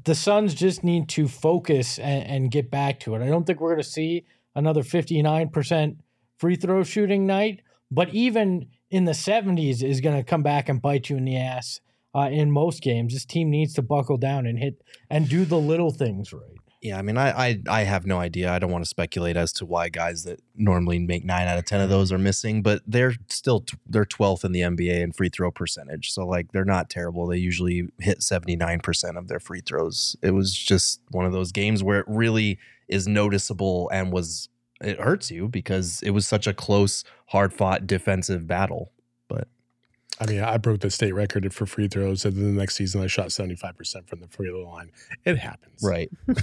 the 0.04 0.14
Suns 0.14 0.54
just 0.54 0.84
need 0.84 1.08
to 1.10 1.28
focus 1.28 1.98
and, 1.98 2.26
and 2.26 2.50
get 2.50 2.70
back 2.70 3.00
to 3.00 3.14
it. 3.14 3.22
I 3.22 3.28
don't 3.28 3.46
think 3.46 3.60
we're 3.60 3.74
going 3.74 3.82
to 3.82 3.88
see 3.88 4.24
another 4.54 4.82
fifty 4.82 5.22
nine 5.22 5.48
percent 5.48 6.00
free 6.38 6.56
throw 6.56 6.82
shooting 6.84 7.26
night, 7.26 7.62
but 7.90 8.08
even 8.14 8.68
in 8.90 9.04
the 9.04 9.14
seventies 9.14 9.82
is 9.82 10.00
going 10.00 10.16
to 10.16 10.22
come 10.22 10.42
back 10.42 10.68
and 10.68 10.82
bite 10.82 11.10
you 11.10 11.16
in 11.16 11.24
the 11.24 11.36
ass. 11.36 11.80
Uh, 12.12 12.28
in 12.28 12.50
most 12.50 12.82
games, 12.82 13.12
this 13.12 13.24
team 13.24 13.50
needs 13.50 13.72
to 13.74 13.82
buckle 13.82 14.16
down 14.16 14.44
and 14.44 14.58
hit 14.58 14.82
and 15.08 15.28
do 15.28 15.44
the 15.44 15.56
little 15.56 15.92
things 15.92 16.32
right. 16.32 16.59
Yeah, 16.82 16.98
I 16.98 17.02
mean, 17.02 17.18
I, 17.18 17.48
I 17.48 17.62
I 17.68 17.82
have 17.82 18.06
no 18.06 18.18
idea. 18.18 18.50
I 18.50 18.58
don't 18.58 18.70
want 18.70 18.84
to 18.84 18.88
speculate 18.88 19.36
as 19.36 19.52
to 19.54 19.66
why 19.66 19.90
guys 19.90 20.24
that 20.24 20.40
normally 20.56 20.98
make 20.98 21.26
nine 21.26 21.46
out 21.46 21.58
of 21.58 21.66
ten 21.66 21.80
of 21.80 21.84
mm-hmm. 21.84 21.92
those 21.92 22.10
are 22.10 22.18
missing, 22.18 22.62
but 22.62 22.80
they're 22.86 23.14
still 23.28 23.60
t- 23.60 23.76
they're 23.86 24.06
twelfth 24.06 24.46
in 24.46 24.52
the 24.52 24.60
NBA 24.60 25.00
in 25.00 25.12
free 25.12 25.28
throw 25.28 25.50
percentage. 25.50 26.10
So 26.10 26.26
like 26.26 26.52
they're 26.52 26.64
not 26.64 26.88
terrible. 26.88 27.26
They 27.26 27.36
usually 27.36 27.88
hit 27.98 28.22
seventy 28.22 28.56
nine 28.56 28.80
percent 28.80 29.18
of 29.18 29.28
their 29.28 29.40
free 29.40 29.60
throws. 29.60 30.16
It 30.22 30.30
was 30.30 30.54
just 30.54 31.02
one 31.10 31.26
of 31.26 31.32
those 31.32 31.52
games 31.52 31.82
where 31.82 32.00
it 32.00 32.06
really 32.08 32.58
is 32.88 33.06
noticeable 33.06 33.90
and 33.92 34.10
was 34.10 34.48
it 34.80 34.98
hurts 34.98 35.30
you 35.30 35.48
because 35.48 36.00
it 36.02 36.10
was 36.10 36.26
such 36.26 36.46
a 36.46 36.54
close, 36.54 37.04
hard 37.26 37.52
fought 37.52 37.86
defensive 37.86 38.46
battle. 38.46 38.90
I 40.20 40.26
mean, 40.26 40.40
I 40.40 40.58
broke 40.58 40.80
the 40.80 40.90
state 40.90 41.12
record 41.12 41.52
for 41.54 41.64
free 41.66 41.88
throws, 41.88 42.24
and 42.24 42.36
then 42.36 42.54
the 42.54 42.60
next 42.60 42.76
season 42.76 43.02
I 43.02 43.06
shot 43.06 43.32
seventy 43.32 43.56
five 43.56 43.76
percent 43.76 44.08
from 44.08 44.20
the 44.20 44.28
free 44.28 44.48
throw 44.48 44.68
line. 44.68 44.90
It 45.24 45.38
happens, 45.38 45.80
Right. 45.82 46.10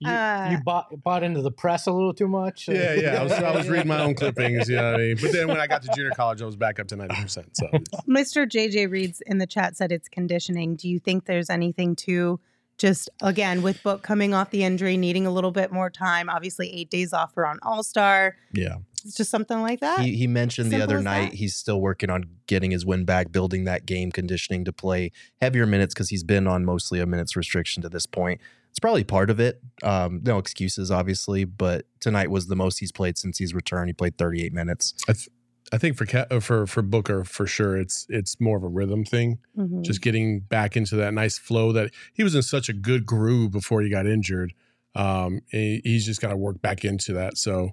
You, 0.00 0.08
Uh, 0.10 0.48
you 0.52 0.58
bought 0.62 1.02
bought 1.02 1.24
into 1.24 1.42
the 1.42 1.50
press 1.50 1.86
a 1.88 1.92
little 1.92 2.14
too 2.14 2.28
much. 2.28 2.68
Yeah, 2.68 2.94
yeah. 3.00 3.20
I 3.20 3.22
was, 3.24 3.32
I 3.32 3.50
was 3.56 3.68
reading 3.68 3.88
my 3.88 4.00
own 4.00 4.14
clippings. 4.14 4.68
You 4.68 4.76
know 4.76 4.92
what 4.92 5.00
I 5.00 5.04
mean? 5.04 5.16
But 5.20 5.32
then 5.32 5.48
when 5.48 5.58
I 5.58 5.66
got 5.66 5.82
to 5.82 5.88
junior 5.92 6.12
college, 6.12 6.40
I 6.40 6.46
was 6.46 6.54
back 6.54 6.78
up 6.78 6.86
to 6.88 6.96
ninety 6.96 7.20
percent. 7.20 7.56
So 7.56 7.66
Mr. 8.08 8.48
JJ 8.48 8.90
Reads 8.90 9.20
in 9.26 9.38
the 9.38 9.46
chat 9.46 9.76
said 9.76 9.90
it's 9.90 10.08
conditioning. 10.08 10.76
Do 10.76 10.88
you 10.88 11.00
think 11.00 11.24
there's 11.24 11.50
anything 11.50 11.96
to 11.96 12.38
just 12.76 13.10
again 13.22 13.62
with 13.62 13.82
Book 13.82 14.04
coming 14.04 14.34
off 14.34 14.50
the 14.50 14.62
injury, 14.62 14.96
needing 14.96 15.26
a 15.26 15.32
little 15.32 15.50
bit 15.50 15.72
more 15.72 15.90
time? 15.90 16.28
Obviously, 16.30 16.72
eight 16.72 16.90
days 16.90 17.12
off 17.12 17.34
for 17.34 17.44
on 17.44 17.58
All 17.62 17.82
Star. 17.82 18.36
Yeah. 18.52 18.76
It's 19.04 19.16
just 19.16 19.30
something 19.30 19.60
like 19.60 19.80
that. 19.80 20.00
He, 20.00 20.16
he 20.16 20.26
mentioned 20.26 20.70
the 20.70 20.82
other 20.82 21.00
night 21.02 21.30
that. 21.30 21.34
he's 21.36 21.54
still 21.54 21.80
working 21.80 22.10
on 22.10 22.24
getting 22.46 22.70
his 22.70 22.84
win 22.86 23.04
back, 23.04 23.32
building 23.32 23.64
that 23.64 23.86
game 23.86 24.10
conditioning 24.12 24.64
to 24.64 24.72
play 24.72 25.12
heavier 25.40 25.66
minutes 25.66 25.94
because 25.94 26.08
he's 26.10 26.24
been 26.24 26.46
on 26.46 26.64
mostly 26.64 27.00
a 27.00 27.06
minutes 27.06 27.36
restriction 27.36 27.82
to 27.82 27.88
this 27.88 28.06
point. 28.06 28.40
It's 28.70 28.78
probably 28.78 29.04
part 29.04 29.30
of 29.30 29.40
it. 29.40 29.60
Um, 29.82 30.20
no 30.24 30.38
excuses, 30.38 30.90
obviously, 30.90 31.44
but 31.44 31.86
tonight 32.00 32.30
was 32.30 32.46
the 32.48 32.56
most 32.56 32.78
he's 32.78 32.92
played 32.92 33.16
since 33.18 33.38
he's 33.38 33.54
returned. 33.54 33.88
He 33.88 33.92
played 33.94 34.18
38 34.18 34.52
minutes. 34.52 34.94
I 35.70 35.76
think 35.76 35.96
for 35.98 36.06
Ca- 36.06 36.26
uh, 36.30 36.40
for 36.40 36.66
for 36.66 36.80
Booker 36.80 37.24
for 37.24 37.46
sure, 37.46 37.76
it's 37.76 38.06
it's 38.08 38.40
more 38.40 38.56
of 38.56 38.62
a 38.62 38.68
rhythm 38.68 39.04
thing. 39.04 39.38
Mhm. 39.58 39.82
Just 39.82 40.00
getting 40.00 40.40
back 40.40 40.76
into 40.78 40.96
that 40.96 41.12
nice 41.12 41.36
flow 41.38 41.72
that 41.72 41.90
he 42.14 42.22
was 42.22 42.34
in 42.34 42.40
such 42.42 42.70
a 42.70 42.72
good 42.72 43.04
groove 43.04 43.50
before 43.50 43.82
he 43.82 43.90
got 43.90 44.06
injured. 44.06 44.54
Um, 44.94 45.40
he- 45.50 45.82
he's 45.84 46.06
just 46.06 46.22
got 46.22 46.28
to 46.30 46.36
work 46.38 46.62
back 46.62 46.86
into 46.86 47.12
that. 47.12 47.36
So 47.36 47.72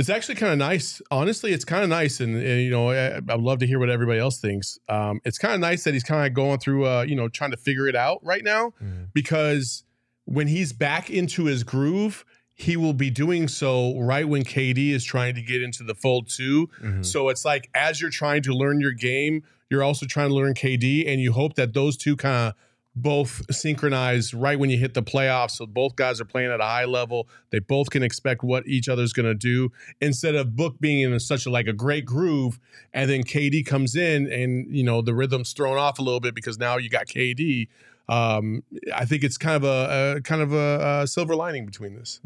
It's 0.00 0.08
actually 0.08 0.36
kind 0.36 0.52
of 0.52 0.58
nice. 0.58 1.00
Honestly, 1.10 1.52
it's 1.52 1.64
kind 1.64 1.82
of 1.84 1.90
nice, 1.90 2.20
and, 2.20 2.34
and, 2.34 2.60
you 2.62 2.70
know, 2.70 2.90
I, 2.90 3.16
I'd 3.16 3.40
love 3.40 3.58
to 3.60 3.66
hear 3.66 3.78
what 3.78 3.90
everybody 3.90 4.18
else 4.18 4.40
thinks. 4.40 4.78
Um, 4.88 5.20
it's 5.24 5.38
kind 5.38 5.54
of 5.54 5.60
nice 5.60 5.84
that 5.84 5.92
he's 5.94 6.02
kind 6.02 6.26
of 6.26 6.34
going 6.34 6.58
through, 6.58 6.86
uh, 6.86 7.02
you 7.02 7.14
know, 7.14 7.28
trying 7.28 7.50
to 7.52 7.56
figure 7.56 7.86
it 7.86 7.94
out 7.94 8.18
right 8.24 8.42
now, 8.42 8.72
Mhm. 8.82 9.08
because 9.12 9.84
when 10.24 10.48
he's 10.48 10.72
back 10.72 11.10
into 11.10 11.44
his 11.44 11.62
groove, 11.64 12.24
he 12.54 12.76
will 12.76 12.92
be 12.94 13.10
doing 13.10 13.46
so 13.48 13.98
right 14.00 14.28
when 14.28 14.42
KD 14.44 14.90
is 14.92 15.04
trying 15.04 15.34
to 15.34 15.42
get 15.42 15.60
into 15.62 15.82
the 15.82 15.94
fold 15.94 16.28
too. 16.28 16.68
Mhm. 16.82 17.04
So 17.04 17.28
it's 17.28 17.44
like 17.44 17.68
as 17.74 18.00
you're 18.00 18.10
trying 18.10 18.42
to 18.42 18.52
learn 18.54 18.80
your 18.80 18.92
game, 18.92 19.42
you're 19.70 19.82
also 19.82 20.04
trying 20.06 20.28
to 20.30 20.34
learn 20.34 20.54
KD, 20.54 21.06
and 21.06 21.20
you 21.20 21.32
hope 21.32 21.54
that 21.54 21.74
those 21.74 21.96
two 21.96 22.16
kind 22.16 22.48
of 22.48 22.54
both 22.96 23.42
synchronize 23.54 24.34
right 24.34 24.58
when 24.58 24.68
you 24.70 24.76
hit 24.76 24.94
the 24.94 25.02
playoffs. 25.02 25.52
So 25.52 25.66
both 25.66 25.96
guys 25.96 26.20
are 26.20 26.24
playing 26.24 26.50
at 26.50 26.60
a 26.60 26.64
high 26.64 26.84
level. 26.84 27.28
They 27.50 27.60
both 27.60 27.90
can 27.90 28.02
expect 28.02 28.42
what 28.42 28.66
each 28.66 28.88
other's 28.88 29.12
going 29.12 29.26
to 29.26 29.34
do 29.34 29.70
instead 30.00 30.34
of 30.34 30.56
Book 30.56 30.80
being 30.80 31.00
in 31.00 31.20
such 31.20 31.46
a, 31.46 31.50
like 31.50 31.66
a 31.66 31.72
great 31.72 32.04
groove, 32.04 32.58
and 32.92 33.08
then 33.08 33.22
KD 33.22 33.64
comes 33.64 33.94
in 33.96 34.30
and 34.30 34.74
you 34.74 34.82
know 34.82 35.02
the 35.02 35.14
rhythm's 35.14 35.52
thrown 35.52 35.78
off 35.78 35.98
a 35.98 36.02
little 36.02 36.20
bit 36.20 36.34
because 36.34 36.58
now 36.58 36.76
you 36.76 36.90
got 36.90 37.06
KD. 37.06 37.68
Um, 38.08 38.64
I 38.92 39.04
think 39.04 39.22
it's 39.22 39.38
kind 39.38 39.54
of 39.56 39.62
a, 39.62 40.16
a 40.16 40.20
kind 40.22 40.42
of 40.42 40.52
a, 40.52 41.02
a 41.02 41.06
silver 41.06 41.36
lining 41.36 41.64
between 41.64 41.94
this. 41.94 42.20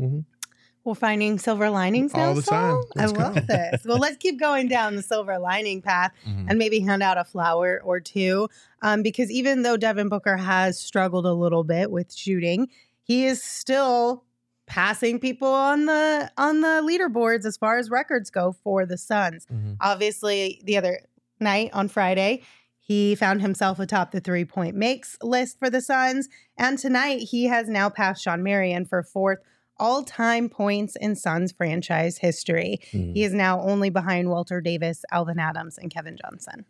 We're 0.84 0.94
finding 0.94 1.38
silver 1.38 1.70
linings 1.70 2.12
now. 2.14 2.28
All 2.28 2.34
the 2.34 2.42
time. 2.42 2.82
Saul? 2.82 2.84
I 2.98 3.06
go. 3.06 3.12
love 3.12 3.46
this. 3.46 3.84
Well, 3.86 3.98
let's 3.98 4.18
keep 4.18 4.38
going 4.38 4.68
down 4.68 4.96
the 4.96 5.02
silver 5.02 5.38
lining 5.38 5.80
path 5.80 6.12
Mhm. 6.26 6.46
and 6.50 6.58
maybe 6.58 6.80
hand 6.80 7.02
out 7.02 7.16
a 7.16 7.24
flower 7.24 7.80
or 7.84 8.00
two. 8.00 8.48
Um, 8.82 9.02
because 9.02 9.30
even 9.30 9.62
though 9.62 9.76
Devin 9.78 10.08
Booker 10.10 10.36
has 10.36 10.78
struggled 10.78 11.24
a 11.26 11.32
little 11.32 11.64
bit 11.64 11.90
with 11.90 12.14
shooting, 12.14 12.68
he 13.02 13.24
is 13.24 13.42
still 13.42 14.24
passing 14.66 15.18
people 15.18 15.48
on 15.48 15.86
the 15.86 16.30
on 16.38 16.60
the 16.62 16.82
leaderboards 16.82 17.44
as 17.44 17.56
far 17.56 17.78
as 17.78 17.90
records 17.90 18.30
go 18.30 18.52
for 18.52 18.84
the 18.86 18.96
Suns. 18.98 19.46
Mhm. 19.52 19.76
Obviously, 19.80 20.60
the 20.64 20.76
other 20.76 21.00
night 21.40 21.70
on 21.72 21.88
Friday, 21.88 22.42
he 22.78 23.14
found 23.14 23.40
himself 23.42 23.78
atop 23.78 24.10
the 24.10 24.20
three 24.20 24.44
point 24.44 24.76
makes 24.76 25.16
list 25.22 25.58
for 25.58 25.68
the 25.70 25.80
Suns. 25.80 26.28
And 26.58 26.78
tonight, 26.78 27.20
he 27.30 27.44
has 27.46 27.68
now 27.68 27.88
passed 27.90 28.22
Shawn 28.22 28.42
Marion 28.42 28.84
for 28.84 29.02
fourth 29.02 29.38
all 29.78 30.02
time 30.04 30.48
points 30.48 30.96
in 31.00 31.16
Suns 31.16 31.52
franchise 31.52 32.18
history. 32.18 32.78
Mhm. 32.92 33.14
He 33.14 33.24
is 33.24 33.32
now 33.32 33.60
only 33.60 33.90
behind 33.90 34.28
Walter 34.30 34.60
Davis, 34.60 35.04
Alvin 35.12 35.38
Adams, 35.38 35.78
and 35.78 35.90
Kevin 35.90 36.16
Johnson. 36.22 36.64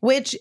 Which, 0.00 0.36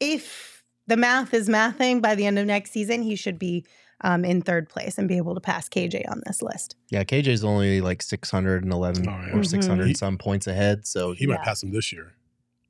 if 0.00 0.64
the 0.86 0.96
math 0.96 1.32
is 1.34 1.48
mathing, 1.48 2.02
by 2.02 2.14
the 2.14 2.26
end 2.26 2.38
of 2.38 2.46
next 2.46 2.70
season, 2.72 3.02
he 3.02 3.16
should 3.16 3.38
be 3.38 3.64
um, 4.00 4.22
in 4.24 4.42
third 4.42 4.68
place 4.68 4.98
and 4.98 5.08
be 5.08 5.16
able 5.16 5.34
to 5.34 5.40
pass 5.40 5.66
KJ 5.68 6.04
on 6.10 6.20
this 6.26 6.42
list. 6.42 6.76
Yeah, 6.90 7.04
KJ's 7.04 7.42
only 7.44 7.80
like 7.80 8.02
611 8.02 9.08
Oh, 9.08 9.10
yeah. 9.12 9.32
or 9.32 9.38
Mhm. 9.38 9.46
600 9.46 9.86
He- 9.86 9.94
some 9.94 10.18
points 10.18 10.46
ahead. 10.46 10.86
So 10.86 11.12
He 11.12 11.26
might 11.26 11.40
pass 11.42 11.62
him 11.62 11.70
this 11.72 11.90
year. 11.92 12.12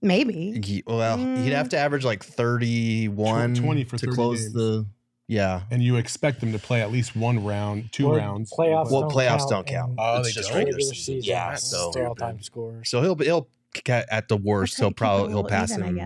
Maybe. 0.01 0.61
he, 0.65 0.85
well, 0.87 1.17
he'd 1.17 1.25
Mm. 1.25 1.53
have 1.53 1.71
to 1.71 1.79
average 1.79 2.05
like 2.05 2.23
31 2.23 3.55
20 3.55 3.85
for 3.85 3.97
to 3.97 4.07
30 4.07 4.15
close 4.15 4.41
games. 4.43 4.53
the. 4.53 4.87
Yeah. 5.27 5.63
And 5.71 5.83
you 5.83 5.97
expect 5.97 6.41
them 6.41 6.53
to 6.53 6.59
play 6.59 6.83
at 6.83 6.91
least 6.93 7.17
one 7.17 7.45
round, 7.45 7.91
two 7.93 8.09
Well, 8.09 8.17
rounds. 8.19 8.53
Playoffs. 8.53 8.91
Well, 8.91 9.03
don't 9.03 9.13
playoffs 9.13 9.39
count 9.39 9.51
don't 9.51 9.67
count. 9.67 9.95
Oh, 9.99 10.19
it's 10.19 10.29
they 10.29 10.33
just 10.33 10.49
don't? 10.51 10.59
regular 10.59 10.77
regular 10.77 10.95
season. 10.95 11.15
season. 11.23 11.31
Yeah. 11.31 11.55
So 11.55 11.93
all-time 12.07 12.43
scores. 12.43 12.89
so 12.91 13.01
he'll 13.03 13.17
he'll 13.17 13.49
at 13.89 14.29
the 14.29 14.37
worst 14.37 14.75
That's 14.75 14.81
he'll 14.81 14.89
you 14.89 14.91
keep 14.91 14.95
it 14.95 14.97
probably 14.99 15.33
he'll 15.33 15.45
pass 15.45 15.73
even, 15.73 15.85
him 15.85 15.97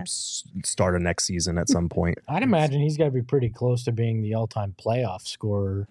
start 0.65 0.95
of 0.95 1.01
next 1.01 1.25
season 1.25 1.57
at 1.57 1.69
some 1.69 1.87
point. 1.89 2.17
I'd 2.27 2.43
imagine 2.43 2.81
he's 2.81 2.97
got 2.97 3.05
to 3.05 3.11
be 3.11 3.21
pretty 3.21 3.49
close 3.49 3.83
to 3.83 3.91
being 3.91 4.21
the 4.23 4.33
all-time 4.35 4.73
playoff 4.83 5.27
scorer 5.27 5.87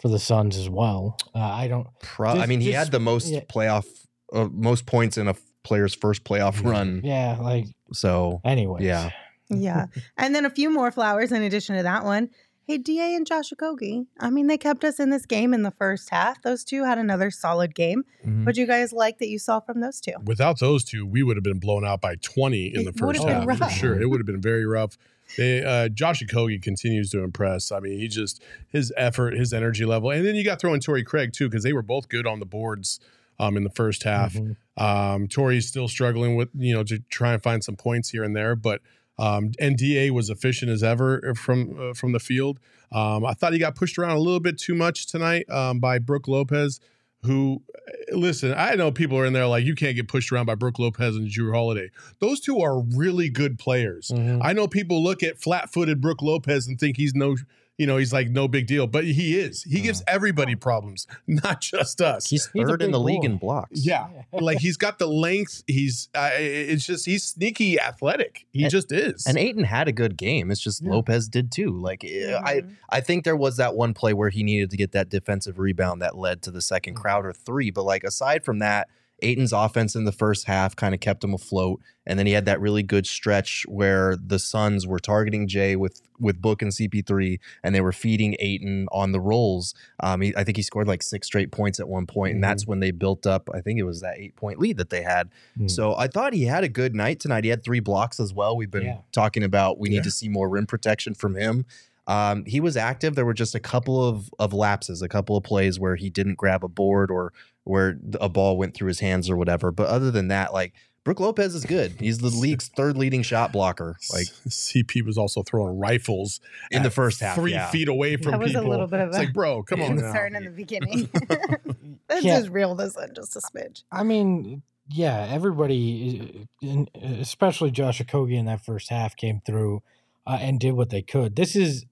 for 0.00 0.08
the 0.08 0.18
Suns 0.18 0.56
as 0.58 0.68
well. 0.68 1.16
Uh, 1.34 1.38
I 1.38 1.68
don't. 1.68 1.86
Pro- 2.02 2.32
I 2.32 2.46
mean, 2.46 2.60
he 2.60 2.72
just- 2.72 2.78
had 2.84 2.92
the 2.92 3.00
most 3.00 3.28
yeah. 3.28 3.40
playoff, 3.48 3.86
uh, 4.32 4.48
most 4.52 4.84
points 4.86 5.16
in 5.16 5.26
a 5.28 5.34
player's 5.62 5.94
first 5.94 6.22
playoff 6.24 6.62
run. 6.64 7.00
Yeah, 7.02 7.38
like 7.40 7.64
So 7.92 8.40
anyway. 8.44 8.84
Yeah. 8.84 9.10
Yeah. 9.48 9.86
and 10.18 10.34
then 10.34 10.44
a 10.44 10.50
few 10.50 10.70
more 10.70 10.90
flowers 10.90 11.30
in 11.32 11.42
addition 11.42 11.76
to 11.76 11.84
that 11.84 12.04
one. 12.04 12.30
Hey, 12.66 12.78
DA 12.78 13.14
and 13.14 13.24
Josh 13.24 13.50
Okogie. 13.50 14.06
I 14.18 14.28
mean, 14.28 14.48
they 14.48 14.58
kept 14.58 14.82
us 14.82 14.98
in 14.98 15.10
this 15.10 15.24
game 15.24 15.54
in 15.54 15.62
the 15.62 15.70
first 15.70 16.10
half. 16.10 16.42
Those 16.42 16.64
two 16.64 16.82
had 16.82 16.98
another 16.98 17.30
solid 17.30 17.76
game. 17.76 18.04
Mhm. 18.26 18.44
What 18.44 18.56
do 18.56 18.60
you 18.60 18.66
guys 18.66 18.92
like 18.92 19.18
that 19.18 19.28
you 19.28 19.38
saw 19.38 19.60
from 19.60 19.78
those 19.80 20.00
two? 20.00 20.14
Without 20.24 20.58
those 20.58 20.82
two, 20.84 21.06
we 21.06 21.22
would 21.22 21.36
have 21.36 21.44
been 21.44 21.60
blown 21.60 21.84
out 21.84 22.00
by 22.00 22.16
20 22.16 22.74
in 22.74 22.80
It 22.80 22.84
the 22.86 22.92
first 22.92 23.22
half 23.22 23.46
been 23.46 23.56
for 23.56 23.70
sure. 23.70 24.00
It 24.02 24.06
would 24.10 24.18
have 24.18 24.26
been 24.26 24.40
very 24.42 24.66
rough. 24.66 24.98
They, 25.36 25.62
uh, 25.62 25.88
Josh 25.90 26.22
Okogie 26.24 26.60
continues 26.60 27.10
to 27.10 27.22
impress. 27.22 27.70
I 27.70 27.78
mean, 27.78 28.00
he 28.00 28.08
just 28.08 28.42
his 28.68 28.92
effort, 28.96 29.34
his 29.34 29.52
energy 29.52 29.84
level, 29.84 30.10
and 30.10 30.26
then 30.26 30.34
you 30.34 30.42
got 30.42 30.60
throwing 30.60 30.80
Torrey 30.80 31.04
Craig 31.04 31.32
too 31.32 31.48
because 31.48 31.62
they 31.62 31.72
were 31.72 31.82
both 31.82 32.08
good 32.08 32.26
on 32.26 32.40
the 32.40 32.46
boards 32.46 32.98
um, 33.38 33.56
in 33.56 33.62
the 33.62 33.70
first 33.70 34.02
half. 34.02 34.34
Mhm. 34.34 34.56
Um, 34.76 35.28
Torrey's 35.28 35.68
still 35.68 35.86
struggling 35.88 36.34
with 36.34 36.48
you 36.54 36.74
know 36.74 36.82
to 36.84 36.98
try 37.10 37.32
and 37.32 37.42
find 37.42 37.62
some 37.62 37.76
points 37.76 38.10
here 38.10 38.24
and 38.24 38.34
there, 38.34 38.56
but 38.56 38.80
um, 39.18 39.50
NDA 39.60 40.10
was 40.10 40.30
efficient 40.30 40.70
as 40.70 40.82
ever 40.82 41.34
from 41.34 41.78
uh, 41.90 41.94
from 41.94 42.12
the 42.12 42.20
field. 42.20 42.58
Um, 42.92 43.24
I 43.24 43.32
thought 43.32 43.52
he 43.52 43.58
got 43.58 43.74
pushed 43.74 43.98
around 43.98 44.16
a 44.16 44.20
little 44.20 44.40
bit 44.40 44.58
too 44.58 44.74
much 44.74 45.06
tonight 45.06 45.48
um, 45.50 45.80
by 45.80 45.98
Brook 45.98 46.28
Lopez. 46.28 46.80
Who, 47.22 47.62
uh, 47.74 48.16
listen, 48.16 48.54
I 48.56 48.74
know 48.76 48.92
people 48.92 49.18
are 49.18 49.24
in 49.26 49.32
there 49.32 49.46
like 49.46 49.64
you 49.64 49.74
can't 49.74 49.96
get 49.96 50.06
pushed 50.06 50.30
around 50.30 50.46
by 50.46 50.54
Brook 50.54 50.78
Lopez 50.78 51.16
and 51.16 51.26
Jrue 51.28 51.52
Holiday. 51.52 51.90
Those 52.20 52.38
two 52.40 52.60
are 52.60 52.80
really 52.80 53.28
good 53.30 53.58
players. 53.58 54.12
Mhm. 54.14 54.38
I 54.42 54.52
know 54.52 54.68
people 54.68 55.02
look 55.02 55.24
at 55.24 55.40
flat-footed 55.40 56.00
Brook 56.00 56.22
Lopez 56.22 56.68
and 56.68 56.78
think 56.78 56.96
he's 56.96 57.14
no, 57.14 57.34
you 57.78 57.86
know, 57.86 57.96
he's 57.98 58.12
like 58.12 58.30
no 58.30 58.48
big 58.48 58.66
deal, 58.66 58.86
but 58.86 59.04
he 59.04 59.38
is. 59.38 59.62
He 59.64 59.80
gives 59.80 60.02
everybody 60.06 60.54
problems, 60.54 61.06
not 61.26 61.60
just 61.60 62.00
us. 62.00 62.30
He's 62.30 62.46
He's 62.52 62.66
third 62.66 62.80
in 62.82 62.88
big 62.88 62.92
the 62.92 63.00
league 63.00 63.24
in 63.24 63.36
blocks. 63.36 63.84
Yeah, 63.84 64.08
like 64.32 64.58
he's 64.58 64.76
got 64.76 64.98
the 64.98 65.06
length. 65.06 65.62
He's 65.66 66.08
uh, 66.14 66.30
it's 66.34 66.86
just 66.86 67.04
he's 67.04 67.24
sneaky 67.24 67.78
athletic. 67.80 68.46
He 68.52 68.62
And- 68.62 68.70
just 68.70 68.92
is. 68.92 69.26
And 69.26 69.36
Ayton 69.36 69.64
had 69.64 69.88
a 69.88 69.92
good 69.92 70.16
game. 70.16 70.50
It's 70.50 70.60
just 70.60 70.82
Yeah. 70.82 70.92
Lopez 70.92 71.28
did 71.28 71.52
too. 71.52 71.70
Like 71.78 72.02
eh, 72.04 72.38
I, 72.42 72.54
Mhm. 72.62 72.76
I 72.88 73.00
think 73.00 73.24
there 73.24 73.36
was 73.36 73.56
that 73.58 73.74
one 73.74 73.92
play 73.94 74.14
where 74.14 74.30
he 74.30 74.42
needed 74.42 74.70
to 74.70 74.76
get 74.76 74.92
that 74.92 75.08
defensive 75.10 75.58
rebound 75.58 76.00
that 76.02 76.16
led 76.16 76.42
to 76.42 76.50
the 76.50 76.62
second 76.62 76.94
Mm. 76.94 77.00
Crowder 77.02 77.32
three. 77.32 77.70
But 77.70 77.84
like 77.84 78.04
aside 78.04 78.44
from 78.44 78.60
that, 78.60 78.88
Ayton's 79.22 79.52
offense 79.52 79.94
in 79.96 80.04
the 80.04 80.12
first 80.12 80.46
half 80.46 80.76
kind 80.76 80.94
of 80.94 81.00
kept 81.00 81.24
him 81.24 81.32
afloat, 81.32 81.80
and 82.06 82.18
then 82.18 82.26
he 82.26 82.32
had 82.32 82.44
that 82.44 82.60
really 82.60 82.82
good 82.82 83.06
stretch 83.06 83.64
where 83.66 84.14
the 84.16 84.38
Suns 84.38 84.86
were 84.86 84.98
targeting 84.98 85.48
Jae 85.48 85.76
with 85.76 86.02
with 86.18 86.40
Book 86.40 86.62
and 86.62 86.70
CP3, 86.70 87.38
and 87.62 87.74
they 87.74 87.80
were 87.80 87.92
feeding 87.92 88.36
Ayton 88.38 88.88
on 88.92 89.12
the 89.12 89.20
rolls. 89.20 89.74
Um, 90.00 90.20
he, 90.22 90.34
I 90.36 90.44
think 90.44 90.56
he 90.56 90.62
scored 90.62 90.86
like 90.88 91.02
six 91.02 91.26
straight 91.26 91.50
points 91.50 91.80
at 91.80 91.88
one 91.88 92.06
point, 92.06 92.34
and 92.34 92.42
Mm-hmm. 92.42 92.50
that's 92.50 92.66
when 92.66 92.80
they 92.80 92.90
built 92.90 93.26
up. 93.26 93.48
I 93.54 93.60
think 93.60 93.78
it 93.78 93.84
was 93.84 94.00
that 94.02 94.18
eight 94.18 94.36
point 94.36 94.58
lead 94.58 94.76
that 94.78 94.90
they 94.90 95.02
had. 95.02 95.30
Mm. 95.58 95.70
So 95.70 95.94
I 95.96 96.08
thought 96.08 96.32
he 96.32 96.44
had 96.44 96.62
a 96.64 96.68
good 96.68 96.94
night 96.94 97.18
tonight. 97.20 97.44
He 97.44 97.50
had 97.50 97.64
three 97.64 97.80
blocks 97.80 98.20
as 98.20 98.34
well. 98.34 98.56
We've 98.56 98.70
been 98.70 98.84
Yeah. 98.84 98.98
talking 99.12 99.42
about 99.42 99.78
we 99.78 99.88
need 99.88 100.04
to 100.04 100.10
see 100.10 100.28
more 100.28 100.48
rim 100.48 100.66
protection 100.66 101.14
from 101.14 101.36
him. 101.36 101.64
Um, 102.08 102.44
he 102.44 102.60
was 102.60 102.76
active. 102.76 103.14
There 103.16 103.24
were 103.26 103.34
just 103.34 103.54
a 103.54 103.60
couple 103.60 104.02
of 104.06 104.30
of 104.38 104.52
lapses, 104.52 105.02
a 105.02 105.08
couple 105.08 105.36
of 105.36 105.42
plays 105.42 105.80
where 105.80 105.96
he 105.96 106.08
didn't 106.10 106.34
grab 106.36 106.62
a 106.62 106.68
board 106.68 107.10
or 107.10 107.32
where 107.66 107.98
a 108.20 108.28
ball 108.28 108.56
went 108.56 108.74
through 108.74 108.88
his 108.88 109.00
hands 109.00 109.28
or 109.28 109.36
whatever. 109.36 109.70
But 109.70 109.88
other 109.88 110.10
than 110.10 110.28
that, 110.28 110.52
like 110.54 110.72
Brook 111.04 111.20
Lopez 111.20 111.54
is 111.54 111.64
good. 111.64 111.92
He's 112.00 112.18
the 112.18 112.28
league's 112.36 112.68
third 112.68 112.96
leading 112.96 113.22
shot 113.22 113.52
blocker. 113.52 113.96
Like 114.12 114.26
CP 114.48 115.04
was 115.04 115.18
also 115.18 115.42
throwing 115.42 115.78
rifles 115.78 116.40
in 116.70 116.82
the 116.82 116.90
first 116.90 117.20
half, 117.20 117.36
three 117.36 117.52
yeah. 117.52 117.70
feet 117.70 117.88
away 117.88 118.16
from 118.16 118.32
That 118.32 118.40
was 118.40 118.50
a 118.52 118.54
people. 118.54 118.70
little 118.70 118.86
bit 118.86 119.00
of 119.00 119.08
it's 119.08 119.16
a 119.16 119.20
like, 119.20 119.32
bro, 119.32 119.62
come 119.62 119.82
on 119.82 119.96
now. 119.96 120.02
concern 120.02 120.34
in 120.36 120.44
the 120.44 120.50
beginning. 120.50 121.08
Let's 122.08 122.24
Yeah. 122.24 122.38
just 122.40 122.50
reel 122.50 122.74
this 122.74 122.96
in 122.96 123.14
just 123.14 123.36
a 123.36 123.40
smidge. 123.40 123.82
I 123.92 124.02
mean, 124.02 124.62
yeah, 124.88 125.26
everybody, 125.30 126.46
uh, 126.64 126.84
especially 127.20 127.70
Josh 127.72 128.00
Okogie 128.00 128.36
in 128.38 128.46
that 128.46 128.64
first 128.64 128.88
half, 128.90 129.16
came 129.16 129.40
through 129.44 129.82
uh, 130.26 130.38
and 130.40 130.58
did 130.60 130.72
what 130.74 130.90
they 130.90 131.02
could. 131.02 131.36
This 131.36 131.56
is, 131.56 131.84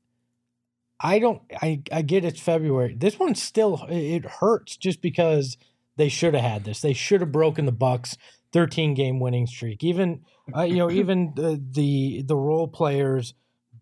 I 1.00 1.18
don't, 1.18 1.42
I, 1.60 1.82
I 1.92 2.02
get 2.02 2.24
it's 2.24 2.40
February. 2.40 2.94
This 2.98 3.18
one 3.18 3.34
still, 3.34 3.84
it 3.88 4.24
hurts 4.24 4.76
just 4.76 5.00
because 5.02 5.56
they 5.96 6.08
should 6.08 6.34
have 6.34 6.44
had 6.44 6.64
this. 6.64 6.80
They 6.80 6.92
should 6.92 7.20
have 7.20 7.32
broken 7.32 7.66
the 7.66 7.72
Bucks 7.72 8.16
13 8.52 8.94
game 8.94 9.20
winning 9.20 9.46
streak. 9.46 9.82
Even, 9.84 10.22
uh, 10.56 10.62
you 10.62 10.76
know, 10.76 10.90
even 11.00 11.32
the, 11.36 11.60
the 11.72 12.22
the 12.22 12.36
role 12.36 12.68
players 12.68 13.34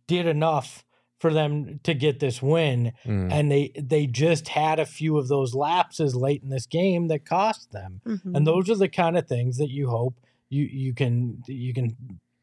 did 0.06 0.26
enough 0.26 0.84
for 1.20 1.32
them 1.32 1.78
to 1.84 1.94
get 1.94 2.18
this 2.18 2.42
win 2.42 2.92
Mm. 3.06 3.30
and 3.32 3.50
they 3.52 3.70
they 3.80 4.06
just 4.08 4.48
had 4.48 4.80
a 4.80 4.86
few 4.86 5.16
of 5.18 5.28
those 5.28 5.54
lapses 5.54 6.16
late 6.16 6.42
in 6.42 6.48
this 6.48 6.66
game 6.66 7.06
that 7.08 7.24
cost 7.24 7.70
them 7.70 8.00
Mhm. 8.04 8.36
and 8.36 8.44
those 8.46 8.68
are 8.68 8.74
the 8.74 8.88
kind 8.88 9.16
of 9.16 9.28
things 9.28 9.56
that 9.58 9.70
you 9.70 9.88
hope 9.88 10.14
you 10.48 10.64
you 10.64 10.92
can 10.92 11.40
you 11.46 11.72
can 11.72 11.96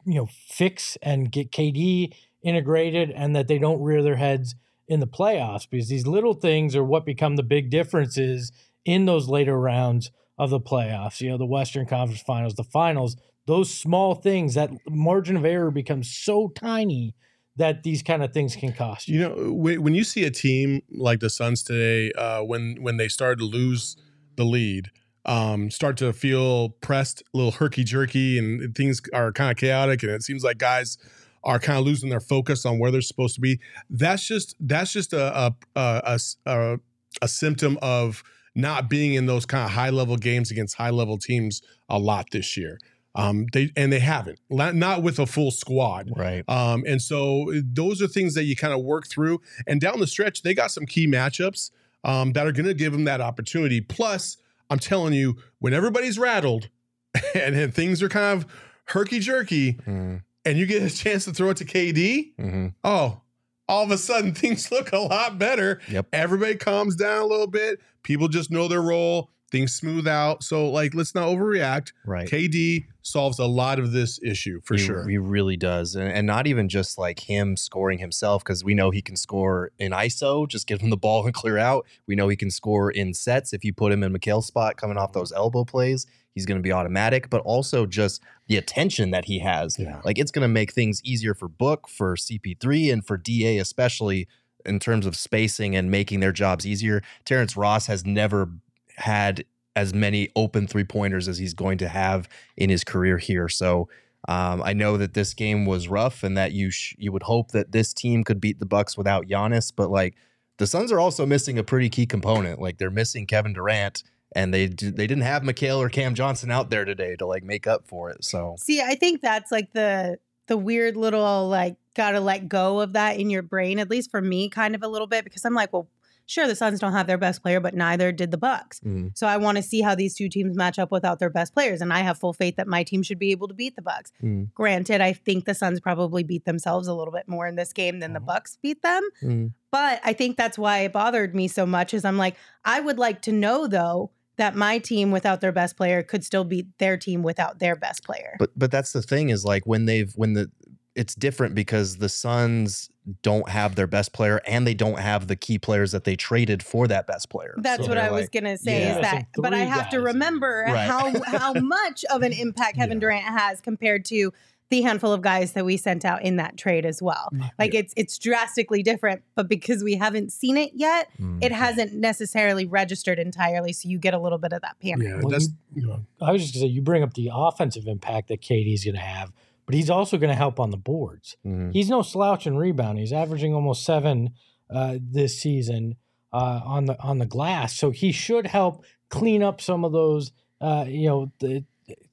you 0.05 0.15
know 0.15 0.29
fix 0.47 0.97
and 1.01 1.29
get 1.29 1.51
KD 1.51 2.13
integrated 2.43 3.11
and 3.11 3.35
that 3.35 3.47
they 3.47 3.57
don't 3.57 3.81
rear 3.81 4.01
their 4.01 4.15
heads 4.15 4.55
in 4.87 4.99
the 4.99 5.07
playoffs 5.07 5.69
because 5.69 5.89
these 5.89 6.07
little 6.07 6.33
things 6.33 6.75
are 6.75 6.83
what 6.83 7.05
become 7.05 7.35
the 7.35 7.43
big 7.43 7.69
differences 7.69 8.51
in 8.85 9.05
those 9.05 9.27
later 9.27 9.59
rounds 9.59 10.11
of 10.37 10.49
the 10.49 10.59
playoffs 10.59 11.21
you 11.21 11.29
know 11.29 11.37
the 11.37 11.45
Western 11.45 11.85
Conference 11.85 12.21
Finals 12.21 12.55
the 12.55 12.63
finals 12.63 13.15
those 13.45 13.73
small 13.73 14.15
things 14.15 14.53
that 14.53 14.69
margin 14.87 15.35
of 15.35 15.43
error 15.43 15.71
becomes 15.71 16.15
so 16.15 16.49
tiny 16.49 17.15
that 17.55 17.83
these 17.83 18.01
kind 18.01 18.23
of 18.23 18.31
things 18.31 18.55
can 18.55 18.71
cost 18.71 19.07
you. 19.07 19.19
You 19.19 19.29
know, 19.29 19.53
when 19.53 19.93
you 19.93 20.03
see 20.03 20.23
a 20.23 20.31
team 20.31 20.81
like 20.91 21.19
the 21.19 21.29
Suns 21.29 21.61
today, 21.61 22.11
uh, 22.13 22.41
when 22.41 22.77
when 22.81 22.97
they 22.97 23.07
start 23.07 23.39
to 23.39 23.45
lose 23.45 23.97
the 24.37 24.45
lead, 24.45 24.91
um, 25.25 25.69
start 25.69 25.97
to 25.97 26.13
feel 26.13 26.69
pressed, 26.69 27.21
a 27.33 27.37
little 27.37 27.51
herky 27.51 27.83
jerky, 27.83 28.37
and 28.39 28.73
things 28.75 29.01
are 29.13 29.31
kind 29.31 29.51
of 29.51 29.57
chaotic, 29.57 30.03
and 30.03 30.11
it 30.11 30.23
seems 30.23 30.43
like 30.43 30.57
guys 30.57 30.97
are 31.43 31.59
kind 31.59 31.79
of 31.79 31.85
losing 31.85 32.09
their 32.09 32.19
focus 32.19 32.65
on 32.65 32.79
where 32.79 32.91
they're 32.91 33.01
supposed 33.01 33.35
to 33.35 33.41
be. 33.41 33.59
That's 33.89 34.27
just 34.27 34.55
that's 34.59 34.91
just 34.91 35.13
a 35.13 35.37
a 35.47 35.55
a, 35.75 36.19
a, 36.45 36.77
a 37.21 37.27
symptom 37.27 37.77
of 37.81 38.23
not 38.55 38.89
being 38.89 39.13
in 39.13 39.25
those 39.25 39.45
kind 39.45 39.63
of 39.63 39.71
high 39.71 39.89
level 39.89 40.17
games 40.17 40.51
against 40.51 40.75
high 40.75 40.89
level 40.89 41.17
teams 41.17 41.61
a 41.87 41.97
lot 41.99 42.27
this 42.31 42.57
year. 42.57 42.79
Um, 43.15 43.47
they 43.53 43.71
and 43.75 43.91
they 43.91 43.99
haven't 43.99 44.39
not 44.49 45.01
with 45.01 45.17
a 45.19 45.25
full 45.25 45.51
squad, 45.51 46.09
right? 46.15 46.43
Um, 46.47 46.83
and 46.87 47.01
so 47.01 47.51
those 47.63 48.01
are 48.01 48.07
things 48.07 48.35
that 48.35 48.43
you 48.43 48.55
kind 48.55 48.73
of 48.73 48.81
work 48.81 49.07
through. 49.07 49.41
And 49.67 49.81
down 49.81 49.99
the 49.99 50.07
stretch, 50.07 50.43
they 50.43 50.53
got 50.53 50.71
some 50.71 50.85
key 50.85 51.07
matchups 51.07 51.71
um, 52.03 52.33
that 52.33 52.45
are 52.45 52.51
going 52.51 52.67
to 52.67 52.73
give 52.73 52.93
them 52.93 53.05
that 53.05 53.19
opportunity. 53.19 53.81
Plus, 53.81 54.37
I'm 54.69 54.79
telling 54.79 55.13
you, 55.13 55.37
when 55.57 55.73
everybody's 55.73 56.19
rattled 56.19 56.69
and, 57.35 57.55
and 57.55 57.73
things 57.73 58.03
are 58.03 58.09
kind 58.09 58.41
of 58.41 58.51
herky 58.85 59.19
jerky, 59.19 59.73
Mm, 59.73 60.21
and 60.49 60.57
you 60.57 60.65
get 60.65 60.81
a 60.81 60.89
chance 60.89 61.25
to 61.25 61.31
throw 61.31 61.51
it 61.51 61.57
to 61.57 61.65
KD, 61.65 62.33
mhm. 62.35 62.73
oh, 62.83 63.21
all 63.67 63.83
of 63.83 63.91
a 63.91 63.97
sudden 63.97 64.33
things 64.35 64.71
look 64.71 64.91
a 64.91 64.97
lot 64.97 65.37
better. 65.37 65.79
Yep. 65.89 66.07
Everybody 66.11 66.55
calms 66.55 66.95
down 66.95 67.21
a 67.21 67.25
little 67.25 67.47
bit. 67.47 67.79
People 68.03 68.27
just 68.27 68.49
know 68.49 68.67
their 68.67 68.81
role. 68.81 69.29
Things 69.51 69.73
smooth 69.73 70.07
out. 70.07 70.43
So, 70.43 70.69
like, 70.69 70.93
let's 70.93 71.15
not 71.15 71.27
overreact. 71.27 71.91
Right. 72.05 72.27
KD 72.27 72.85
solves 73.01 73.39
a 73.39 73.47
lot 73.47 73.79
of 73.79 73.91
this 73.91 74.19
issue 74.21 74.61
for 74.63 74.75
he, 74.75 74.79
sure. 74.79 75.07
He 75.07 75.17
really 75.17 75.57
does. 75.57 75.95
And, 75.95 76.07
and 76.11 76.27
not 76.27 76.45
even 76.45 76.69
just 76.69 76.99
like 76.99 77.19
him 77.19 77.57
scoring 77.57 77.97
himself, 77.97 78.43
because 78.43 78.63
we 78.63 78.75
know 78.75 78.91
he 78.91 79.01
can 79.01 79.15
score 79.15 79.71
in 79.79 79.91
ISO, 79.91 80.47
just 80.47 80.67
give 80.67 80.81
him 80.81 80.91
the 80.91 80.97
ball 81.05 81.25
and 81.25 81.33
clear 81.33 81.57
out. 81.57 81.87
We 82.05 82.15
know 82.15 82.27
he 82.27 82.35
can 82.35 82.51
score 82.51 82.91
in 82.91 83.15
sets 83.15 83.51
if 83.51 83.65
you 83.65 83.73
put 83.73 83.91
him 83.91 84.03
in 84.03 84.11
Mikal's 84.11 84.45
spot 84.45 84.77
coming 84.77 84.97
off 84.97 85.13
those 85.13 85.31
elbow 85.31 85.65
plays. 85.65 86.05
He's 86.35 86.45
going 86.45 86.57
to 86.57 86.63
be 86.63 86.71
automatic, 86.71 87.29
but 87.29 87.41
also 87.41 87.85
just 87.85 88.21
the 88.47 88.57
attention 88.57 89.11
that 89.11 89.25
he 89.25 89.39
has. 89.39 89.77
Yeah. 89.77 90.01
Like 90.05 90.17
it's 90.17 90.31
going 90.31 90.43
to 90.43 90.47
make 90.47 90.71
things 90.73 91.01
easier 91.03 91.33
for 91.33 91.47
Book, 91.47 91.87
for 91.89 92.15
CP3, 92.15 92.93
and 92.93 93.05
for 93.05 93.17
DA, 93.17 93.57
especially 93.57 94.27
in 94.65 94.79
terms 94.79 95.05
of 95.05 95.15
spacing 95.15 95.75
and 95.75 95.89
making 95.89 96.19
their 96.19 96.31
jobs 96.31 96.65
easier. 96.65 97.01
Terrence 97.25 97.57
Ross 97.57 97.87
has 97.87 98.05
never 98.05 98.49
had 98.97 99.45
as 99.75 99.93
many 99.93 100.29
open 100.35 100.67
three 100.67 100.83
pointers 100.83 101.27
as 101.27 101.37
he's 101.37 101.53
going 101.53 101.77
to 101.77 101.87
have 101.87 102.27
in 102.57 102.69
his 102.69 102.83
career 102.83 103.17
here. 103.17 103.47
So 103.47 103.87
um, 104.27 104.61
I 104.63 104.73
know 104.73 104.97
that 104.97 105.13
this 105.13 105.33
game 105.33 105.65
was 105.65 105.87
rough, 105.87 106.23
and 106.23 106.37
that 106.37 106.51
you 106.51 106.71
sh- 106.71 106.95
you 106.97 107.11
would 107.11 107.23
hope 107.23 107.51
that 107.51 107.71
this 107.71 107.93
team 107.93 108.23
could 108.23 108.41
beat 108.41 108.59
the 108.59 108.65
Bucks 108.65 108.97
without 108.97 109.27
Giannis, 109.27 109.71
but 109.73 109.89
like 109.89 110.15
the 110.57 110.67
Suns 110.67 110.91
are 110.91 110.99
also 110.99 111.25
missing 111.25 111.57
a 111.57 111.63
pretty 111.63 111.89
key 111.89 112.05
component. 112.05 112.59
Like 112.59 112.77
they're 112.77 112.91
missing 112.91 113.25
Kevin 113.25 113.53
Durant, 113.53 114.03
and 114.33 114.53
they 114.53 114.67
d- 114.67 114.89
they 114.89 115.07
didn't 115.07 115.23
have 115.23 115.43
Mikal 115.43 115.77
or 115.77 115.89
Cam 115.89 116.13
Johnson 116.15 116.51
out 116.51 116.69
there 116.69 116.85
today 116.85 117.15
to 117.17 117.25
like 117.25 117.43
make 117.43 117.67
up 117.67 117.87
for 117.87 118.09
it. 118.09 118.23
So 118.23 118.55
See, 118.59 118.81
I 118.81 118.95
think 118.95 119.21
that's 119.21 119.51
like 119.51 119.73
the 119.73 120.19
the 120.47 120.57
weird 120.57 120.97
little 120.97 121.47
like 121.47 121.75
gotta 121.95 122.19
let 122.19 122.47
go 122.49 122.79
of 122.81 122.93
that 122.93 123.17
in 123.19 123.29
your 123.29 123.41
brain, 123.43 123.79
at 123.79 123.89
least 123.89 124.09
for 124.11 124.21
me, 124.21 124.49
kind 124.49 124.75
of 124.75 124.83
a 124.83 124.87
little 124.87 125.07
bit, 125.07 125.23
because 125.23 125.43
I'm 125.45 125.53
like, 125.53 125.71
well, 125.73 125.87
sure, 126.25 126.47
the 126.47 126.55
Suns 126.55 126.79
don't 126.79 126.93
have 126.93 127.07
their 127.07 127.17
best 127.17 127.41
player, 127.41 127.59
but 127.59 127.73
neither 127.73 128.11
did 128.11 128.29
the 128.31 128.37
Bucks. 128.37 128.79
Mhm. 128.81 129.17
So 129.17 129.25
I 129.27 129.37
want 129.37 129.57
to 129.57 129.63
see 129.63 129.81
how 129.81 129.95
these 129.95 130.15
two 130.15 130.29
teams 130.29 130.55
match 130.55 130.77
up 130.79 130.91
without 130.91 131.17
their 131.19 131.29
best 131.31 131.53
players, 131.53 131.81
and 131.81 131.91
I 131.91 131.99
have 131.99 132.17
full 132.19 132.33
faith 132.33 132.55
that 132.55 132.67
my 132.67 132.83
team 132.83 133.01
should 133.03 133.17
be 133.19 133.31
able 133.31 133.47
to 133.47 133.53
beat 133.53 133.75
the 133.75 133.81
Bucks. 133.81 134.11
Mm. 134.23 134.53
Granted, 134.53 135.01
I 135.01 135.11
think 135.13 135.45
the 135.45 135.53
Suns 135.55 135.79
probably 135.79 136.23
beat 136.23 136.45
themselves 136.45 136.87
a 136.87 136.93
little 136.93 137.11
bit 137.13 137.27
more 137.27 137.47
in 137.47 137.55
this 137.55 137.73
game 137.73 137.99
than 137.99 138.13
the 138.13 138.19
Mhm. 138.21 138.25
Bucks 138.27 138.57
beat 138.61 138.81
them. 138.83 139.07
Mm. 139.23 139.51
But 139.71 139.99
I 140.03 140.13
think 140.13 140.37
that's 140.37 140.57
why 140.57 140.79
it 140.79 140.93
bothered 140.93 141.33
me 141.35 141.47
so 141.47 141.65
much. 141.65 141.93
Is 141.95 142.05
I'm 142.05 142.17
like, 142.17 142.35
I 142.63 142.79
would 142.79 142.97
like 142.99 143.21
to 143.23 143.31
know 143.31 143.65
though 143.67 144.11
that 144.39 144.55
my 144.55 144.79
team 144.79 145.11
without 145.11 145.41
their 145.41 145.51
best 145.51 145.77
player 145.77 146.01
could 146.01 146.23
still 146.23 146.43
beat 146.43 146.65
their 146.79 146.97
team 146.97 147.21
without 147.21 147.59
their 147.59 147.75
best 147.75 148.03
player. 148.03 148.35
But 148.39 148.49
but 148.57 148.71
that's 148.71 148.91
the 148.93 149.01
thing 149.03 149.29
is 149.29 149.45
like 149.45 149.67
when 149.67 149.85
they've 149.85 150.11
when 150.15 150.33
the 150.33 150.49
it's 150.95 151.13
different 151.15 151.53
because 151.55 151.97
the 151.97 152.09
Suns 152.09 152.89
don't 153.21 153.47
have 153.49 153.75
their 153.75 153.87
best 153.87 154.11
player 154.11 154.41
and 154.47 154.65
they 154.67 154.73
don't 154.73 154.99
have 154.99 155.27
the 155.27 155.35
key 155.35 155.57
players 155.57 155.91
that 155.91 156.03
they 156.03 156.15
traded 156.15 156.61
for 156.63 156.87
that 156.87 157.05
best 157.07 157.29
player. 157.29 157.53
That's 157.57 157.83
So 157.83 157.89
what 157.89 157.95
they're 157.95 158.05
I 158.05 158.11
was 158.11 158.27
gonna 158.29 158.57
say 158.57 158.81
Yeah. 158.81 158.95
is 158.95 159.01
that, 159.01 159.13
Missing 159.13 159.25
but 159.37 159.53
I 159.53 159.59
three 159.65 159.67
have 159.67 159.89
to 159.91 160.01
remember 160.01 160.63
Right. 160.67 160.87
how 160.87 161.13
how 161.25 161.53
much 161.53 162.03
of 162.05 162.21
an 162.23 162.33
impact 162.33 162.75
Kevin 162.77 162.97
Yeah. 162.97 163.01
Durant 163.01 163.25
has 163.25 163.61
compared 163.61 164.03
to 164.05 164.33
the 164.69 164.81
handful 164.83 165.11
of 165.11 165.21
guys 165.21 165.53
that 165.53 165.65
we 165.65 165.77
sent 165.77 166.05
out 166.05 166.21
in 166.23 166.35
that 166.35 166.55
trade 166.57 166.85
as 166.85 167.01
well. 167.01 167.29
Like 167.57 167.73
it's 167.73 167.93
it's 167.97 168.17
drastically 168.19 168.83
different, 168.83 169.23
but 169.35 169.47
because 169.49 169.83
we 169.83 169.95
haven't 169.95 170.31
seen 170.31 170.57
it 170.57 170.71
yet, 170.75 171.09
Mm. 171.19 171.43
it 171.43 171.51
hasn't 171.51 171.93
necessarily 171.93 172.65
registered 172.65 173.17
entirely. 173.19 173.73
So 173.73 173.89
you 173.89 173.97
get 173.97 174.13
a 174.13 174.19
little 174.19 174.37
bit 174.37 174.53
of 174.53 174.61
that 174.61 174.77
panic. 174.79 175.07
yeah, 175.07 175.15
Well, 175.21 175.29
that's 175.29 175.49
you 175.73 175.87
know, 175.87 176.01
I 176.21 176.31
was 176.31 176.41
just 176.43 176.53
gonna 176.53 176.67
say 176.67 176.71
you 176.71 176.81
bring 176.81 177.01
up 177.03 177.13
the 177.15 177.29
offensive 177.33 177.87
impact 177.87 178.27
that 178.27 178.41
KD's 178.41 178.83
going 178.85 178.95
to 178.95 179.01
have, 179.01 179.31
but 179.65 179.73
he's 179.75 179.89
also 179.89 180.17
going 180.17 180.29
to 180.29 180.35
help 180.35 180.59
on 180.59 180.69
the 180.71 180.77
boards. 180.77 181.35
Mhm. 181.45 181.73
He's 181.73 181.89
no 181.89 182.01
slouch 182.01 182.45
in 182.47 182.55
rebound. 182.57 182.99
He's 182.99 183.13
averaging 183.13 183.53
almost 183.53 183.83
seven 183.83 184.31
uh, 184.69 184.97
this 185.01 185.39
season 185.41 185.95
uh, 186.31 186.61
on 186.63 186.85
the 186.85 186.99
on 187.01 187.17
the 187.17 187.25
glass, 187.25 187.75
so 187.75 187.89
he 187.89 188.11
should 188.11 188.45
help 188.45 188.83
clean 189.09 189.41
up 189.41 189.59
some 189.61 189.83
of 189.83 189.91
those. 189.91 190.31
Uh, 190.61 190.85
you 190.87 191.07
know, 191.07 191.31
the, 191.39 191.63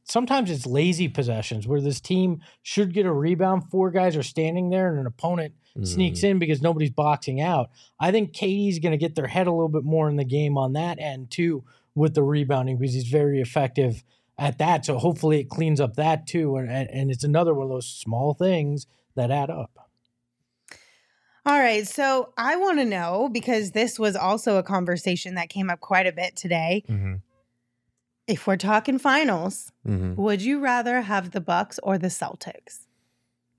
sometimes 0.06 0.50
it's 0.50 0.64
lazy 0.66 1.08
possessions 1.08 1.66
where 1.66 1.80
this 1.80 2.00
team 2.00 2.40
should 2.62 2.94
get 2.94 3.04
a 3.06 3.12
rebound. 3.12 3.70
Four 3.70 3.90
guys 3.90 4.16
are 4.16 4.22
standing 4.22 4.70
there, 4.70 4.88
and 4.90 4.98
an 5.00 5.06
opponent 5.06 5.54
sneaks 5.82 6.20
Mm-hmm. 6.20 6.26
in 6.28 6.38
because 6.38 6.62
nobody's 6.62 6.90
boxing 6.90 7.40
out. 7.40 7.68
I 8.00 8.10
think 8.10 8.32
KD's 8.32 8.78
going 8.78 8.92
to 8.92 8.96
get 8.96 9.14
their 9.14 9.26
head 9.26 9.46
a 9.46 9.52
little 9.52 9.68
bit 9.68 9.84
more 9.84 10.08
in 10.08 10.16
the 10.16 10.24
game 10.24 10.56
on 10.56 10.72
that 10.72 10.98
end 10.98 11.30
too 11.30 11.64
with 11.94 12.14
the 12.14 12.22
rebounding 12.22 12.78
because 12.78 12.94
he's 12.94 13.08
very 13.08 13.40
effective 13.42 14.02
at 14.38 14.56
that. 14.58 14.86
So 14.86 14.96
hopefully 14.96 15.40
it 15.40 15.50
cleans 15.50 15.80
up 15.80 15.96
that 15.96 16.26
too, 16.26 16.56
and 16.56 16.70
and, 16.70 16.88
and 16.90 17.10
it's 17.10 17.24
another 17.24 17.52
one 17.52 17.64
of 17.64 17.70
those 17.70 17.86
small 17.88 18.32
things 18.32 18.86
that 19.16 19.30
add 19.30 19.50
up. 19.50 19.70
All 21.44 21.58
right. 21.60 21.86
So 21.86 22.32
I 22.36 22.56
want 22.56 22.78
to 22.78 22.84
know 22.84 23.28
because 23.32 23.70
this 23.70 23.98
was 24.00 24.16
also 24.16 24.56
a 24.58 24.62
conversation 24.64 25.36
that 25.36 25.48
came 25.48 25.70
up 25.70 25.78
quite 25.80 26.06
a 26.06 26.12
bit 26.12 26.34
today. 26.36 26.82
Mhm. 26.88 27.20
If 28.26 28.46
we're 28.46 28.56
talking 28.56 28.98
finals, 28.98 29.70
Mhm. 29.86 30.16
would 30.16 30.42
you 30.42 30.58
rather 30.60 31.02
have 31.02 31.30
the 31.30 31.40
Bucks 31.40 31.78
or 31.82 31.96
the 31.98 32.08
Celtics? 32.08 32.86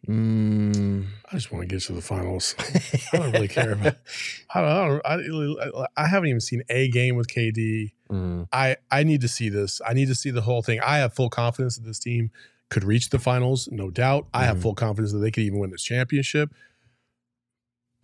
Mm. 0.07 1.05
I 1.31 1.35
just 1.35 1.51
want 1.51 1.63
to 1.63 1.67
get 1.67 1.81
to 1.83 1.93
the 1.93 2.01
finals. 2.01 2.55
I 3.13 3.17
don't 3.17 3.31
really 3.31 3.47
care 3.47 3.71
about. 3.73 3.95
I 4.53 4.61
don't. 4.61 5.01
I, 5.05 5.17
don't 5.17 5.57
I, 5.97 6.03
I 6.03 6.07
haven't 6.07 6.29
even 6.29 6.39
seen 6.39 6.63
a 6.69 6.87
game 6.89 7.15
with 7.15 7.27
KD. 7.27 7.91
Mm. 8.09 8.47
I 8.53 8.77
I 8.91 9.03
need 9.03 9.21
to 9.21 9.27
see 9.27 9.49
this. 9.49 9.81
I 9.85 9.93
need 9.93 10.07
to 10.07 10.15
see 10.15 10.29
the 10.31 10.41
whole 10.41 10.61
thing. 10.61 10.79
I 10.81 10.97
have 10.99 11.13
full 11.13 11.29
confidence 11.29 11.77
that 11.77 11.85
this 11.85 11.99
team 11.99 12.31
could 12.69 12.83
reach 12.83 13.09
the 13.09 13.19
finals, 13.19 13.67
no 13.71 13.89
doubt. 13.89 14.27
I 14.33 14.43
have 14.45 14.57
Mhm. 14.57 14.61
full 14.61 14.75
confidence 14.75 15.11
that 15.13 15.19
they 15.19 15.31
could 15.31 15.43
even 15.43 15.59
win 15.59 15.71
this 15.71 15.83
championship. 15.83 16.51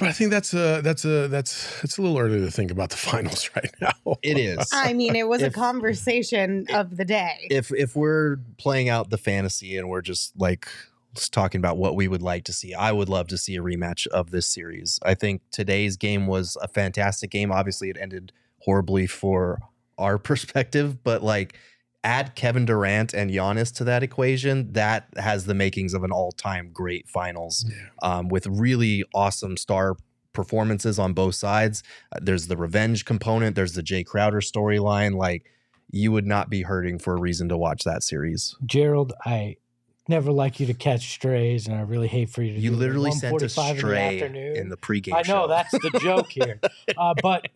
But 0.03 0.09
I 0.09 0.13
think 0.13 0.31
that's 0.31 0.53
a 0.53 0.81
that's 0.81 1.05
a 1.05 1.27
that's 1.27 1.83
it's 1.83 1.97
a 1.97 2.01
little 2.01 2.17
early 2.19 2.39
to 2.39 2.51
think 2.51 2.71
about 2.71 2.89
the 2.89 2.97
finals 3.11 3.49
right 3.55 3.73
now. 3.81 4.17
It 4.21 4.37
is. 4.37 4.69
I 4.71 4.93
mean, 4.93 5.15
it 5.15 5.27
was 5.27 5.41
a 5.41 5.47
If- 5.47 5.53
conversation 5.53 6.65
of 6.73 6.97
the 6.97 7.05
day. 7.05 7.47
if 7.49 7.71
if 7.73 7.95
we're 7.95 8.37
playing 8.57 8.89
out 8.89 9.09
the 9.09 9.17
fantasy 9.17 9.77
and 9.77 9.89
we're 9.89 10.01
just 10.01 10.33
like 10.39 10.67
just 11.15 11.31
talking 11.31 11.59
about 11.59 11.77
what 11.77 11.95
we 11.95 12.07
would 12.07 12.21
like 12.23 12.43
to 12.45 12.53
see, 12.53 12.73
I 12.73 12.91
would 12.91 13.07
love 13.09 13.27
to 13.27 13.37
see 13.37 13.55
a 13.55 13.61
rematch 13.61 14.07
of 14.07 14.31
this 14.31 14.47
series. 14.47 14.99
I 15.03 15.13
think 15.13 15.41
today's 15.51 15.95
game 15.97 16.25
was 16.27 16.57
a 16.61 16.67
fantastic 16.67 17.29
game. 17.29 17.51
Obviously, 17.51 17.89
it 17.89 17.97
ended 17.99 18.31
horribly 18.59 19.05
for 19.07 19.59
our 19.97 20.17
perspective, 20.29 21.03
but 21.03 21.21
like 21.23 21.55
add 22.03 22.35
Kevin 22.35 22.65
Durant 22.65 23.13
and 23.13 23.31
Giannis 23.31 23.73
to 23.75 23.83
that 23.85 24.03
equation, 24.03 24.73
that 24.73 25.07
has 25.17 25.45
the 25.45 25.53
makings 25.53 25.93
of 25.93 26.03
an 26.03 26.11
all-time 26.11 26.69
great 26.73 27.07
finals 27.07 27.65
Yeah. 27.67 27.75
um, 28.01 28.27
with 28.27 28.45
really 28.47 29.03
awesome 29.13 29.55
star 29.57 29.95
performances 30.33 30.99
on 30.99 31.13
both 31.13 31.35
sides. 31.35 31.83
Uh, 32.11 32.19
there's 32.21 32.47
the 32.47 32.57
revenge 32.57 33.05
component. 33.05 33.55
There's 33.55 33.73
the 33.73 33.83
Jae 33.83 34.05
Crowder 34.05 34.41
storyline. 34.41 35.15
Like 35.15 35.45
you 35.91 36.11
would 36.11 36.25
not 36.25 36.49
be 36.49 36.63
hurting 36.63 36.97
for 36.99 37.15
a 37.15 37.19
reason 37.19 37.47
to 37.49 37.57
watch 37.57 37.83
that 37.83 38.03
series. 38.03 38.55
Gerald, 38.65 39.13
I 39.25 39.57
never 40.09 40.31
like 40.31 40.59
you 40.59 40.65
to 40.65 40.73
catch 40.73 41.11
strays, 41.11 41.67
and 41.67 41.75
I 41.77 41.81
really 41.81 42.07
hate 42.07 42.29
for 42.31 42.41
you 42.41 42.53
to. 42.55 42.59
You 42.59 42.71
literally 42.71 43.11
sent 43.11 43.41
a 43.41 43.45
1:45 43.45 43.69
in 43.69 43.75
the 43.75 43.79
stray 43.79 44.55
in 44.57 44.69
the 44.69 44.77
pregame 44.77 45.13
I 45.13 45.17
know 45.19 45.23
show. 45.43 45.47
that's 45.47 45.71
the 45.71 45.99
joke 46.01 46.31
here, 46.31 46.59
uh, 46.97 47.13
but 47.21 47.47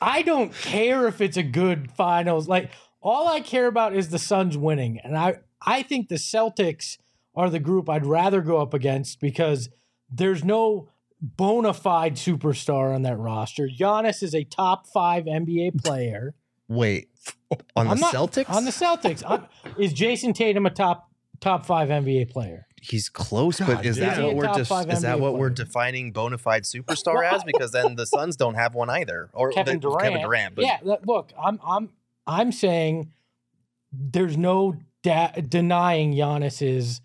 I 0.00 0.22
don't 0.22 0.54
care 0.54 1.08
if 1.08 1.20
it's 1.20 1.36
a 1.36 1.42
good 1.42 1.90
finals. 1.90 2.46
Like 2.48 2.70
all 3.02 3.28
I 3.28 3.40
care 3.40 3.66
about 3.66 3.94
is 3.94 4.08
the 4.10 4.18
Suns 4.18 4.56
winning, 4.56 4.98
and 5.02 5.16
I 5.16 5.38
I 5.64 5.82
think 5.82 6.08
the 6.08 6.16
Celtics 6.16 6.98
are 7.34 7.50
the 7.50 7.60
group 7.60 7.88
I'd 7.88 8.06
rather 8.06 8.40
go 8.40 8.58
up 8.58 8.74
against 8.74 9.20
because 9.20 9.68
there's 10.10 10.44
no 10.44 10.88
bona 11.22 11.72
fide 11.74 12.14
superstar 12.16 12.94
on 12.94 13.02
that 13.02 13.18
roster. 13.18 13.68
Giannis 13.68 14.22
is 14.22 14.34
a 14.34 14.44
top 14.44 14.86
five 14.86 15.24
NBA 15.24 15.78
player. 15.84 16.34
Wait, 16.68 17.08
on 17.76 17.86
the 17.86 17.92
I'm 17.92 18.00
not- 18.00 18.14
Celtics? 18.14 18.48
On 18.50 18.64
the 18.64 18.70
Celtics, 18.70 19.22
I'm- 19.28 19.46
is 19.78 19.92
Jayson 19.92 20.32
Tatum 20.34 20.66
a 20.66 20.70
top 20.70 21.10
top 21.40 21.66
five 21.66 21.88
NBA 21.88 22.30
player? 22.30 22.66
He's 22.82 23.10
close, 23.10 23.58
God 23.58 23.66
but 23.76 23.84
is 23.84 23.96
that 23.98 24.22
what 24.22 24.34
we're 24.36 24.52
def- 24.54 24.66
five 24.68 24.88
is 24.90 25.02
that 25.02 25.18
NBA 25.18 25.20
what 25.20 25.36
we're 25.36 25.50
defining 25.50 26.12
bona 26.12 26.38
fide 26.38 26.62
superstar 26.64 27.30
as? 27.30 27.44
Because 27.44 27.72
then 27.72 27.94
the 27.96 28.06
Suns 28.06 28.36
don't 28.36 28.54
have 28.54 28.74
one 28.74 28.88
either, 28.88 29.28
or 29.34 29.50
Kevin 29.50 29.74
the- 29.80 29.88
Durant. 29.88 30.02
Kevin 30.02 30.22
Durant. 30.22 30.54
But 30.54 30.64
yeah, 30.64 30.78
look, 30.82 31.02
look, 31.06 31.32
I'm 31.42 31.60
I'm 31.66 31.90
I'm 32.30 32.52
saying 32.52 33.10
there's 33.92 34.36
no 34.36 34.76
da- 35.02 35.32
denying 35.48 36.14
Giannis 36.14 36.62
is 36.66 37.00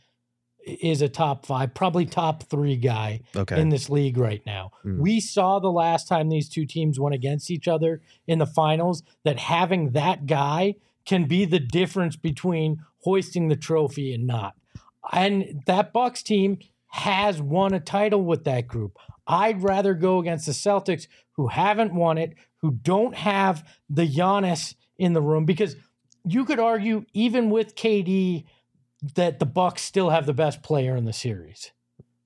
is 0.68 1.02
a 1.04 1.10
top 1.10 1.46
five, 1.46 1.76
probably 1.76 2.06
top 2.08 2.42
three 2.44 2.76
guy 2.76 3.22
Okay. 3.36 3.60
in 3.62 3.70
this 3.70 3.88
league 3.88 4.18
right 4.18 4.44
now. 4.48 4.72
Mm. 4.84 4.98
We 4.98 5.20
saw 5.20 5.60
the 5.60 5.72
last 5.72 6.08
time 6.08 6.30
these 6.30 6.50
two 6.50 6.66
teams 6.66 7.00
went 7.00 7.14
against 7.14 7.52
each 7.52 7.68
other 7.68 8.02
in 8.26 8.40
the 8.40 8.48
finals 8.48 9.04
that 9.24 9.38
having 9.38 9.92
that 9.92 10.26
guy 10.26 10.76
can 11.06 11.26
be 11.28 11.46
the 11.46 11.60
difference 11.60 12.16
between 12.16 12.80
hoisting 13.04 13.48
the 13.48 13.56
trophy 13.56 14.12
and 14.12 14.26
not. 14.26 14.56
And 15.12 15.62
that 15.68 15.94
Bucks 15.94 16.24
team 16.24 16.58
has 16.88 17.40
won 17.40 17.76
a 17.76 17.80
title 17.80 18.24
with 18.24 18.44
that 18.46 18.68
group. 18.68 18.98
I'd 19.28 19.62
rather 19.62 19.94
go 19.94 20.18
against 20.18 20.48
the 20.48 20.52
Celtics 20.52 21.06
who 21.34 21.50
haven't 21.50 21.94
won 21.94 22.18
it, 22.18 22.34
who 22.62 22.72
don't 22.72 23.14
have 23.16 23.64
the 23.88 24.08
Giannis 24.08 24.74
in 24.98 25.14
the 25.14 25.22
room 25.22 25.46
because 25.46 25.76
you 26.24 26.46
could 26.46 26.60
argue 26.60 27.06
even 27.14 27.50
with 27.50 27.76
KD 27.76 28.46
that 29.16 29.40
the 29.40 29.46
Bucks 29.46 29.82
still 29.82 30.10
have 30.10 30.26
the 30.26 30.34
best 30.34 30.64
player 30.64 30.96
in 30.96 31.06
the 31.06 31.14
series 31.14 31.72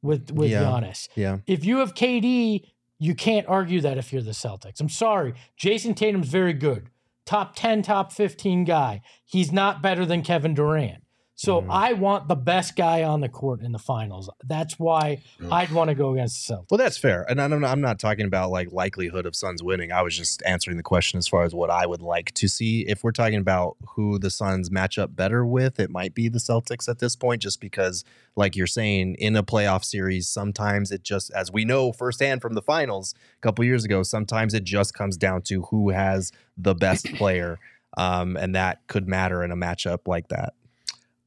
with 0.02 0.32
with 0.32 0.50
Yeah. 0.52 0.64
Giannis. 0.64 1.10
yeah. 1.16 1.38
If 1.48 1.66
you 1.66 1.78
have 1.80 1.94
KD, 1.94 2.66
you 3.00 3.16
can't 3.16 3.48
argue 3.48 3.82
that 3.82 3.98
if 3.98 4.14
you're 4.14 4.22
the 4.22 4.32
Celtics. 4.32 4.80
I'm 4.80 4.90
sorry. 4.90 5.34
Jayson 5.58 5.96
Tatum's 5.96 6.28
very 6.30 6.54
good. 6.54 6.90
Top 7.26 7.56
10, 7.56 7.82
top 7.84 8.12
15 8.12 8.64
guy. 8.66 9.02
He's 9.26 9.52
not 9.52 9.82
better 9.82 10.06
than 10.06 10.22
Kevin 10.22 10.54
Durant. 10.54 11.04
So 11.40 11.62
Mhm. 11.62 11.68
I 11.70 11.94
want 11.94 12.28
the 12.28 12.36
best 12.36 12.76
guy 12.76 13.04
on 13.04 13.22
the 13.22 13.30
court 13.30 13.62
in 13.62 13.72
the 13.72 13.80
finals. 13.80 14.30
That's 14.46 14.78
why 14.78 15.24
I'd 15.50 15.72
want 15.72 15.88
to 15.88 15.96
go 15.96 16.12
against 16.12 16.46
the 16.46 16.54
Celtics. 16.54 16.66
Well, 16.70 16.78
that's 16.78 16.98
fair, 16.98 17.26
and 17.30 17.40
I'm 17.40 17.62
not, 17.62 17.72
I'm 17.72 17.80
not 17.80 17.98
talking 17.98 18.26
about 18.26 18.52
like 18.52 18.74
likelihood 18.74 19.26
of 19.26 19.38
Suns 19.38 19.64
winning. 19.64 19.90
I 19.90 20.02
was 20.02 20.18
just 20.18 20.44
answering 20.46 20.76
the 20.76 20.84
question 20.84 21.18
as 21.18 21.30
far 21.30 21.44
as 21.44 21.56
what 21.56 21.70
I 21.70 21.86
would 21.86 22.02
like 22.02 22.34
to 22.34 22.50
see. 22.50 22.82
If 22.82 23.06
we're 23.06 23.14
talking 23.14 23.40
about 23.40 23.78
who 23.96 24.20
the 24.20 24.30
Suns 24.30 24.70
match 24.70 24.98
up 24.98 25.16
better 25.16 25.46
with, 25.46 25.80
it 25.80 25.90
might 25.90 26.14
be 26.14 26.28
the 26.28 26.40
Celtics 26.40 26.90
at 26.90 27.00
this 27.00 27.16
point, 27.16 27.42
just 27.42 27.62
because, 27.62 28.04
like 28.36 28.58
you're 28.58 28.68
saying, 28.68 29.16
in 29.18 29.38
a 29.38 29.44
playoff 29.44 29.86
series, 29.86 30.28
sometimes 30.28 30.92
it 30.92 31.04
just, 31.04 31.32
as 31.32 31.54
we 31.54 31.64
know 31.64 31.94
firsthand 31.94 32.42
from 32.42 32.54
the 32.54 32.62
finals 32.62 33.16
a 33.38 33.42
couple 33.42 33.64
years 33.64 33.86
ago, 33.86 34.04
sometimes 34.04 34.54
it 34.54 34.66
just 34.66 34.94
comes 34.94 35.16
down 35.16 35.44
to 35.44 35.62
who 35.72 35.92
has 35.92 36.34
the 36.58 36.76
best 36.76 37.06
player, 37.14 37.60
um, 37.96 38.36
and 38.36 38.54
that 38.56 38.86
could 38.88 39.08
matter 39.08 39.42
in 39.42 39.52
a 39.52 39.56
matchup 39.56 40.00
like 40.06 40.28
that. 40.28 40.52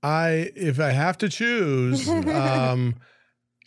I 0.02 0.50
if 0.56 0.80
I 0.80 0.90
have 0.90 1.18
to 1.18 1.28
choose, 1.28 2.08
um, 2.08 2.96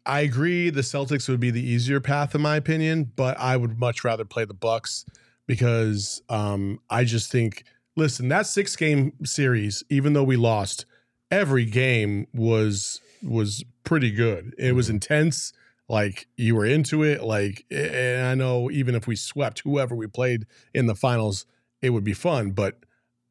I 0.06 0.22
agree 0.22 0.70
the 0.70 0.82
Celtics 0.82 1.30
would 1.30 1.40
be 1.40 1.52
the 1.52 1.66
easier 1.66 2.00
path 2.00 2.36
in 2.36 2.42
my 2.42 2.56
opinion, 2.56 3.12
but 3.16 3.40
I 3.40 3.58
would 3.58 3.80
much 3.80 4.04
rather 4.04 4.26
play 4.26 4.46
the 4.46 4.54
Bucks 4.54 5.06
because 5.48 6.22
um, 6.30 6.80
I 6.90 7.04
just 7.04 7.32
think 7.32 7.64
listen, 7.96 8.28
that 8.30 8.48
six 8.48 8.76
game 8.76 9.14
series, 9.24 9.84
even 9.90 10.14
though 10.14 10.24
we 10.24 10.36
lost, 10.36 10.86
every 11.32 11.66
game 11.66 12.28
was 12.34 13.02
was 13.24 13.64
pretty 13.84 14.12
good. 14.12 14.54
It 14.58 14.76
was 14.76 14.90
intense. 14.90 15.54
Like 15.88 16.28
you 16.36 16.56
were 16.56 16.66
into 16.66 17.04
it. 17.04 17.24
Like, 17.24 17.66
and 17.70 18.26
I 18.26 18.36
know 18.36 18.72
even 18.72 18.96
if 18.96 19.08
we 19.08 19.16
swept 19.16 19.60
whoever 19.60 19.96
we 19.96 20.08
played 20.08 20.46
in 20.74 20.88
the 20.88 20.96
finals, 20.96 21.46
it 21.82 21.92
would 21.92 22.04
be 22.04 22.14
fun. 22.14 22.52
But 22.52 22.80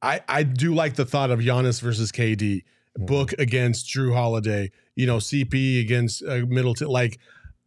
I 0.02 0.20
I 0.28 0.42
do 0.42 0.74
like 0.74 0.94
the 0.94 1.04
thought 1.04 1.30
of 1.30 1.40
Giannis 1.40 1.80
versus 1.80 2.12
KD, 2.12 2.62
Book 2.96 3.32
against 3.38 3.86
Jrue 3.88 4.14
Holiday, 4.14 4.70
you 4.94 5.06
know, 5.06 5.16
CP 5.16 5.80
against 5.80 6.22
uh, 6.22 6.42
Middleton. 6.46 6.88
Like, 6.88 7.18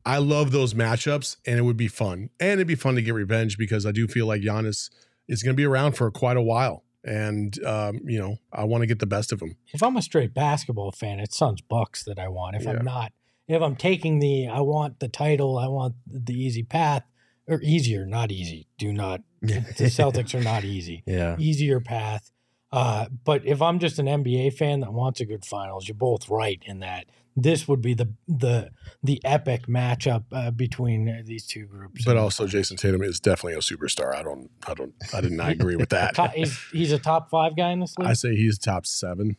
I 0.06 0.20
love 0.20 0.52
those 0.52 0.74
matchups, 0.74 1.36
and 1.46 1.60
it 1.60 1.64
would 1.64 1.76
be 1.78 1.90
fun. 1.90 2.30
And 2.40 2.54
it'd 2.54 2.68
be 2.68 2.76
fun 2.76 2.96
to 2.96 3.02
get 3.02 3.14
revenge 3.14 3.58
because 3.58 3.86
I 3.86 3.92
do 3.92 4.08
feel 4.08 4.26
like 4.26 4.42
Giannis 4.42 4.90
is 5.28 5.44
going 5.44 5.54
to 5.54 5.58
be 5.58 5.66
around 5.66 5.94
for 5.94 6.10
quite 6.12 6.38
a 6.38 6.42
while, 6.42 6.86
and 7.04 7.62
um, 7.66 8.00
you 8.06 8.18
know, 8.20 8.38
I 8.54 8.64
want 8.64 8.84
to 8.84 8.88
get 8.88 9.00
the 9.00 9.06
best 9.06 9.34
of 9.34 9.42
him. 9.42 9.58
If 9.74 9.84
I'm 9.84 9.98
a 9.98 10.02
straight 10.02 10.34
basketball 10.34 10.94
fan, 10.94 11.20
it's 11.20 11.38
Suns 11.38 11.60
Bucks 11.62 12.04
that 12.06 12.18
I 12.20 12.30
want. 12.30 12.56
If 12.56 12.64
Yeah. 12.64 12.72
I'm 12.72 12.86
not, 12.86 13.12
if 13.50 13.62
I'm 13.62 13.76
taking 13.76 14.20
the, 14.20 14.48
I 14.48 14.62
want 14.62 15.00
the 15.02 15.10
title, 15.10 15.58
I 15.58 15.68
want 15.68 15.96
the 16.06 16.34
easy 16.34 16.64
path, 16.64 17.04
or 17.46 17.60
easier, 17.62 18.06
not 18.06 18.32
easy. 18.32 18.68
Do 18.78 18.94
not, 18.94 19.22
the 19.42 19.90
Celtics 19.90 20.34
are 20.34 20.44
not 20.44 20.64
easy. 20.64 21.04
Yeah. 21.06 21.36
Easier 21.38 21.82
path. 21.82 22.32
Uh, 22.72 23.06
but 23.24 23.46
if 23.46 23.62
I'm 23.62 23.80
just 23.80 23.98
an 24.00 24.08
NBA 24.08 24.54
fan 24.54 24.82
that 24.82 24.92
wants 24.94 25.22
a 25.22 25.26
good 25.26 25.46
finals, 25.46 25.88
you're 25.88 25.96
both 25.96 26.30
right 26.30 26.62
in 26.66 26.80
that 26.80 27.06
this 27.38 27.68
would 27.68 27.82
be 27.82 27.94
the 27.94 28.12
the 28.28 28.72
the 29.04 29.22
epic 29.24 29.68
matchup 29.68 30.24
uh, 30.32 30.52
between 30.52 31.08
uh, 31.08 31.22
these 31.24 31.46
two 31.46 31.66
groups. 31.68 32.04
But 32.04 32.18
also, 32.18 32.48
Jayson 32.48 32.78
Tatum 32.78 33.04
is 33.04 33.20
definitely 33.20 33.54
a 33.54 33.60
superstar. 33.60 34.14
I 34.16 34.24
don't, 34.24 34.50
I 34.68 34.74
don't, 34.74 34.94
I 35.14 35.22
did 35.22 35.32
not 35.32 35.52
agree 35.52 35.76
with 35.76 35.90
that. 35.92 36.18
He's, 36.34 36.60
he's 36.72 36.92
a 36.92 36.98
top 37.00 37.30
five 37.30 37.56
guy 37.56 37.72
in 37.72 37.80
this 37.80 37.96
league. 37.98 38.10
I 38.10 38.14
say 38.14 38.36
he's 38.36 38.58
top 38.58 38.86
seven. 38.88 39.38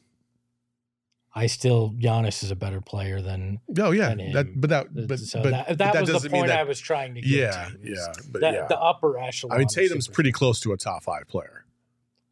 I 1.35 1.47
still 1.47 1.93
Giannis 1.99 2.43
is 2.43 2.51
a 2.51 2.57
better 2.57 2.81
player 2.81 3.21
than. 3.21 3.61
Oh 3.79 3.91
yeah, 3.91 4.15
than 4.15 4.33
that, 4.33 4.61
but 4.61 4.71
that, 4.71 5.07
but, 5.09 5.19
so 5.19 5.43
but, 5.43 5.51
that, 5.51 5.67
but 5.69 5.79
that, 5.79 6.01
was 6.13 6.23
the 6.23 6.31
point 6.31 6.47
that- 6.47 6.59
I 6.61 6.63
was 6.65 6.81
trying 6.81 7.15
to 7.17 7.21
get 7.21 7.31
Yeah, 7.31 7.51
to. 7.69 7.79
yeah, 7.83 8.13
but 8.31 8.41
that- 8.41 8.55
yeah. 8.55 8.67
The 8.69 8.79
upper 8.81 9.19
echelon. 9.19 9.55
I 9.55 9.59
mean, 9.59 9.69
Tatum's 9.69 10.09
pretty 10.09 10.33
close 10.33 10.61
to 10.61 10.73
a 10.73 10.77
top 10.77 11.03
five 11.03 11.29
player. 11.29 11.65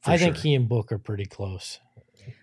For 0.07 0.13
I 0.13 0.17
think 0.19 0.37
he 0.37 0.55
and 0.55 0.69
Book 0.69 0.91
are 0.93 0.99
pretty 0.99 1.27
close. 1.27 1.81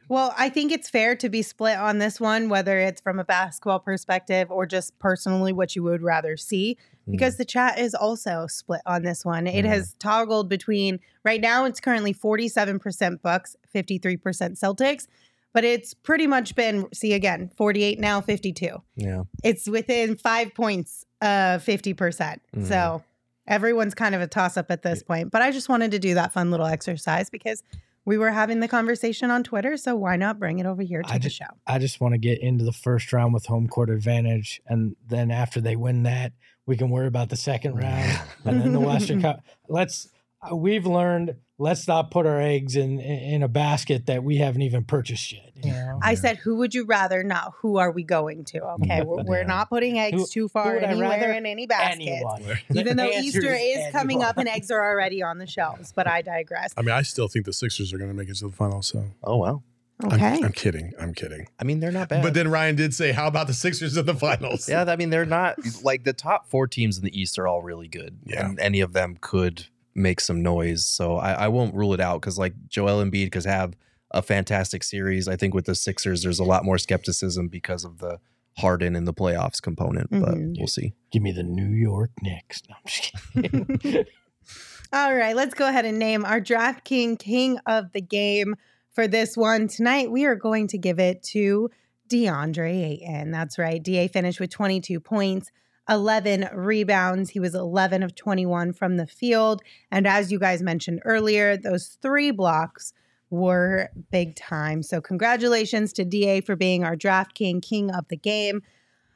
Well, 0.10 0.34
I 0.38 0.49
think 0.49 0.71
it's 0.71 0.89
fair 0.89 1.15
to 1.15 1.30
be 1.30 1.41
split 1.41 1.78
on 1.78 1.97
this 1.97 2.19
one, 2.19 2.47
whether 2.49 2.78
it's 2.78 3.02
from 3.02 3.19
a 3.19 3.23
basketball 3.23 3.80
perspective 3.80 4.52
or 4.52 4.65
just 4.65 4.97
personally 4.99 5.52
what 5.54 5.76
you 5.76 5.84
would 5.84 6.02
rather 6.02 6.38
see, 6.38 6.78
because 7.10 7.38
the 7.38 7.45
chat 7.45 7.80
is 7.80 7.95
also 7.95 8.45
split 8.47 8.82
on 8.86 9.04
this 9.04 9.26
one. 9.26 9.47
It 9.47 9.65
Mhm. 9.65 9.69
has 9.69 9.95
toggled 9.99 10.49
between 10.49 10.99
right 11.23 11.41
now, 11.41 11.65
it's 11.65 11.80
currently 11.80 12.13
47% 12.13 13.21
Bucks, 13.21 13.56
53% 13.73 14.56
Celtics, 14.58 15.08
but 15.54 15.63
it's 15.63 15.93
pretty 15.93 16.28
much 16.28 16.56
been, 16.56 16.88
see 16.93 17.13
again, 17.13 17.49
48 17.58 17.99
now, 17.99 18.21
52. 18.21 18.82
Yeah. 18.95 19.23
It's 19.43 19.67
within 19.67 20.15
five 20.17 20.54
points 20.54 21.06
of 21.21 21.63
50%. 21.63 22.41
Mhm. 22.56 22.67
So 22.67 23.04
everyone's 23.47 23.93
kind 23.93 24.15
of 24.15 24.21
a 24.21 24.27
toss 24.27 24.58
up 24.58 24.71
at 24.71 24.82
this 24.84 25.03
point. 25.03 25.32
But 25.32 25.41
I 25.41 25.51
just 25.51 25.69
wanted 25.69 25.91
to 25.91 25.99
do 25.99 26.13
that 26.15 26.34
fun 26.34 26.51
little 26.51 26.65
exercise 26.65 27.29
because 27.29 27.63
we 28.06 28.17
were 28.17 28.32
having 28.32 28.60
the 28.60 28.67
conversation 28.67 29.32
on 29.32 29.43
Twitter. 29.43 29.77
So 29.77 29.95
why 29.95 30.15
not 30.17 30.39
bring 30.39 30.60
it 30.60 30.65
over 30.65 30.82
here 30.82 31.01
to 31.01 31.10
I 31.10 31.13
the 31.13 31.19
just- 31.23 31.38
show? 31.38 31.45
I 31.67 31.79
just 31.79 32.01
want 32.01 32.13
to 32.13 32.17
get 32.17 32.39
into 32.41 32.63
the 32.65 32.73
first 32.73 33.12
round 33.13 33.34
with 33.34 33.45
home 33.45 33.67
court 33.67 33.89
advantage, 33.89 34.62
and 34.67 34.95
then 35.08 35.32
after 35.32 35.62
they 35.62 35.75
win 35.75 36.03
that, 36.03 36.34
we 36.65 36.77
can 36.77 36.89
worry 36.89 37.08
about 37.08 37.29
the 37.29 37.36
second 37.36 37.75
round 37.75 38.21
and 38.45 38.62
then 38.62 38.71
the 38.73 38.79
Western 38.79 39.21
Cup. 39.23 39.41
Let's. 39.67 40.08
Uh, 40.51 40.56
We've 40.56 40.86
learned. 40.86 41.36
Let's 41.60 41.88
not 41.88 42.10
put 42.10 42.25
our 42.25 42.41
eggs 42.41 42.75
in 42.75 42.99
in 42.99 43.43
a 43.43 43.47
basket 43.47 44.08
that 44.08 44.23
we 44.23 44.38
haven't 44.38 44.63
even 44.63 44.84
purchased 44.84 45.32
yet. 45.32 45.51
You 45.63 45.71
know? 45.71 45.99
I 46.01 46.15
said, 46.15 46.38
who 46.38 46.56
would 46.58 46.73
you 46.73 46.84
rather? 46.84 47.23
Not 47.23 47.53
who 47.60 47.77
are 47.77 47.91
we 47.91 48.03
going 48.03 48.43
to? 48.45 48.60
Okay, 48.84 49.03
we're, 49.03 49.23
we're 49.23 49.38
Yeah. 49.41 49.47
not 49.47 49.69
putting 49.69 49.99
eggs 49.99 50.17
Who- 50.17 50.27
too 50.27 50.47
far 50.49 50.73
would 50.73 50.84
anywhere 50.84 51.32
in 51.34 51.45
any 51.45 51.67
basket. 51.67 52.01
Anyone. 52.01 52.43
Even 52.75 52.97
though 52.97 53.08
Easter 53.10 53.53
is 53.53 53.91
coming 53.91 54.23
up 54.23 54.38
and 54.39 54.49
eggs 54.49 54.71
are 54.71 54.84
already 54.84 55.21
on 55.21 55.38
the 55.38 55.45
shelves, 55.56 55.93
but 55.95 56.08
I 56.08 56.21
digress. 56.23 56.73
I 56.75 56.82
mean, 56.82 56.91
I 56.95 57.03
still 57.03 57.27
think 57.27 57.45
the 57.45 57.53
Sixers 57.53 57.93
are 57.93 57.97
going 57.99 58.10
to 58.10 58.15
make 58.15 58.29
it 58.29 58.36
to 58.38 58.47
the 58.47 58.51
finals. 58.56 58.88
So 58.88 59.06
Oh 59.23 59.38
wow. 59.38 59.47
I'm- 59.47 59.63
Okay. 60.12 60.41
I'm, 60.43 60.51
kidding. 60.51 60.91
I'm 60.99 61.13
kidding. 61.13 61.47
I 61.60 61.63
mean, 61.63 61.79
they're 61.79 61.91
not 61.91 62.10
bad. 62.10 62.23
But 62.23 62.34
then 62.34 62.49
Ryan 62.49 62.75
did 62.75 62.93
say, 62.95 63.12
"How 63.13 63.27
about 63.27 63.45
the 63.47 63.53
Sixers 63.53 63.95
in 63.95 64.06
the 64.08 64.15
finals?" 64.15 64.67
Yeah, 64.67 64.84
I 64.86 64.95
mean 64.97 65.12
they're 65.12 65.23
not 65.23 65.60
like 65.84 66.03
the 66.03 66.13
top 66.13 66.49
four 66.49 66.67
teams 66.67 66.97
in 66.97 67.06
the 67.06 67.17
East 67.17 67.38
are 67.39 67.47
all 67.47 67.62
really 67.62 67.88
good, 67.88 68.17
Yeah. 68.25 68.47
and 68.49 68.60
any 68.60 68.82
of 68.82 68.91
them 68.91 69.17
could 69.21 69.67
make 69.95 70.19
some 70.19 70.41
noise. 70.41 70.86
So 70.86 71.15
I, 71.17 71.32
I 71.34 71.47
won't 71.47 71.75
rule 71.75 71.93
it 71.93 71.99
out 71.99 72.21
because 72.21 72.38
like 72.39 72.53
Joel 72.67 73.03
Embiid 73.03 73.32
could 73.32 73.45
have 73.45 73.75
a 74.12 74.21
fantastic 74.21 74.84
series. 74.84 75.27
I 75.27 75.36
think 75.36 75.53
with 75.53 75.65
the 75.65 75.75
Sixers, 75.75 76.23
there's 76.23 76.39
a 76.39 76.43
lot 76.43 76.63
more 76.65 76.77
skepticism 76.77 77.47
because 77.47 77.84
of 77.84 77.97
the 77.99 78.19
Harden 78.60 78.95
in 78.95 79.06
the 79.06 79.13
playoffs 79.13 79.60
component, 79.62 80.12
but 80.12 80.36
Mhm. 80.36 80.56
we'll 80.60 80.67
see. 80.67 80.93
Give 81.12 81.23
me 81.23 81.32
the 81.32 81.41
New 81.43 81.69
York 81.75 82.12
Knicks. 82.21 82.62
No, 82.69 82.75
I'm 82.75 82.82
just 82.86 83.13
kidding. 83.34 84.06
All 84.93 85.15
right, 85.15 85.36
let's 85.36 85.56
go 85.56 85.67
ahead 85.67 85.86
and 85.86 85.97
name 85.97 86.23
our 86.23 86.39
DraftKings 86.39 87.17
King 87.17 87.58
of 87.65 87.91
the 87.93 88.01
Game 88.01 88.56
for 88.91 89.08
this 89.08 89.36
one. 89.36 89.67
Tonight, 89.67 90.12
we 90.12 90.25
are 90.25 90.36
going 90.36 90.67
to 90.67 90.77
give 90.77 90.99
it 90.99 91.23
to 91.32 91.71
DeAndre 92.12 92.84
Ayton. 93.01 93.32
That's 93.32 93.58
right. 93.58 93.82
DA 93.82 94.08
finished 94.08 94.39
with 94.39 94.51
22 94.51 94.99
points, 94.99 95.51
11 95.89 96.50
rebounds. 96.54 97.32
He 97.32 97.39
was 97.39 97.56
11 97.56 98.04
of 98.04 98.15
21 98.15 98.74
from 98.74 98.98
the 98.98 99.08
field. 99.08 99.62
And 99.91 100.08
as 100.08 100.32
you 100.32 100.39
guys 100.39 100.62
mentioned 100.62 101.02
earlier, 101.06 101.58
those 101.58 101.98
three 102.02 102.32
blocks 102.32 102.93
were 103.30 103.90
big 104.12 104.36
time. 104.36 104.84
So, 104.84 105.02
congratulations 105.02 105.92
to 105.94 106.06
DA 106.06 106.42
for 106.42 106.56
being 106.56 106.84
our 106.84 106.96
DraftKings 106.96 107.63
King 107.63 107.92
of 107.92 108.08
the 108.08 108.17
Game. 108.17 108.62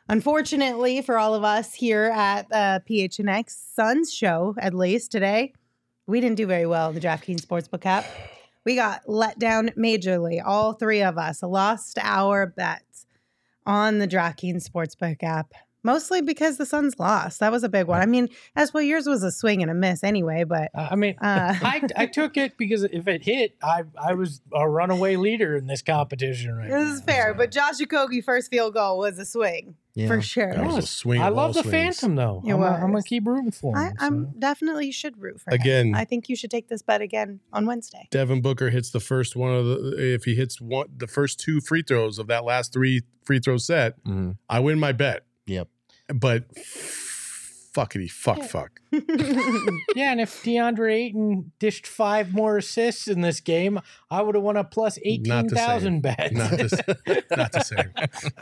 Unfortunately, 0.10 1.02
for 1.02 1.18
all 1.18 1.36
of 1.36 1.44
us 1.44 1.74
here 1.74 2.06
at 2.06 2.48
uh, 2.52 2.80
PHNX 2.90 3.50
Suns 3.50 4.14
show, 4.14 4.56
at 4.58 4.74
least 4.74 5.12
today, 5.12 5.54
we 6.08 6.22
didn't 6.22 6.38
do 6.38 6.48
very 6.48 6.66
well 6.66 6.90
in 6.90 6.96
the 6.96 7.02
DraftKings 7.02 7.46
Sportsbook 7.46 7.86
app. 7.86 8.06
We 8.64 8.76
got 8.76 9.08
let 9.08 9.38
down 9.38 9.70
majorly. 9.78 10.42
All 10.44 10.74
three 10.74 11.02
of 11.02 11.18
us 11.18 11.44
lost 11.44 12.00
our 12.02 12.48
bets 12.48 13.06
on 13.66 14.00
the 14.00 14.08
DraftKings 14.08 14.68
Sportsbook 14.68 15.22
app. 15.24 15.54
Mostly 15.88 16.22
because 16.22 16.58
the 16.58 16.66
Suns 16.66 17.00
lost. 17.00 17.40
That 17.40 17.52
was 17.52 17.64
a 17.64 17.70
big 17.70 17.88
one. 17.88 18.02
I 18.02 18.06
mean, 18.06 18.28
as 18.56 18.74
well, 18.74 18.84
yours 18.84 19.08
was 19.08 19.24
a 19.24 19.32
swing 19.32 19.62
and 19.62 19.72
a 19.72 19.74
miss 19.74 20.04
anyway, 20.04 20.44
but 20.44 20.70
Uh, 20.76 20.90
I 20.92 20.96
mean, 20.96 21.16
Uh. 21.22 21.56
I, 21.62 21.82
I 21.96 22.06
took 22.06 22.36
it 22.38 22.58
because 22.58 22.84
if 22.84 23.08
it 23.08 23.24
hit, 23.24 23.56
I 23.64 23.84
I 23.98 24.14
was 24.14 24.42
a 24.54 24.70
runaway 24.70 25.16
leader 25.16 25.56
in 25.56 25.68
this 25.68 25.82
competition 25.82 26.54
right 26.56 26.70
this 26.70 26.90
is 26.90 27.02
fair. 27.02 27.30
so. 27.32 27.38
But 27.38 27.52
Josh 27.52 27.80
Okogie 27.80 28.24
first 28.24 28.52
field 28.52 28.74
goal 28.74 29.00
was 29.00 29.18
a 29.18 29.26
swing 29.26 29.76
Yeah. 29.96 30.08
for 30.08 30.22
sure. 30.22 30.54
That 30.54 30.66
was 30.66 30.78
a 30.78 30.82
swing 30.88 31.22
I 31.22 31.30
love 31.30 31.54
the 31.54 31.62
swings. 31.64 32.00
Phantom 32.02 32.16
though. 32.16 32.42
It 32.46 32.52
I'm 32.54 32.60
gonna, 32.60 32.76
I'm 32.76 32.92
gonna 32.92 33.04
keep 33.04 33.26
rooting 33.26 33.52
for 33.52 33.78
him. 33.78 33.94
I'm 34.00 34.26
so. 34.26 34.34
definitely 34.40 34.88
you 34.88 34.94
should 34.94 35.20
root 35.22 35.40
for 35.42 35.52
him. 35.52 35.62
Again- 35.62 35.96
I 35.96 36.04
think 36.06 36.28
you 36.30 36.36
should 36.36 36.52
take 36.52 36.68
this 36.68 36.82
bet 36.82 37.02
again 37.02 37.40
on 37.54 37.66
Wednesday. 37.66 38.08
Devin 38.12 38.42
Booker 38.42 38.70
hits 38.70 38.90
the 38.92 39.00
first 39.00 39.36
one 39.36 39.54
of 39.54 39.66
the 39.66 40.14
if 40.16 40.26
he 40.26 40.36
hits 40.36 40.60
one 40.60 40.88
the 40.98 41.08
first 41.08 41.40
two 41.40 41.62
free 41.62 41.82
throws 41.82 42.20
of 42.20 42.28
that 42.28 42.44
last 42.44 42.74
three 42.74 43.02
free 43.26 43.40
throw 43.40 43.58
set, 43.58 44.04
Mhm. 44.04 44.38
I 44.50 44.60
win 44.60 44.80
my 44.80 44.92
bet. 44.92 45.24
Yep. 45.48 45.70
But 46.14 46.54
fuckity 46.56 48.10
fuck 48.10 48.42
fuck. 48.44 48.82
Yeah, 49.96 50.12
and 50.12 50.22
if 50.22 50.44
DeAndre 50.44 50.94
Ayton 50.94 51.52
dished 51.60 51.86
five 51.88 52.32
more 52.34 52.58
assists 52.58 53.08
in 53.08 53.22
this 53.22 53.40
game, 53.40 53.80
I 54.12 54.22
would 54.22 54.36
have 54.36 54.44
won 54.44 54.56
a 54.58 54.64
plus 54.64 54.98
eighteen 55.04 55.50
thousand 55.50 56.02
bet. 56.02 56.32
Not 56.34 56.52
the, 56.52 56.64
s- 57.06 57.26
not 57.36 57.52
the 57.52 57.60
same. 57.62 57.92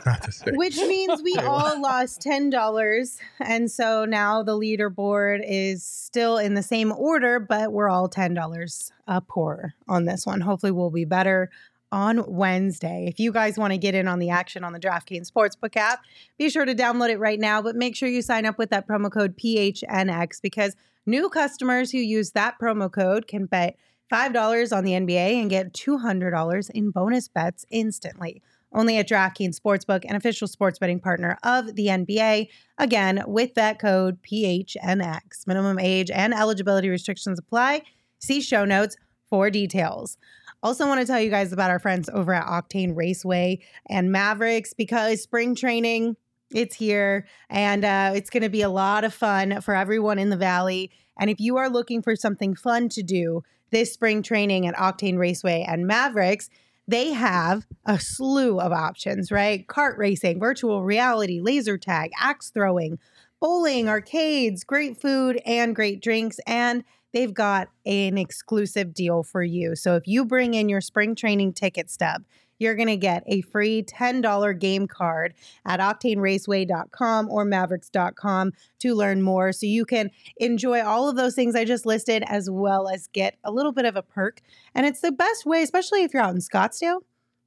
Not 0.06 0.22
the 0.22 0.32
same. 0.32 0.54
Which 0.54 0.76
means 0.76 1.22
we 1.22 1.34
all 1.36 1.80
lost 1.80 2.20
ten 2.20 2.50
dollars, 2.50 3.18
and 3.40 3.70
so 3.70 4.04
now 4.04 4.42
the 4.42 4.52
leaderboard 4.52 5.40
is 5.46 5.82
still 5.84 6.38
in 6.38 6.54
the 6.54 6.62
same 6.62 6.92
order, 6.92 7.40
but 7.40 7.72
we're 7.72 7.88
all 7.88 8.08
ten 8.08 8.34
dollars 8.34 8.92
uh, 9.08 9.20
poor 9.20 9.74
on 9.88 10.04
this 10.04 10.24
one. 10.26 10.40
Hopefully, 10.42 10.72
we'll 10.72 10.90
be 10.90 11.04
better 11.06 11.50
on 11.96 12.22
Wednesday. 12.28 13.06
If 13.08 13.18
you 13.18 13.32
guys 13.32 13.56
want 13.56 13.72
to 13.72 13.78
get 13.78 13.94
in 13.94 14.06
on 14.06 14.18
the 14.18 14.28
action 14.28 14.64
on 14.64 14.74
the 14.74 14.78
DraftKings 14.78 15.32
Sportsbook 15.32 15.76
app, 15.76 16.00
be 16.38 16.50
sure 16.50 16.66
to 16.66 16.74
download 16.74 17.08
it 17.08 17.18
right 17.18 17.40
now. 17.40 17.62
But 17.62 17.74
make 17.74 17.96
sure 17.96 18.06
you 18.06 18.20
sign 18.20 18.44
up 18.44 18.58
with 18.58 18.68
that 18.68 18.86
promo 18.86 19.10
code 19.10 19.34
PHNX 19.38 20.42
because 20.42 20.76
new 21.06 21.30
customers 21.30 21.90
who 21.90 21.96
use 21.96 22.32
that 22.32 22.56
promo 22.60 22.92
code 22.92 23.26
can 23.26 23.46
bet 23.46 23.78
$5 24.12 24.76
on 24.76 24.84
the 24.84 24.92
NBA 24.92 25.40
and 25.40 25.48
get 25.48 25.72
$200 25.72 26.70
in 26.70 26.90
bonus 26.90 27.28
bets 27.28 27.64
instantly. 27.70 28.42
Only 28.74 28.98
at 28.98 29.08
DraftKings 29.08 29.58
Sportsbook, 29.58 30.04
an 30.06 30.16
official 30.16 30.48
sports 30.48 30.78
betting 30.78 31.00
partner 31.00 31.38
of 31.44 31.76
the 31.76 31.86
NBA. 31.86 32.48
Again, 32.76 33.22
with 33.26 33.54
that 33.54 33.78
code 33.78 34.18
PHNX. 34.22 35.46
Minimum 35.46 35.78
age 35.78 36.10
and 36.10 36.34
eligibility 36.34 36.90
restrictions 36.90 37.38
apply. 37.38 37.84
See 38.18 38.42
show 38.42 38.66
notes 38.66 38.98
for 39.30 39.50
details. 39.50 40.18
Also, 40.66 40.84
want 40.88 41.00
to 41.00 41.06
tell 41.06 41.20
you 41.20 41.30
guys 41.30 41.52
about 41.52 41.70
our 41.70 41.78
friends 41.78 42.10
over 42.12 42.34
at 42.34 42.44
Octane 42.44 42.96
Raceway 42.96 43.60
and 43.88 44.10
Mavericks 44.10 44.74
because 44.74 45.22
spring 45.22 45.54
training 45.54 46.16
it's 46.50 46.74
here 46.74 47.28
and 47.48 47.84
uh, 47.84 48.10
it's 48.16 48.30
going 48.30 48.42
to 48.42 48.48
be 48.48 48.62
a 48.62 48.68
lot 48.68 49.04
of 49.04 49.14
fun 49.14 49.60
for 49.60 49.76
everyone 49.76 50.18
in 50.18 50.28
the 50.28 50.36
valley. 50.36 50.90
And 51.20 51.30
if 51.30 51.38
you 51.38 51.56
are 51.56 51.70
looking 51.70 52.02
for 52.02 52.16
something 52.16 52.56
fun 52.56 52.88
to 52.88 53.04
do 53.04 53.44
this 53.70 53.92
spring 53.92 54.24
training 54.24 54.66
at 54.66 54.74
Octane 54.74 55.18
Raceway 55.18 55.64
and 55.68 55.86
Mavericks, 55.86 56.50
they 56.88 57.12
have 57.12 57.64
a 57.84 58.00
slew 58.00 58.58
of 58.58 58.72
options, 58.72 59.30
right? 59.30 59.64
Kart 59.68 59.96
racing, 59.96 60.40
virtual 60.40 60.82
reality, 60.82 61.40
laser 61.40 61.78
tag, 61.78 62.10
axe 62.20 62.50
throwing, 62.50 62.98
bowling, 63.40 63.88
arcades, 63.88 64.64
great 64.64 65.00
food, 65.00 65.40
and 65.46 65.76
great 65.76 66.02
drinks. 66.02 66.40
And 66.44 66.82
they've 67.12 67.34
got 67.34 67.68
an 67.84 68.18
exclusive 68.18 68.94
deal 68.94 69.22
for 69.22 69.42
you. 69.42 69.76
So 69.76 69.96
if 69.96 70.06
you 70.06 70.24
bring 70.24 70.54
in 70.54 70.68
your 70.68 70.80
spring 70.80 71.14
training 71.14 71.54
ticket 71.54 71.90
stub, 71.90 72.24
you're 72.58 72.74
going 72.74 72.88
to 72.88 72.96
get 72.96 73.22
a 73.26 73.42
free 73.42 73.82
$10 73.82 74.58
game 74.58 74.86
card 74.86 75.34
at 75.64 75.80
octaneraceway.com 75.80 77.28
or 77.28 77.44
mavericks.com 77.44 78.52
to 78.78 78.94
learn 78.94 79.22
more 79.22 79.52
so 79.52 79.66
you 79.66 79.84
can 79.84 80.10
enjoy 80.38 80.82
all 80.82 81.08
of 81.08 81.16
those 81.16 81.34
things 81.34 81.54
I 81.54 81.64
just 81.64 81.86
listed 81.86 82.24
as 82.26 82.48
well 82.50 82.88
as 82.88 83.08
get 83.08 83.36
a 83.44 83.50
little 83.50 83.72
bit 83.72 83.84
of 83.84 83.96
a 83.96 84.02
perk. 84.02 84.40
And 84.74 84.86
it's 84.86 85.00
the 85.00 85.12
best 85.12 85.46
way, 85.46 85.62
especially 85.62 86.02
if 86.02 86.14
you're 86.14 86.22
out 86.22 86.34
in 86.34 86.40
Scottsdale. 86.40 87.00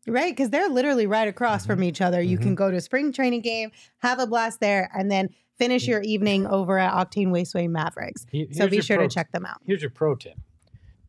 Right, 0.07 0.32
because 0.36 0.49
they're 0.49 0.70
literally 0.70 1.07
right 1.07 1.28
across 1.28 1.66
from 1.66 1.78
mm-hmm. 1.78 1.84
each 1.84 2.01
other. 2.01 2.22
You 2.22 2.38
can 2.38 2.47
mm-hmm. 2.47 2.55
go 2.55 2.72
to 2.72 2.78
a 2.78 2.82
spring 2.82 3.12
training 3.12 3.41
game, 3.41 3.72
have 3.99 4.20
a 4.20 4.26
blast 4.26 4.60
there, 4.60 4.89
and 4.93 5.12
then 5.12 5.30
finish 5.60 5.88
your 5.88 6.01
evening 6.01 6.47
over 6.47 6.80
at 6.80 6.91
Octane 6.93 7.32
Raceway 7.32 7.68
Mavericks. 7.68 8.26
He- 8.32 8.47
So 8.51 8.68
be 8.68 8.82
sure 8.82 8.97
pro- 8.97 9.07
to 9.07 9.14
check 9.14 9.32
them 9.32 9.45
out. 9.45 9.57
Here's 9.66 9.82
your 9.82 9.91
pro 9.91 10.16
tip: 10.16 10.38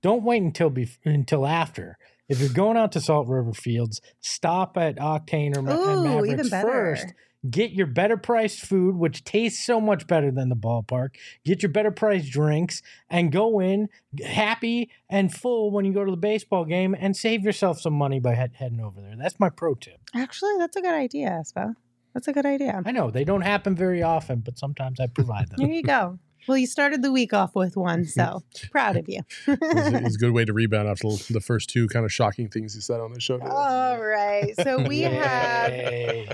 Don't 0.02 0.22
wait 0.22 0.42
until 0.42 0.70
bef- 0.70 0.98
until 1.04 1.46
after. 1.46 1.96
If 2.28 2.38
you're 2.40 2.48
going 2.52 2.76
out 2.76 2.92
to 2.92 3.00
Salt 3.00 3.26
River 3.26 3.52
Fields, 3.52 4.00
stop 4.20 4.76
at 4.76 4.96
Octane 4.96 5.56
or 5.56 5.60
Ooh, 5.60 6.02
Mavericks 6.04 6.28
even 6.32 6.48
better. 6.48 6.68
first. 6.70 7.06
Get 7.50 7.70
your 7.72 7.86
better 7.86 8.18
priced 8.18 8.60
food, 8.60 8.96
which 8.96 9.24
tastes 9.24 9.64
so 9.64 9.80
much 9.80 10.06
better 10.06 10.30
than 10.30 10.50
the 10.50 10.54
ballpark. 10.54 11.14
Get 11.42 11.62
your 11.62 11.72
better 11.72 11.90
priced 11.90 12.30
drinks 12.30 12.82
and 13.08 13.32
go 13.32 13.60
in 13.60 13.88
happy 14.22 14.90
and 15.08 15.32
full 15.32 15.70
when 15.70 15.86
you 15.86 15.92
go 15.94 16.04
to 16.04 16.10
the 16.10 16.18
baseball 16.18 16.66
game 16.66 16.94
and 16.98 17.16
save 17.16 17.42
yourself 17.42 17.80
some 17.80 17.94
money 17.94 18.20
by 18.20 18.34
head- 18.34 18.52
heading 18.56 18.80
over 18.80 19.00
there. 19.00 19.14
That's 19.18 19.40
my 19.40 19.48
pro 19.48 19.74
tip. 19.74 20.00
Actually, 20.14 20.56
that's 20.58 20.76
a 20.76 20.82
good 20.82 20.92
idea, 20.94 21.30
Espo. 21.30 21.74
That's 22.14 22.28
a 22.28 22.32
good 22.32 22.46
idea. 22.46 22.82
I 22.84 22.92
know 22.92 23.10
they 23.10 23.24
don't 23.24 23.42
happen 23.42 23.74
very 23.76 24.02
often, 24.02 24.40
but 24.40 24.58
sometimes 24.58 24.98
I 25.00 25.06
provide 25.06 25.48
There 25.50 25.66
them. 25.66 25.70
you 25.74 25.82
go. 25.82 26.18
Well, 26.46 26.56
you 26.58 26.66
started 26.66 27.02
the 27.02 27.12
week 27.12 27.32
off 27.32 27.54
with 27.54 27.76
one, 27.76 28.04
so 28.04 28.42
proud 28.70 28.96
of 28.96 29.08
you. 29.08 29.20
It's 29.46 29.94
a, 29.94 30.04
it's 30.04 30.16
a 30.16 30.18
good 30.18 30.32
way 30.32 30.44
to 30.44 30.52
rebound 30.60 30.88
after 30.88 31.08
the 31.32 31.40
first 31.40 31.70
two 31.70 31.86
kind 31.88 32.04
of 32.04 32.12
shocking 32.12 32.48
things 32.48 32.74
you 32.74 32.80
said 32.80 33.00
on 33.00 33.12
the 33.12 33.20
show. 33.20 33.38
today. 33.38 33.50
All 33.50 34.00
right. 34.00 34.54
So 34.62 34.82
we 34.82 35.02
have 35.02 35.72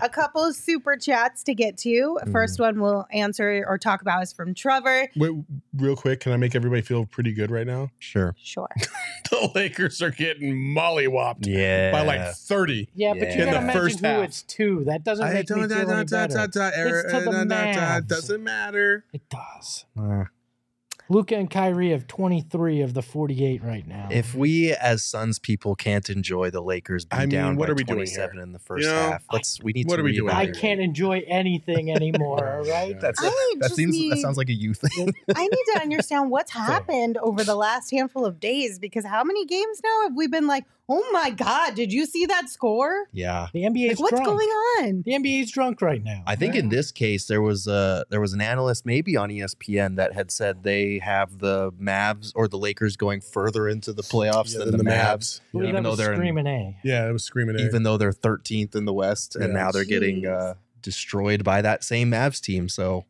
a 0.03 0.09
couple 0.11 0.45
of 0.45 0.55
super 0.55 0.97
chats 0.97 1.43
to 1.45 1.55
get 1.55 1.77
to. 1.79 2.19
First 2.33 2.55
mm-hmm. 2.55 2.63
one 2.63 2.81
we'll 2.81 3.07
answer 3.11 3.65
or 3.67 3.79
talk 3.79 4.01
about 4.03 4.23
is 4.23 4.33
from 4.33 4.55
Trevor. 4.55 5.09
Wait, 5.17 5.33
real 5.77 5.97
quick, 5.97 6.21
can 6.21 6.33
I 6.33 6.37
make 6.37 6.55
everybody 6.55 6.83
feel 6.83 7.07
pretty 7.07 7.33
good 7.33 7.51
right 7.51 7.67
now? 7.67 7.91
Sure. 7.99 8.35
Sure. 8.43 8.69
The 9.29 9.51
Lakers 9.57 10.01
are 10.03 10.11
getting 10.13 10.53
mollywopped 10.55 11.47
Yeah. 11.49 11.91
by 11.91 12.03
like 12.03 12.33
30. 12.37 12.89
Yeah, 12.95 13.13
but 13.13 13.23
Yeah. 13.23 13.25
you 13.25 13.33
In 13.33 13.39
gotta 13.47 13.59
the 13.59 13.61
mention 13.67 13.83
first 13.83 13.99
who 14.01 14.07
half. 14.07 14.25
it's 14.25 14.43
to. 14.43 14.85
That 14.85 15.03
doesn't 15.03 15.25
make 15.33 15.51
me 15.51 15.57
feel 15.57 15.59
any 15.59 15.67
better. 15.69 16.01
It's 16.01 16.11
to 16.13 17.21
the 17.25 17.45
Mavs. 17.45 18.07
doesn't 18.07 18.45
matter. 18.45 19.05
It 19.13 19.23
does. 19.29 19.85
Uh, 19.99 20.25
Luka 21.09 21.37
and 21.37 21.49
Kyrie 21.49 21.91
have 21.91 22.09
23 22.09 22.81
of 22.81 22.95
the 22.95 23.03
48 23.03 23.63
right 23.63 23.87
now. 23.87 24.09
if 24.11 24.35
we 24.35 24.73
as 24.73 25.05
Suns 25.05 25.39
people 25.39 25.77
can't 25.77 26.11
enjoy 26.11 26.51
the 26.51 26.61
Lakers 26.61 27.05
be 27.05 27.17
I 27.17 27.21
mean, 27.21 27.29
down 27.29 27.57
what 27.57 27.67
by 27.67 27.73
are 27.73 27.75
we 27.77 27.85
doing 27.85 28.07
here? 28.07 28.27
27 28.27 28.39
in 28.41 28.53
the 28.53 28.59
first 28.59 28.83
You 28.85 28.91
know, 28.91 28.97
half, 28.97 29.25
let's 29.33 29.63
we 29.63 29.73
need 29.73 29.87
what 29.87 29.97
to 29.97 30.03
are 30.03 30.05
we 30.05 30.17
doing 30.17 30.35
I 30.35 30.51
can't 30.51 30.81
enjoy 30.81 31.23
anything 31.29 31.93
anymore, 31.93 32.57
all 32.57 32.65
right? 32.71 32.99
That's 32.99 33.23
I 33.23 33.27
that 33.61 33.69
just 33.69 33.77
seems 33.77 33.97
that 34.11 34.19
sounds 34.19 34.37
like 34.37 34.49
a 34.49 34.53
you 34.53 34.75
thing. 34.75 35.15
I 35.37 35.43
need 35.43 35.65
to 35.75 35.81
understand 35.81 36.31
what's 36.31 36.51
happened 36.53 37.19
over 37.19 37.45
the 37.45 37.55
last 37.55 37.93
handful 37.93 38.27
of 38.27 38.41
days 38.41 38.81
because 38.81 39.05
how 39.05 39.23
many 39.23 39.47
games 39.47 39.81
now 39.85 40.03
have 40.03 40.17
we 40.17 40.27
been 40.27 40.49
like, 40.49 40.65
oh 40.89 41.05
my 41.13 41.31
God, 41.31 41.75
did 41.75 41.93
you 41.93 42.07
see 42.07 42.27
that 42.27 42.49
score? 42.49 43.07
yeah. 43.13 43.49
The 43.53 43.63
NBA 43.63 43.83
Like, 43.89 43.93
is 43.93 43.99
what's 44.01 44.11
drunk. 44.13 44.27
going 44.27 44.49
on? 44.49 45.03
The 45.05 45.13
NBA 45.13 45.43
is 45.43 45.51
drunk 45.51 45.83
right 45.83 46.03
now. 46.03 46.23
I 46.27 46.37
think 46.37 46.55
in 46.55 46.69
this 46.69 46.93
case 46.93 47.27
there 47.27 47.43
was 47.43 47.67
a 47.67 48.05
there 48.11 48.21
was 48.21 48.33
an 48.33 48.41
analyst 48.41 48.87
maybe 48.87 49.17
on 49.17 49.31
ESPN 49.31 49.97
that 49.97 50.13
had 50.15 50.31
said 50.31 50.63
they 50.63 50.99
have 51.01 51.39
the 51.39 51.73
Mavs 51.73 52.33
or 52.35 52.47
the 52.49 52.59
Lakers 52.59 52.97
going 52.97 53.21
further 53.21 53.69
into 53.69 53.93
the 53.93 54.03
playoffs 54.03 54.53
Yeah, 54.53 54.61
than 54.61 54.71
then 54.71 54.79
the, 54.79 54.85
the 54.85 54.91
Mavs, 54.91 55.17
Mavs. 55.19 55.41
I 55.41 55.45
believe 55.53 55.69
even 55.71 55.75
that 55.75 55.83
though 55.83 55.91
was 55.91 55.99
they're 55.99 56.13
in- 56.13 56.19
screaming 56.19 56.47
A. 56.47 56.77
Yeah, 56.85 57.09
it 57.09 57.13
was 57.13 57.25
screaming. 57.25 57.59
even 57.59 57.83
though 57.83 57.97
they're 57.97 58.13
13th 58.13 58.75
in 58.77 58.85
the 58.85 58.95
West 58.95 59.35
and 59.37 59.49
Yeah. 59.53 59.53
now 59.65 59.71
they're 59.73 59.85
getting 59.85 60.27
uh, 60.27 60.55
destroyed 60.83 61.43
by 61.43 61.63
that 61.63 61.83
same 61.85 62.11
Mavs 62.13 62.41
team. 62.41 62.69
So 62.69 63.05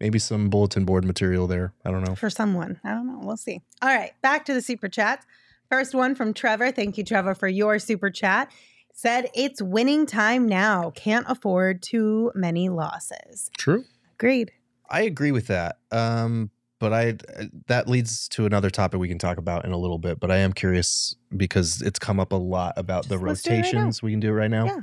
maybe 0.00 0.18
some 0.18 0.48
bulletin 0.50 0.84
board 0.84 1.04
material 1.04 1.46
there. 1.46 1.72
I 1.84 1.90
don't 1.90 2.04
know. 2.04 2.14
For 2.14 2.30
someone. 2.30 2.78
I 2.84 2.90
don't 2.90 3.06
know. 3.06 3.20
We'll 3.22 3.36
see. 3.36 3.62
All 3.82 3.88
right. 3.88 4.12
Back 4.22 4.44
to 4.46 4.54
the 4.54 4.62
super 4.62 4.88
chats. 4.88 5.26
First 5.70 5.94
one 5.94 6.14
from 6.14 6.32
Trevor. 6.34 6.70
Thank 6.72 6.96
you, 6.98 7.04
Trevor, 7.04 7.34
for 7.34 7.48
your 7.48 7.78
super 7.78 8.10
chat. 8.10 8.50
Said 8.94 9.28
it's 9.34 9.60
winning 9.60 10.06
time 10.06 10.46
now. 10.46 10.90
Can't 10.94 11.26
afford 11.28 11.82
too 11.82 12.32
many 12.34 12.68
losses. 12.68 13.50
True. 13.58 13.84
Agreed. 14.14 14.52
I 14.88 15.02
agree 15.02 15.32
with 15.32 15.48
that. 15.48 15.78
Um, 15.90 16.50
but 16.78 16.92
I 16.92 17.16
that 17.66 17.88
leads 17.88 18.28
to 18.30 18.46
another 18.46 18.70
topic 18.70 19.00
we 19.00 19.08
can 19.08 19.18
talk 19.18 19.38
about 19.38 19.64
in 19.64 19.72
a 19.72 19.78
little 19.78 19.98
bit. 19.98 20.20
But 20.20 20.30
I 20.30 20.36
am 20.38 20.52
curious 20.52 21.14
because 21.36 21.82
it's 21.82 21.98
come 21.98 22.20
up 22.20 22.32
a 22.32 22.36
lot 22.36 22.74
about 22.76 23.08
the 23.08 23.18
Just 23.18 23.44
do 23.44 23.50
it 23.50 23.54
right 23.54 23.64
rotations. 23.64 24.02
we 24.02 24.12
can 24.12 24.20
do 24.20 24.28
it 24.28 24.32
right 24.32 24.50
now. 24.50 24.66
Yeah. 24.66 24.80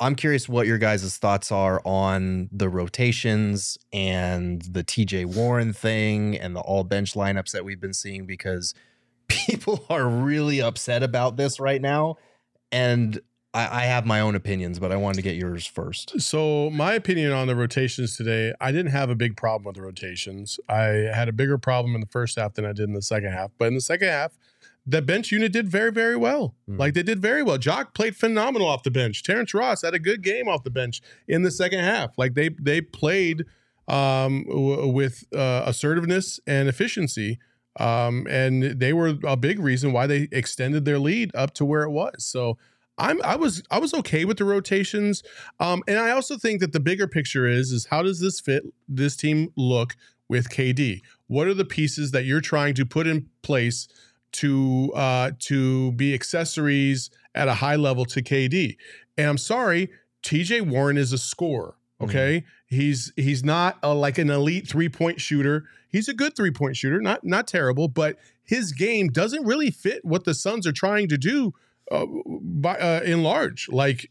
I'm 0.00 0.14
curious 0.14 0.48
what 0.48 0.66
your 0.66 0.78
guys' 0.78 1.18
thoughts 1.18 1.52
are 1.52 1.82
on 1.84 2.48
the 2.50 2.70
rotations 2.70 3.76
and 3.92 4.62
the 4.62 4.82
TJ 4.82 5.26
Warren 5.26 5.74
thing 5.74 6.38
and 6.38 6.56
the 6.56 6.60
all 6.60 6.84
bench 6.84 7.12
lineups 7.12 7.52
that 7.52 7.66
we've 7.66 7.80
been 7.80 7.92
seeing 7.92 8.24
because 8.24 8.72
people 9.30 9.84
are 9.90 10.06
really 10.08 10.60
upset 10.60 11.02
about 11.02 11.36
this 11.36 11.58
right 11.58 11.80
now. 11.80 12.16
And 12.72 13.20
I, 13.52 13.82
I 13.82 13.84
have 13.86 14.06
my 14.06 14.20
own 14.20 14.34
opinions, 14.34 14.78
but 14.78 14.92
I 14.92 14.96
wanted 14.96 15.16
to 15.16 15.22
get 15.22 15.36
yours 15.36 15.66
first. 15.66 16.20
So 16.20 16.70
my 16.70 16.92
opinion 16.94 17.32
on 17.32 17.46
the 17.48 17.56
rotations 17.56 18.16
today, 18.16 18.52
I 18.60 18.70
didn't 18.70 18.92
have 18.92 19.10
a 19.10 19.14
big 19.16 19.36
problem 19.36 19.64
with 19.64 19.76
the 19.76 19.82
rotations. 19.82 20.60
I 20.68 20.84
had 21.14 21.28
a 21.28 21.32
bigger 21.32 21.58
problem 21.58 21.94
in 21.94 22.00
the 22.00 22.06
first 22.06 22.38
half 22.38 22.54
than 22.54 22.64
I 22.64 22.72
did 22.72 22.88
in 22.88 22.92
the 22.92 23.02
second 23.02 23.32
half. 23.32 23.50
But 23.58 23.66
in 23.68 23.74
the 23.74 23.80
second 23.80 24.08
half, 24.08 24.38
the 24.86 25.02
bench 25.02 25.30
unit 25.32 25.52
did 25.52 25.68
very, 25.68 25.90
very 25.92 26.16
well. 26.16 26.54
Mhm. 26.68 26.78
Like 26.78 26.94
they 26.94 27.02
did 27.02 27.20
very 27.20 27.42
well. 27.42 27.58
Jock 27.58 27.92
played 27.94 28.16
phenomenal 28.16 28.66
off 28.68 28.82
the 28.82 28.90
bench. 28.90 29.22
Terrence 29.22 29.52
Ross 29.52 29.82
had 29.82 29.94
a 29.94 29.98
good 29.98 30.22
game 30.22 30.48
off 30.48 30.62
the 30.64 30.70
bench 30.70 31.00
in 31.28 31.42
the 31.42 31.50
second 31.50 31.80
half. 31.80 32.16
Like 32.16 32.34
they 32.34 32.48
they 32.50 32.80
played 32.80 33.44
um, 33.88 34.44
w- 34.48 34.88
with 34.88 35.24
uh, 35.34 35.64
assertiveness 35.66 36.40
and 36.46 36.68
efficiency. 36.68 37.38
Um, 37.78 38.26
and 38.28 38.80
they 38.80 38.92
were 38.92 39.14
a 39.24 39.36
big 39.36 39.60
reason 39.60 39.92
why 39.92 40.06
they 40.06 40.28
extended 40.32 40.84
their 40.84 40.98
lead 40.98 41.30
up 41.34 41.54
to 41.54 41.64
where 41.64 41.82
it 41.82 41.90
was. 41.90 42.24
So 42.24 42.58
I'm 42.98 43.22
I 43.22 43.36
was 43.36 43.62
I 43.70 43.78
was 43.78 43.94
okay 43.94 44.24
with 44.24 44.36
the 44.36 44.44
rotations. 44.44 45.22
Um, 45.58 45.82
and 45.88 45.98
I 45.98 46.10
also 46.10 46.36
think 46.36 46.60
that 46.60 46.72
the 46.72 46.80
bigger 46.80 47.06
picture 47.06 47.46
is 47.46 47.72
is 47.72 47.86
how 47.86 48.02
does 48.02 48.20
this 48.20 48.40
fit 48.40 48.64
this 48.88 49.16
team 49.16 49.52
look 49.56 49.96
with 50.28 50.50
KD? 50.50 51.00
What 51.26 51.46
are 51.46 51.54
the 51.54 51.64
pieces 51.64 52.10
that 52.10 52.24
you're 52.24 52.40
trying 52.40 52.74
to 52.74 52.84
put 52.84 53.06
in 53.06 53.28
place 53.42 53.88
to 54.32 54.92
uh, 54.94 55.30
to 55.40 55.92
be 55.92 56.12
accessories 56.12 57.10
at 57.34 57.48
a 57.48 57.54
high 57.54 57.76
level 57.76 58.04
to 58.06 58.22
KD? 58.22 58.76
And 59.16 59.28
I'm 59.28 59.38
sorry, 59.38 59.90
TJ 60.22 60.68
Warren 60.68 60.98
is 60.98 61.12
a 61.12 61.18
scorer. 61.18 61.74
Okay, 62.00 62.44
he's 62.66 63.12
he's 63.16 63.44
not 63.44 63.78
a, 63.82 63.94
like 63.94 64.18
an 64.18 64.30
elite 64.30 64.66
three 64.68 64.88
point 64.88 65.20
shooter. 65.20 65.64
He's 65.88 66.08
a 66.08 66.14
good 66.14 66.34
three 66.34 66.50
point 66.50 66.76
shooter, 66.76 67.00
not 67.00 67.24
not 67.24 67.46
terrible, 67.46 67.88
but 67.88 68.16
his 68.42 68.72
game 68.72 69.08
doesn't 69.08 69.44
really 69.44 69.70
fit 69.70 70.04
what 70.04 70.24
the 70.24 70.34
Suns 70.34 70.66
are 70.66 70.72
trying 70.72 71.08
to 71.08 71.18
do 71.18 71.52
uh, 71.90 72.06
by 72.26 72.76
uh, 72.78 73.00
in 73.04 73.22
large. 73.22 73.68
Like 73.68 74.10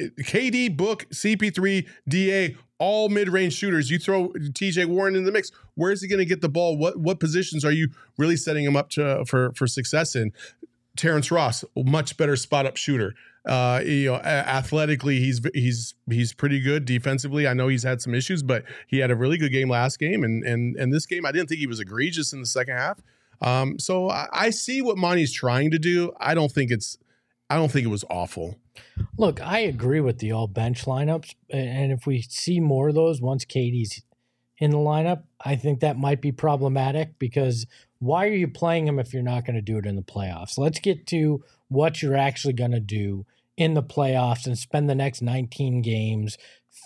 KD, 0.00 0.76
Book, 0.76 1.06
CP3, 1.10 1.86
DA, 2.08 2.56
all 2.78 3.08
mid 3.08 3.28
range 3.28 3.54
shooters. 3.54 3.90
You 3.90 3.98
throw 3.98 4.28
TJ 4.28 4.86
Warren 4.86 5.16
in 5.16 5.24
the 5.24 5.32
mix. 5.32 5.50
Where 5.74 5.92
is 5.92 6.02
he 6.02 6.08
going 6.08 6.18
to 6.18 6.24
get 6.24 6.40
the 6.40 6.48
ball? 6.48 6.76
What 6.76 6.98
what 6.98 7.20
positions 7.20 7.64
are 7.64 7.72
you 7.72 7.88
really 8.16 8.36
setting 8.36 8.64
him 8.64 8.76
up 8.76 8.90
to 8.90 9.24
for 9.26 9.52
for 9.54 9.66
success 9.66 10.14
in? 10.14 10.32
Terrence 10.96 11.30
Ross, 11.30 11.62
much 11.76 12.16
better 12.16 12.36
spot 12.36 12.64
up 12.64 12.76
shooter. 12.76 13.14
Uh, 13.46 13.80
you 13.84 14.10
know, 14.10 14.16
athletically, 14.16 15.20
he's 15.20 15.40
he's 15.54 15.94
he's 16.10 16.32
pretty 16.32 16.60
good. 16.60 16.84
Defensively, 16.84 17.46
I 17.46 17.54
know 17.54 17.68
he's 17.68 17.84
had 17.84 18.02
some 18.02 18.12
issues, 18.12 18.42
but 18.42 18.64
he 18.88 18.98
had 18.98 19.12
a 19.12 19.16
really 19.16 19.38
good 19.38 19.52
game 19.52 19.70
last 19.70 20.00
game, 20.00 20.24
and 20.24 20.42
and 20.42 20.74
and 20.76 20.92
this 20.92 21.06
game, 21.06 21.24
I 21.24 21.30
didn't 21.30 21.48
think 21.48 21.60
he 21.60 21.68
was 21.68 21.78
egregious 21.78 22.32
in 22.32 22.40
the 22.40 22.46
second 22.46 22.76
half. 22.76 23.00
Um, 23.40 23.78
so 23.78 24.10
I, 24.10 24.26
I 24.32 24.50
see 24.50 24.82
what 24.82 24.96
Monty's 24.98 25.32
trying 25.32 25.70
to 25.70 25.78
do. 25.78 26.12
I 26.18 26.34
don't 26.34 26.50
think 26.50 26.70
it's, 26.70 26.98
I 27.50 27.56
don't 27.56 27.70
think 27.70 27.84
it 27.84 27.90
was 27.90 28.04
awful. 28.10 28.56
Look, 29.18 29.40
I 29.40 29.60
agree 29.60 30.00
with 30.00 30.18
the 30.18 30.32
all 30.32 30.48
bench 30.48 30.84
lineups, 30.84 31.34
and 31.50 31.92
if 31.92 32.06
we 32.06 32.22
see 32.22 32.58
more 32.58 32.88
of 32.88 32.94
those 32.94 33.20
once 33.20 33.44
KD's 33.44 34.02
in 34.58 34.70
the 34.70 34.78
lineup, 34.78 35.22
I 35.44 35.54
think 35.54 35.80
that 35.80 35.98
might 35.98 36.20
be 36.20 36.32
problematic 36.32 37.18
because 37.18 37.66
why 37.98 38.26
are 38.26 38.34
you 38.34 38.48
playing 38.48 38.88
him 38.88 38.98
if 38.98 39.12
you're 39.12 39.22
not 39.22 39.44
going 39.44 39.56
to 39.56 39.62
do 39.62 39.78
it 39.78 39.86
in 39.86 39.96
the 39.96 40.02
playoffs? 40.02 40.58
Let's 40.58 40.78
get 40.80 41.06
to 41.08 41.44
what 41.68 42.02
you're 42.02 42.16
actually 42.16 42.54
going 42.54 42.72
to 42.72 42.80
do 42.80 43.24
in 43.56 43.74
the 43.74 43.82
playoffs 43.82 44.46
and 44.46 44.58
spend 44.58 44.88
the 44.88 44.94
next 44.94 45.22
19 45.22 45.82
games 45.82 46.36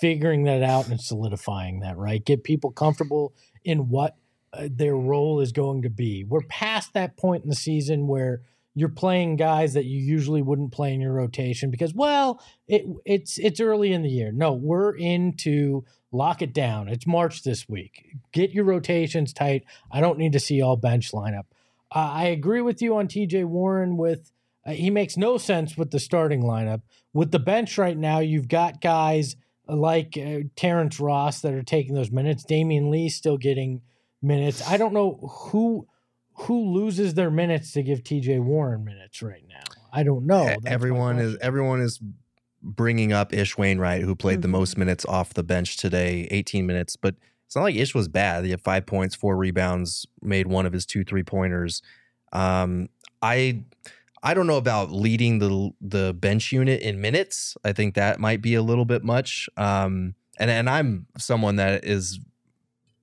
figuring 0.00 0.44
that 0.44 0.62
out 0.62 0.88
and 0.88 1.00
solidifying 1.00 1.80
that, 1.80 1.96
right? 1.96 2.24
Get 2.24 2.44
people 2.44 2.70
comfortable 2.70 3.34
in 3.64 3.88
what 3.88 4.16
uh, 4.52 4.68
their 4.70 4.94
role 4.94 5.40
is 5.40 5.52
going 5.52 5.82
to 5.82 5.90
be. 5.90 6.24
We're 6.24 6.42
past 6.42 6.94
that 6.94 7.16
point 7.16 7.42
in 7.42 7.50
the 7.50 7.56
season 7.56 8.06
where 8.06 8.42
you're 8.74 8.88
playing 8.88 9.36
guys 9.36 9.74
that 9.74 9.84
you 9.84 10.00
usually 10.00 10.42
wouldn't 10.42 10.72
play 10.72 10.94
in 10.94 11.00
your 11.00 11.12
rotation 11.12 11.70
because 11.70 11.92
well 11.92 12.40
it 12.68 12.84
it's 13.04 13.36
it's 13.38 13.60
early 13.60 13.92
in 13.92 14.02
the 14.02 14.08
year. 14.08 14.30
No 14.32 14.52
we're 14.52 14.96
into 14.96 15.84
lock 16.12 16.40
it 16.40 16.52
down. 16.52 16.88
It's 16.88 17.06
march 17.06 17.42
this 17.42 17.68
week. 17.68 18.16
Get 18.32 18.52
your 18.52 18.64
rotations 18.64 19.32
tight. 19.32 19.64
I 19.90 20.00
don't 20.00 20.18
need 20.18 20.32
to 20.32 20.40
see 20.40 20.62
all 20.62 20.76
bench 20.76 21.12
lineup. 21.12 21.46
Uh, 21.92 22.10
i 22.12 22.24
agree 22.26 22.60
with 22.60 22.80
you 22.80 22.96
on 22.96 23.08
tj 23.08 23.44
warren 23.44 23.96
with 23.96 24.30
uh, 24.70 24.74
he 24.74 24.90
makes 24.90 25.16
no 25.16 25.38
sense 25.38 25.76
with 25.76 25.90
the 25.90 26.00
starting 26.00 26.42
lineup 26.42 26.82
with 27.12 27.30
the 27.30 27.38
bench 27.38 27.76
right 27.78 27.98
now 27.98 28.18
you've 28.18 28.48
got 28.48 28.80
guys 28.80 29.36
like 29.66 30.16
uh, 30.16 30.40
terrence 30.56 30.98
ross 31.00 31.40
that 31.40 31.52
are 31.52 31.62
taking 31.62 31.94
those 31.94 32.10
minutes 32.10 32.44
damion 32.44 32.90
lee 32.90 33.08
still 33.08 33.36
getting 33.36 33.80
minutes 34.22 34.66
i 34.68 34.76
don't 34.76 34.92
know 34.92 35.18
who 35.50 35.86
who 36.34 36.72
loses 36.72 37.14
their 37.14 37.30
minutes 37.30 37.72
to 37.72 37.82
give 37.82 38.02
TJ 38.02 38.40
Warren 38.42 38.82
minutes 38.82 39.20
right 39.20 39.44
now? 39.46 39.60
I 39.92 40.02
don't 40.04 40.26
know. 40.26 40.46
That's 40.46 40.64
everyone 40.64 41.18
is 41.18 41.36
everyone 41.42 41.80
is 41.80 42.00
bringing 42.62 43.12
up 43.12 43.34
Ish 43.34 43.58
Wainwright, 43.58 44.02
who 44.02 44.14
played 44.14 44.40
the 44.42 44.48
Mhm. 44.48 44.52
most 44.52 44.78
minutes 44.78 45.04
off 45.04 45.34
the 45.34 45.42
bench 45.42 45.76
today, 45.76 46.28
18 46.30 46.66
minutes. 46.66 46.96
But 46.96 47.16
it's 47.46 47.56
not 47.56 47.62
like 47.62 47.74
Ish 47.74 47.94
was 47.94 48.08
bad. 48.08 48.44
He 48.44 48.52
had 48.52 48.60
five 48.62 48.86
points, 48.86 49.14
four 49.14 49.36
rebounds, 49.36 50.06
made 50.22 50.46
one 50.46 50.64
of 50.66 50.72
his 50.72 50.86
two 50.86 51.04
three 51.04 51.22
pointers. 51.22 51.82
Um, 52.32 52.88
I 53.20 53.64
I 54.22 54.34
don't 54.34 54.46
know 54.46 54.58
about 54.58 54.92
leading 54.92 55.38
the 55.38 55.70
the 55.80 56.14
bench 56.14 56.52
unit 56.52 56.82
in 56.82 57.00
minutes. 57.00 57.56
I 57.64 57.72
think 57.72 57.94
that 57.94 58.20
might 58.20 58.42
be 58.42 58.54
a 58.54 58.62
little 58.62 58.84
bit 58.84 59.02
much. 59.02 59.48
Um, 59.56 60.14
and 60.38 60.50
and 60.50 60.68
I'm 60.68 61.06
someone 61.18 61.56
that 61.56 61.84
is 61.84 62.20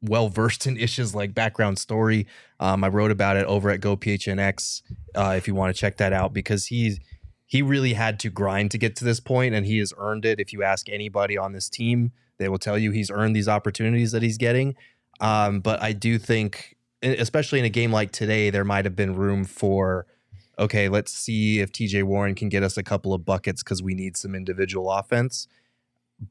well 0.01 0.30
versed 0.30 0.68
in 0.68 0.78
issues 0.78 1.15
like 1.15 1.34
background 1.34 1.80
story. 1.80 2.28
Um, 2.59 2.84
I 2.84 2.88
wrote 2.89 3.11
about 3.11 3.38
it 3.38 3.45
over 3.45 3.70
at 3.70 3.82
GoPHNX. 3.82 4.84
Uh, 5.15 5.34
if 5.38 5.47
you 5.47 5.55
want 5.55 5.76
to 5.76 5.80
check 5.80 5.97
that 5.97 6.13
out, 6.13 6.34
because 6.34 6.68
he's 6.68 6.99
he 7.45 7.61
really 7.61 7.93
had 7.93 8.20
to 8.20 8.30
grind 8.30 8.72
to 8.72 8.78
get 8.78 8.95
to 8.97 9.05
this 9.05 9.20
point, 9.20 9.55
and 9.55 9.65
he 9.65 9.80
has 9.80 9.93
earned 9.97 10.26
it. 10.26 10.39
If 10.39 10.53
you 10.53 10.63
ask 10.63 10.89
anybody 10.89 11.38
on 11.38 11.53
this 11.53 11.70
team, 11.70 12.11
they 12.38 12.49
will 12.49 12.59
tell 12.59 12.78
you 12.78 12.91
he's 12.91 13.09
earned 13.09 13.36
these 13.36 13.47
opportunities 13.47 14.11
that 14.11 14.22
he's 14.22 14.38
getting. 14.38 14.76
Um, 15.20 15.61
but 15.61 15.82
I 15.82 15.93
do 15.93 16.20
think, 16.20 16.76
especially 17.01 17.59
in 17.59 17.65
a 17.65 17.70
game 17.70 17.91
like 17.91 18.11
today, 18.11 18.49
there 18.49 18.65
might 18.65 18.86
have 18.86 18.95
been 18.95 19.15
room 19.15 19.45
for. 19.45 20.05
Okay, 20.60 20.89
let's 20.89 21.12
see 21.12 21.60
if 21.60 21.72
TJ 21.72 22.03
Warren 22.03 22.36
can 22.36 22.49
get 22.49 22.64
us 22.64 22.78
a 22.78 22.84
couple 22.84 23.14
of 23.14 23.26
buckets 23.26 23.64
because 23.64 23.84
we 23.84 23.93
need 23.93 24.18
some 24.18 24.34
individual 24.34 24.91
offense 24.91 25.47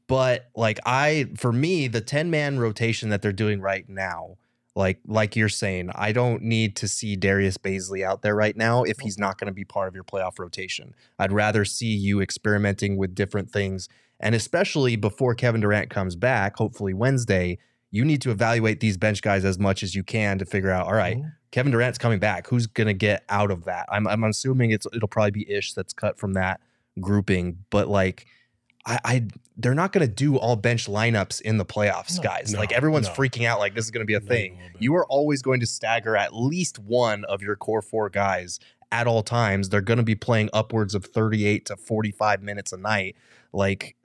but 0.07 0.49
like 0.55 0.79
I 0.85 1.29
for 1.37 1.51
me 1.51 1.87
the 1.87 2.01
10 2.01 2.29
man 2.29 2.59
rotation 2.59 3.09
that 3.09 3.21
they're 3.21 3.31
doing 3.31 3.61
right 3.61 3.87
now 3.87 4.37
like 4.75 4.99
like 5.07 5.35
you're 5.35 5.49
saying 5.49 5.89
I 5.95 6.11
don't 6.11 6.43
need 6.43 6.75
to 6.77 6.87
see 6.87 7.15
Darius 7.15 7.57
Bazley 7.57 8.03
out 8.03 8.21
there 8.21 8.35
right 8.35 8.55
now 8.55 8.83
if 8.83 8.99
he's 8.99 9.17
not 9.17 9.39
going 9.39 9.47
to 9.47 9.53
be 9.53 9.63
part 9.63 9.87
of 9.87 9.95
your 9.95 10.03
playoff 10.03 10.39
rotation. 10.39 10.93
I'd 11.17 11.31
rather 11.31 11.65
see 11.65 11.87
you 11.87 12.21
experimenting 12.21 12.97
with 12.97 13.15
different 13.15 13.49
things 13.49 13.87
and 14.19 14.35
especially 14.35 14.95
before 14.95 15.35
Kevin 15.35 15.61
Durant 15.61 15.89
comes 15.89 16.15
back, 16.15 16.57
hopefully 16.57 16.93
Wednesday, 16.93 17.59
you 17.91 18.03
need 18.05 18.21
to 18.21 18.31
evaluate 18.31 18.79
these 18.79 18.97
bench 18.97 19.21
guys 19.21 19.45
as 19.45 19.57
much 19.57 19.81
as 19.83 19.95
you 19.95 20.03
can 20.03 20.37
to 20.39 20.45
figure 20.45 20.71
out 20.71 20.85
all 20.87 20.93
right, 20.93 21.17
Mhm. 21.17 21.31
Kevin 21.51 21.71
Durant's 21.71 21.97
coming 21.97 22.19
back. 22.19 22.47
Who's 22.47 22.67
going 22.67 22.87
to 22.87 22.93
get 22.93 23.23
out 23.29 23.51
of 23.51 23.63
that? 23.65 23.85
I'm 23.89 24.07
I'm 24.07 24.23
assuming 24.25 24.71
it's 24.71 24.85
it'll 24.93 25.07
probably 25.07 25.31
be 25.31 25.49
Ish 25.49 25.73
that's 25.73 25.93
cut 25.93 26.17
from 26.19 26.33
that 26.33 26.59
grouping, 26.99 27.59
but 27.69 27.87
like 27.87 28.25
I, 28.85 28.99
I 29.05 29.27
they're 29.57 29.73
not 29.75 29.91
going 29.93 30.05
to 30.07 30.13
do 30.13 30.37
all 30.37 30.55
bench 30.55 30.85
lineups 30.87 31.41
in 31.41 31.57
the 31.57 31.65
playoffs, 31.65 32.17
No, 32.17 32.23
guys. 32.23 32.53
no, 32.53 32.59
like 32.59 32.71
everyone's 32.71 33.07
no. 33.07 33.13
freaking 33.13 33.45
out, 33.45 33.59
like 33.59 33.73
this 33.75 33.85
is 33.85 33.91
going 33.91 34.01
to 34.01 34.05
be 34.05 34.13
a 34.13 34.19
thing. 34.19 34.57
You 34.79 34.93
are 34.95 35.05
always 35.07 35.41
going 35.41 35.59
to 35.61 35.65
stagger 35.65 36.15
at 36.15 36.33
least 36.35 36.79
one 36.79 37.23
of 37.25 37.41
your 37.41 37.55
core 37.55 37.81
four 37.81 38.09
guys 38.09 38.59
at 38.91 39.07
all 39.07 39.23
times. 39.23 39.69
They're 39.69 39.81
going 39.81 39.97
to 39.97 40.03
be 40.03 40.15
playing 40.15 40.49
upwards 40.53 40.93
of 40.95 41.05
38 41.05 41.65
to 41.65 41.75
45 41.77 42.41
minutes 42.43 42.71
a 42.71 42.77
night. 42.77 43.15
Like 43.51 43.95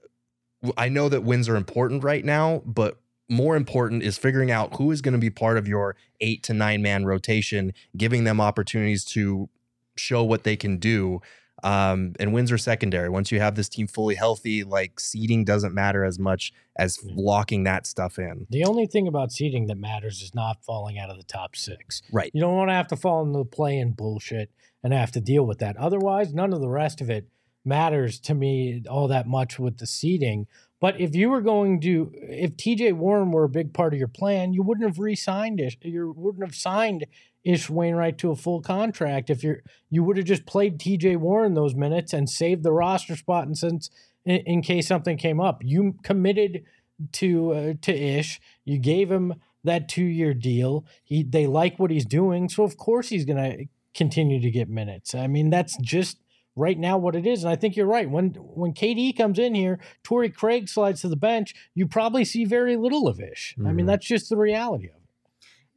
I 0.77 0.89
know 0.89 1.09
that 1.09 1.23
wins 1.23 1.49
are 1.49 1.57
important 1.57 2.03
right 2.05 2.25
now, 2.25 2.63
but 2.65 2.99
more 3.33 3.57
important 3.57 4.03
is 4.03 4.19
figuring 4.19 4.51
out 4.51 4.77
who 4.77 4.91
is 4.91 5.01
going 5.01 5.13
to 5.13 5.19
be 5.19 5.31
part 5.31 5.57
of 5.57 5.67
your 5.67 5.97
eight 6.21 6.43
to 6.45 6.55
nine 6.55 6.83
man 6.83 7.05
rotation, 7.07 7.73
giving 7.97 8.25
them 8.25 8.41
opportunities 8.41 9.05
to 9.07 9.49
show 9.97 10.23
what 10.23 10.45
they 10.45 10.55
can 10.55 10.77
do. 10.77 11.21
Um, 11.65 12.15
and 12.19 12.33
wins 12.33 12.51
are 12.51 12.59
secondary. 12.59 13.09
Once 13.09 13.31
you 13.31 13.39
have 13.39 13.55
this 13.55 13.69
team 13.69 13.87
fully 13.87 14.17
healthy, 14.17 14.65
like 14.65 14.99
seeding 14.99 15.45
doesn't 15.45 15.73
matter 15.73 16.05
as 16.05 16.19
much 16.19 16.53
as 16.77 16.99
locking 17.05 17.63
that 17.65 17.87
stuff 17.87 18.19
in. 18.19 18.47
The 18.51 18.65
only 18.65 18.87
thing 18.87 19.07
about 19.07 19.31
seeding 19.31 19.67
that 19.69 19.79
matters 19.79 20.23
is 20.23 20.35
not 20.35 20.65
falling 20.65 20.99
out 20.99 21.09
of 21.09 21.19
the 21.19 21.23
top 21.23 21.55
six. 21.55 22.03
Right. 22.13 22.33
You 22.35 22.41
don't 22.41 22.57
want 22.57 22.71
to 22.71 22.75
have 22.75 22.89
to 22.89 22.97
fall 22.97 23.23
into 23.23 23.39
the 23.39 23.45
play-in 23.45 23.93
bullshit 23.93 24.51
and 24.83 24.93
have 24.93 25.13
to 25.13 25.21
deal 25.21 25.47
with 25.47 25.59
that. 25.61 25.77
Otherwise, 25.77 26.35
none 26.35 26.53
of 26.53 26.61
the 26.61 26.69
rest 26.69 27.01
of 27.01 27.09
it 27.09 27.29
matters 27.65 28.19
to 28.19 28.35
me 28.35 28.83
all 28.91 29.07
that 29.09 29.29
much 29.29 29.59
with 29.59 29.79
the 29.79 29.87
seeding. 29.87 30.49
But 30.83 31.01
if 31.01 31.15
you 31.15 31.31
were 31.31 31.41
going 31.41 31.81
to, 31.83 32.11
if 32.13 32.57
TJ 32.57 32.95
Warren 32.95 33.31
were 33.31 33.45
a 33.45 33.49
big 33.49 33.73
part 33.73 33.93
of 33.93 34.01
your 34.01 34.09
plan, 34.09 34.53
you 34.53 34.65
wouldn't 34.65 34.85
have 34.85 34.99
re-signed 34.99 35.61
Ish. 35.61 35.79
You 35.81 36.13
wouldn't 36.17 36.45
have 36.45 36.57
signed 36.57 37.07
Ish 37.45 37.71
Wainwright 37.71 38.19
to 38.19 38.33
a 38.33 38.37
full 38.37 38.61
contract. 38.61 39.31
If 39.31 39.45
you're, 39.45 39.63
you 39.91 40.03
would 40.03 40.17
have 40.17 40.27
just 40.27 40.45
played 40.45 40.81
TJ 40.81 41.19
Warren 41.19 41.55
those 41.55 41.77
minutes 41.77 42.13
and 42.13 42.29
saved 42.29 42.65
the 42.65 42.73
roster 42.73 43.15
spot. 43.15 43.47
And 43.47 43.57
since, 43.57 43.91
in, 44.25 44.39
in 44.39 44.61
case 44.61 44.89
something 44.89 45.17
came 45.17 45.41
up, 45.41 45.61
you 45.63 45.95
committed 46.03 46.65
to 47.13 47.53
uh, 47.53 47.75
to 47.83 47.95
Ish. 47.95 48.41
You 48.65 48.79
gave 48.79 49.09
him 49.09 49.35
that 49.63 49.89
two 49.89 50.05
year 50.05 50.35
deal. 50.35 50.85
He 51.05 51.23
they 51.23 51.47
like 51.47 51.79
what 51.79 51.93
he's 51.93 52.05
doing, 52.05 52.49
so 52.49 52.65
of 52.65 52.77
course 52.77 53.09
he's 53.09 53.25
gonna 53.25 53.57
continue 53.95 54.41
to 54.41 54.51
get 54.51 54.69
minutes. 54.69 55.15
I 55.15 55.29
mean, 55.29 55.49
that's 55.51 55.77
just 55.81 56.19
right 56.57 56.79
now 56.79 56.99
what 56.99 57.17
it 57.17 57.27
is. 57.27 57.43
And 57.45 57.53
I 57.53 57.57
think 57.57 57.77
you're 57.77 57.87
right. 57.87 58.11
When 58.11 58.31
when 58.31 58.73
KD 58.73 59.17
comes 59.17 59.39
in 59.39 59.55
here, 59.55 59.79
Torrey 60.03 60.29
Craig 60.31 60.69
slides 60.69 61.01
to 61.03 61.09
the 61.09 61.17
bench, 61.17 61.55
you 61.75 61.87
probably 61.87 62.25
see 62.25 62.45
very 62.45 62.77
little 62.77 63.09
of 63.09 63.21
Ish. 63.21 63.55
I 63.59 63.73
mean, 63.73 63.85
Mhm. 63.85 63.89
that's 63.89 64.07
just 64.07 64.29
the 64.29 64.37
reality 64.37 64.87
of 64.89 64.97
it. 64.97 64.99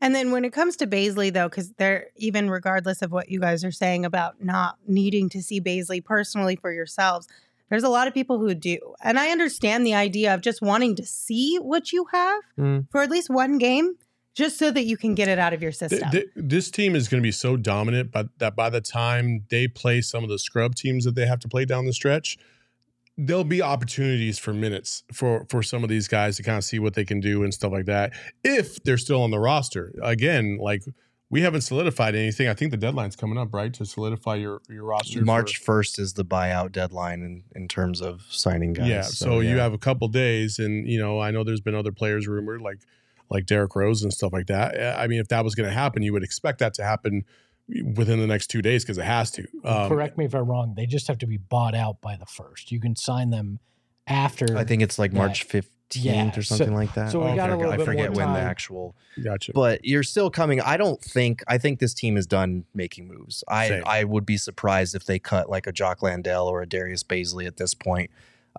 And 0.01 0.13
then 0.13 0.31
when 0.31 0.43
it 0.43 0.51
comes 0.51 0.75
to 0.77 0.87
Bazley, 0.87 1.31
though, 1.31 1.47
because 1.47 1.71
they're 1.73 2.07
even 2.17 2.49
regardless 2.49 3.01
of 3.01 3.11
what 3.11 3.29
you 3.29 3.39
guys 3.39 3.63
are 3.63 3.71
saying 3.71 4.03
about 4.05 4.43
not 4.43 4.75
needing 4.87 5.29
to 5.29 5.41
see 5.41 5.61
Bazley 5.61 6.03
personally 6.03 6.57
for 6.57 6.71
yourselves, 6.71 7.27
there's 7.69 7.83
a 7.83 7.89
lot 7.89 8.07
of 8.07 8.13
people 8.13 8.37
who 8.37 8.53
do. 8.53 8.77
And 9.01 9.17
I 9.17 9.29
understand 9.29 9.85
the 9.85 9.93
idea 9.95 10.33
of 10.33 10.41
just 10.41 10.61
wanting 10.61 10.95
to 10.97 11.05
see 11.05 11.57
what 11.57 11.93
you 11.93 12.05
have 12.11 12.41
Mm. 12.59 12.87
for 12.91 13.01
at 13.01 13.09
least 13.09 13.29
one 13.29 13.57
game, 13.57 13.95
just 14.35 14.59
so 14.59 14.69
that 14.69 14.83
you 14.83 14.97
can 14.97 15.15
get 15.15 15.27
it 15.27 15.39
out 15.39 15.53
of 15.53 15.61
your 15.61 15.71
Th- 15.71 15.89
system. 15.89 16.11
th- 16.11 16.27
this 16.35 16.69
team 16.69 16.95
is 16.95 17.07
going 17.07 17.21
to 17.21 17.25
be 17.25 17.31
so 17.31 17.57
dominant, 17.57 18.11
but 18.11 18.27
that 18.37 18.55
by 18.55 18.69
the 18.69 18.81
time 18.81 19.45
they 19.49 19.67
play 19.67 20.01
some 20.01 20.23
of 20.23 20.29
the 20.29 20.37
scrub 20.37 20.75
teams 20.75 21.05
that 21.05 21.15
they 21.15 21.25
have 21.25 21.39
to 21.39 21.47
play 21.47 21.65
down 21.65 21.85
the 21.85 21.93
stretch, 21.93 22.37
there'll 23.17 23.45
be 23.45 23.61
opportunities 23.61 24.37
for 24.37 24.53
minutes 24.53 25.03
for 25.13 25.45
for 25.49 25.63
some 25.63 25.83
of 25.83 25.89
these 25.89 26.07
guys 26.07 26.35
to 26.37 26.43
kind 26.43 26.57
of 26.57 26.63
see 26.65 26.79
what 26.79 26.93
they 26.93 27.05
can 27.05 27.21
do 27.21 27.43
and 27.43 27.53
stuff 27.53 27.71
like 27.71 27.85
that 27.85 28.11
if 28.43 28.83
they're 28.83 28.97
still 28.97 29.23
on 29.23 29.31
the 29.31 29.39
roster. 29.39 29.93
Again, 30.03 30.57
like 30.59 30.83
we 31.29 31.41
haven't 31.41 31.61
solidified 31.61 32.13
anything. 32.13 32.47
I 32.47 32.53
think 32.53 32.71
the 32.71 32.77
deadline's 32.77 33.15
coming 33.15 33.37
up, 33.37 33.53
right, 33.53 33.73
to 33.73 33.85
solidify 33.85 34.35
your 34.35 34.61
your 34.69 34.83
roster. 34.83 35.23
March 35.23 35.57
first 35.57 35.97
is 35.97 36.13
the 36.13 36.25
buyout 36.25 36.71
deadline 36.71 37.21
in, 37.21 37.43
in 37.55 37.67
terms 37.67 38.01
of 38.01 38.21
signing 38.29 38.73
guys. 38.73 38.87
yeah, 38.87 39.01
so, 39.01 39.39
you 39.39 39.57
have 39.57 39.73
a 39.73 39.77
couple 39.77 40.07
days, 40.09 40.59
and 40.59 40.87
you 40.87 40.99
know 40.99 41.19
I 41.19 41.31
know 41.31 41.43
there's 41.43 41.61
been 41.61 41.75
other 41.75 41.91
players 41.91 42.27
rumored 42.27 42.61
like 42.61 42.79
like 43.29 43.45
Derrick 43.45 43.75
Rose 43.75 44.03
and 44.03 44.13
stuff 44.13 44.33
like 44.33 44.47
that. 44.47 44.79
Uh, 44.79 44.95
I 44.97 45.07
mean, 45.07 45.19
if 45.19 45.27
that 45.29 45.43
was 45.43 45.55
going 45.55 45.67
to 45.69 45.73
happen, 45.73 46.03
you 46.03 46.13
would 46.13 46.23
expect 46.23 46.59
that 46.59 46.73
to 46.75 46.83
happen 46.83 47.23
within 47.95 48.19
the 48.19 48.27
next 48.27 48.47
two 48.47 48.61
days 48.61 48.83
because 48.83 48.97
it 48.97 49.05
has 49.05 49.31
to. 49.31 49.47
Um, 49.63 49.89
Correct 49.89 50.17
me 50.17 50.25
if 50.25 50.35
I'm 50.35 50.45
wrong. 50.45 50.73
They 50.75 50.85
just 50.85 51.07
have 51.07 51.17
to 51.19 51.27
be 51.27 51.37
bought 51.37 51.73
out 51.75 52.01
by 52.01 52.15
the 52.15 52.25
first. 52.27 52.71
You 52.71 52.79
can 52.79 52.95
sign 52.95 53.31
them 53.31 53.59
after. 54.07 54.55
I 54.57 54.63
think 54.63 54.81
it's 54.81 54.99
like 54.99 55.11
that. 55.11 55.17
March 55.17 55.43
fifteenth 55.43 55.71
Yeah, 56.05 56.29
or 56.37 56.41
so- 56.43 56.55
something 56.57 56.75
like 56.75 56.93
that. 56.93 57.11
so 57.11 57.19
we 57.27 57.35
got 57.35 57.49
a 57.49 57.53
I 57.53 57.55
little 57.55 57.71
forget- 57.71 57.77
bit 57.77 57.81
I 57.81 57.85
forget 57.85 58.13
more 58.13 58.25
when 58.25 58.33
the 58.33 58.39
time. 58.39 58.47
actual. 58.49 58.95
Gotcha. 59.23 59.51
But 59.53 59.83
you're 59.83 60.03
still 60.03 60.29
coming. 60.29 60.61
I 60.61 60.77
don't 60.77 61.01
think. 61.01 61.43
I 61.47 61.57
think 61.57 61.79
this 61.79 61.93
team 61.93 62.17
is 62.17 62.27
done 62.27 62.65
making 62.75 63.07
moves. 63.07 63.43
I 63.47 63.67
Same. 63.69 63.83
I 63.85 64.03
would 64.03 64.25
be 64.25 64.37
surprised 64.37 64.93
if 64.93 65.05
they 65.05 65.17
cut 65.19 65.49
like 65.49 65.65
a 65.67 65.71
Jock 65.71 66.03
Landale 66.03 66.45
or 66.47 66.61
a 66.61 66.67
Darius 66.67 67.03
Bazley 67.03 67.47
at 67.47 67.57
this 67.57 67.73
point. 67.73 68.11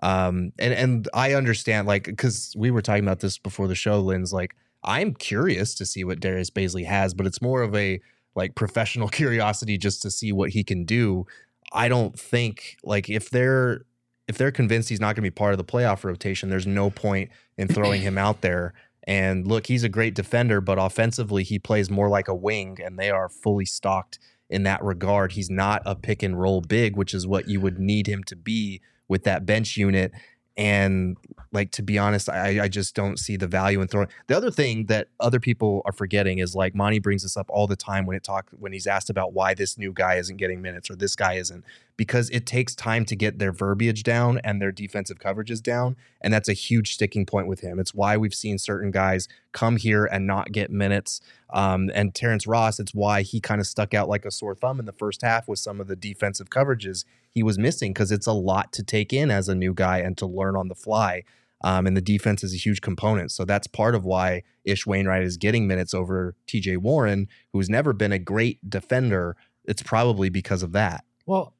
Um, 0.03 0.51
and 0.59 0.73
and 0.73 1.09
I 1.13 1.33
understand 1.33 1.87
like 1.87 2.05
because 2.05 2.53
we 2.57 2.71
were 2.71 2.81
talking 2.81 3.03
about 3.03 3.19
this 3.19 3.37
before 3.37 3.67
the 3.67 3.75
show, 3.75 3.99
Lynn's 3.99 4.33
like 4.33 4.55
I'm 4.83 5.13
curious 5.13 5.73
to 5.75 5.85
see 5.85 6.03
what 6.03 6.19
Darius 6.19 6.49
Bazley 6.49 6.85
has, 6.85 7.13
but 7.13 7.25
it's 7.25 7.41
more 7.41 7.61
of 7.61 7.75
a 7.75 7.99
like 8.35 8.55
professional 8.55 9.09
curiosity 9.09 9.77
just 9.77 10.01
to 10.03 10.11
see 10.11 10.31
what 10.31 10.51
he 10.51 10.63
can 10.63 10.85
do. 10.85 11.25
I 11.73 11.89
don't 11.89 12.17
think 12.17 12.77
like 12.83 13.09
if 13.09 13.29
they're 13.29 13.85
if 14.27 14.37
they're 14.37 14.51
convinced 14.51 14.89
he's 14.89 14.99
not 14.99 15.15
going 15.15 15.15
to 15.15 15.21
be 15.21 15.31
part 15.31 15.53
of 15.53 15.57
the 15.57 15.63
playoff 15.63 16.03
rotation, 16.03 16.49
there's 16.49 16.67
no 16.67 16.89
point 16.89 17.29
in 17.57 17.67
throwing 17.67 18.01
him 18.01 18.17
out 18.17 18.41
there. 18.41 18.73
And 19.07 19.47
look, 19.47 19.67
he's 19.67 19.83
a 19.83 19.89
great 19.89 20.15
defender, 20.15 20.59
but 20.59 20.77
offensively, 20.77 21.43
he 21.43 21.59
plays 21.59 21.89
more 21.89 22.09
like 22.09 22.27
a 22.27 22.35
wing, 22.35 22.77
and 22.83 22.99
they 22.99 23.09
are 23.09 23.29
fully 23.29 23.63
stocked 23.63 24.19
in 24.49 24.63
that 24.63 24.83
regard. 24.83 25.31
He's 25.31 25.49
not 25.49 25.81
a 25.85 25.95
pick 25.95 26.23
and 26.23 26.39
roll 26.39 26.59
big, 26.59 26.97
which 26.97 27.13
is 27.13 27.25
what 27.25 27.47
you 27.47 27.61
would 27.61 27.79
need 27.79 28.07
him 28.07 28.23
to 28.25 28.35
be 28.35 28.81
with 29.07 29.23
that 29.23 29.45
bench 29.45 29.77
unit. 29.77 30.11
And 30.55 31.17
like 31.51 31.71
to 31.73 31.83
be 31.83 31.99
honest, 31.99 32.29
I, 32.29 32.63
I 32.63 32.67
just 32.67 32.95
don't 32.95 33.17
see 33.19 33.37
the 33.37 33.47
value 33.47 33.79
in 33.81 33.87
throwing. 33.87 34.07
The 34.25 34.35
other 34.35 34.49
thing 34.49 34.87
that 34.87 35.09
other 35.19 35.39
people 35.39 35.83
are 35.85 35.91
forgetting 35.91 36.39
is 36.39 36.55
like 36.55 36.73
Monty 36.73 36.99
brings 36.99 37.23
this 37.23 37.37
up 37.37 37.45
all 37.49 37.67
the 37.67 37.75
time 37.75 38.05
when 38.05 38.17
it 38.17 38.23
talk 38.23 38.49
when 38.57 38.73
he's 38.73 38.87
asked 38.87 39.09
about 39.09 39.33
why 39.33 39.53
this 39.53 39.77
new 39.77 39.93
guy 39.93 40.15
isn't 40.15 40.37
getting 40.37 40.61
minutes 40.61 40.89
or 40.89 40.95
this 40.95 41.15
guy 41.15 41.33
isn't 41.33 41.63
because 41.97 42.29
it 42.29 42.45
takes 42.45 42.75
time 42.75 43.03
to 43.05 43.15
get 43.15 43.39
their 43.39 43.51
verbiage 43.51 44.03
down 44.03 44.39
and 44.43 44.61
their 44.61 44.71
defensive 44.71 45.17
coverages 45.17 45.61
down, 45.61 45.97
and 46.21 46.31
that's 46.31 46.47
a 46.47 46.53
huge 46.53 46.93
sticking 46.93 47.25
point 47.25 47.47
with 47.47 47.61
him. 47.61 47.79
It's 47.79 47.93
why 47.93 48.15
we've 48.15 48.35
seen 48.35 48.59
certain 48.59 48.91
guys 48.91 49.27
come 49.51 49.77
here 49.77 50.05
and 50.05 50.27
not 50.27 50.51
get 50.51 50.71
minutes. 50.71 51.19
Um, 51.49 51.89
and 51.93 52.13
Terrence 52.13 52.45
Ross, 52.45 52.79
it's 52.79 52.93
why 52.93 53.23
he 53.23 53.41
kind 53.41 53.59
of 53.59 53.67
stuck 53.67 53.93
out 53.93 54.07
like 54.07 54.25
a 54.25 54.31
sore 54.31 54.55
thumb 54.55 54.79
in 54.79 54.85
the 54.85 54.93
first 54.93 55.23
half 55.23 55.47
with 55.47 55.59
some 55.59 55.81
of 55.81 55.87
the 55.87 55.95
defensive 55.95 56.49
coverages 56.49 57.03
he 57.31 57.41
was 57.41 57.57
missing 57.57 57.93
because 57.93 58.11
it's 58.11 58.27
a 58.27 58.33
lot 58.33 58.71
to 58.73 58.83
take 58.83 59.11
in 59.11 59.31
as 59.31 59.49
a 59.49 59.55
new 59.55 59.73
guy 59.73 59.97
and 59.97 60.17
to 60.19 60.27
learn 60.27 60.55
on 60.55 60.67
the 60.67 60.75
fly. 60.75 61.23
Um, 61.63 61.87
and 61.87 61.97
the 61.97 62.01
defense 62.01 62.43
is 62.43 62.53
a 62.53 62.57
huge 62.57 62.81
component. 62.81 63.31
So 63.31 63.43
that's 63.43 63.65
part 63.65 63.95
of 63.95 64.05
why 64.05 64.43
Ish 64.63 64.85
Wainwright 64.85 65.23
is 65.23 65.37
getting 65.37 65.67
minutes 65.67 65.93
over 65.93 66.35
TJ 66.47 66.77
Warren, 66.77 67.27
who's 67.51 67.69
never 67.69 67.93
been 67.93 68.11
a 68.11 68.19
great 68.19 68.69
defender. 68.69 69.35
It's 69.65 69.81
probably 69.81 70.29
because 70.29 70.61
of 70.61 70.71
that. 70.73 71.03
well, 71.25 71.53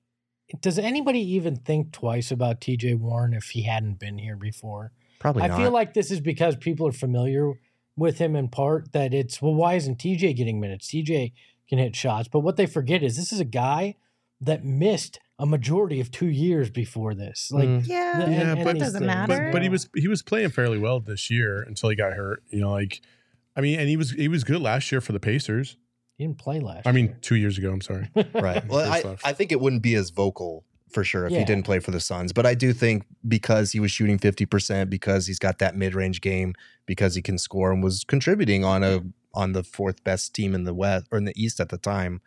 does 0.61 0.79
anybody 0.79 1.19
even 1.19 1.55
think 1.57 1.91
twice 1.91 2.31
about 2.31 2.61
TJ 2.61 2.95
Warren 2.99 3.33
if 3.33 3.49
he 3.49 3.63
hadn't 3.63 3.99
been 3.99 4.17
here 4.17 4.35
before? 4.35 4.91
Probably 5.19 5.41
not. 5.41 5.45
I 5.45 5.47
not. 5.49 5.57
feel 5.61 5.71
like 5.71 5.93
this 5.93 6.11
is 6.11 6.19
because 6.21 6.55
people 6.55 6.87
are 6.87 6.91
familiar 6.91 7.53
with 7.95 8.19
him 8.19 8.35
in 8.35 8.47
part 8.47 8.91
that 8.93 9.13
it's 9.13 9.41
well, 9.41 9.53
why 9.55 9.73
isn't 9.73 9.97
TJ 9.99 10.35
getting 10.35 10.59
minutes? 10.59 10.87
TJ 10.89 11.33
can 11.67 11.79
hit 11.79 11.95
shots, 11.95 12.27
but 12.27 12.39
what 12.39 12.55
they 12.55 12.65
forget 12.65 13.03
is 13.03 13.17
this 13.17 13.33
is 13.33 13.39
a 13.39 13.45
guy 13.45 13.95
that 14.39 14.63
missed 14.63 15.19
a 15.39 15.45
majority 15.45 15.99
of 15.99 16.11
two 16.11 16.27
years 16.27 16.69
before 16.69 17.13
this. 17.13 17.49
Like, 17.51 17.67
Mm. 17.67 17.87
yeah, 17.87 18.21
and- 18.23 18.33
Yeah, 18.33 18.51
and 18.53 18.63
but- 18.63 18.73
these 18.73 18.83
doesn't 18.83 18.99
things, 19.01 19.07
matter. 19.07 19.45
but, 19.45 19.51
but 19.53 19.61
he 19.63 19.69
was 19.69 19.89
he 19.95 20.07
was 20.07 20.21
playing 20.21 20.49
fairly 20.49 20.77
well 20.77 20.99
this 20.99 21.29
year 21.29 21.61
until 21.61 21.89
he 21.89 21.95
got 21.95 22.13
hurt. 22.13 22.43
You 22.49 22.61
know, 22.61 22.71
like 22.71 23.01
I 23.55 23.61
mean, 23.61 23.79
and 23.79 23.89
he 23.89 23.97
was 23.97 24.11
he 24.11 24.27
was 24.27 24.43
good 24.43 24.61
last 24.61 24.91
year 24.91 25.01
for 25.01 25.11
the 25.13 25.19
Pacers. 25.19 25.77
He 26.17 26.25
didn't 26.25 26.39
play 26.39 26.59
last. 26.59 26.87
I 26.87 26.91
mean, 26.91 27.07
year. 27.07 27.17
two 27.21 27.35
years 27.35 27.57
ago. 27.57 27.71
I'm 27.71 27.81
sorry. 27.81 28.09
right. 28.33 28.65
Well, 28.67 28.91
I, 28.91 29.01
off. 29.01 29.21
I 29.23 29.33
think 29.33 29.51
it 29.51 29.59
wouldn't 29.61 29.83
be 29.83 29.95
as 29.95 30.09
vocal 30.09 30.63
for 30.89 31.03
sure 31.03 31.25
if 31.25 31.31
he 31.33 31.43
didn't 31.43 31.63
play 31.63 31.79
for 31.79 31.91
the 31.91 31.99
Suns. 31.99 32.33
But 32.33 32.45
I 32.45 32.55
do 32.55 32.73
think 32.73 33.03
because 33.27 33.71
he 33.71 33.79
was 33.79 33.91
shooting 33.91 34.17
50%, 34.17 34.89
because 34.89 35.27
he's 35.27 35.37
got 35.37 35.59
that 35.59 35.75
mid 35.75 35.93
range 35.93 36.21
game, 36.21 36.53
because 36.85 37.13
he 37.13 37.21
can 37.21 37.37
score 37.37 37.71
and 37.71 37.83
was 37.83 38.03
contributing 38.03 38.63
on 38.63 38.83
a 38.83 39.01
on 39.33 39.51
the 39.51 39.63
fourth 39.63 40.03
best 40.03 40.33
team 40.33 40.55
in 40.55 40.63
the 40.63 40.73
West 40.73 41.05
or 41.11 41.17
in 41.17 41.25
the 41.25 41.33
East 41.41 41.59
at 41.59 41.69
the 41.69 41.77
time. 41.77 42.21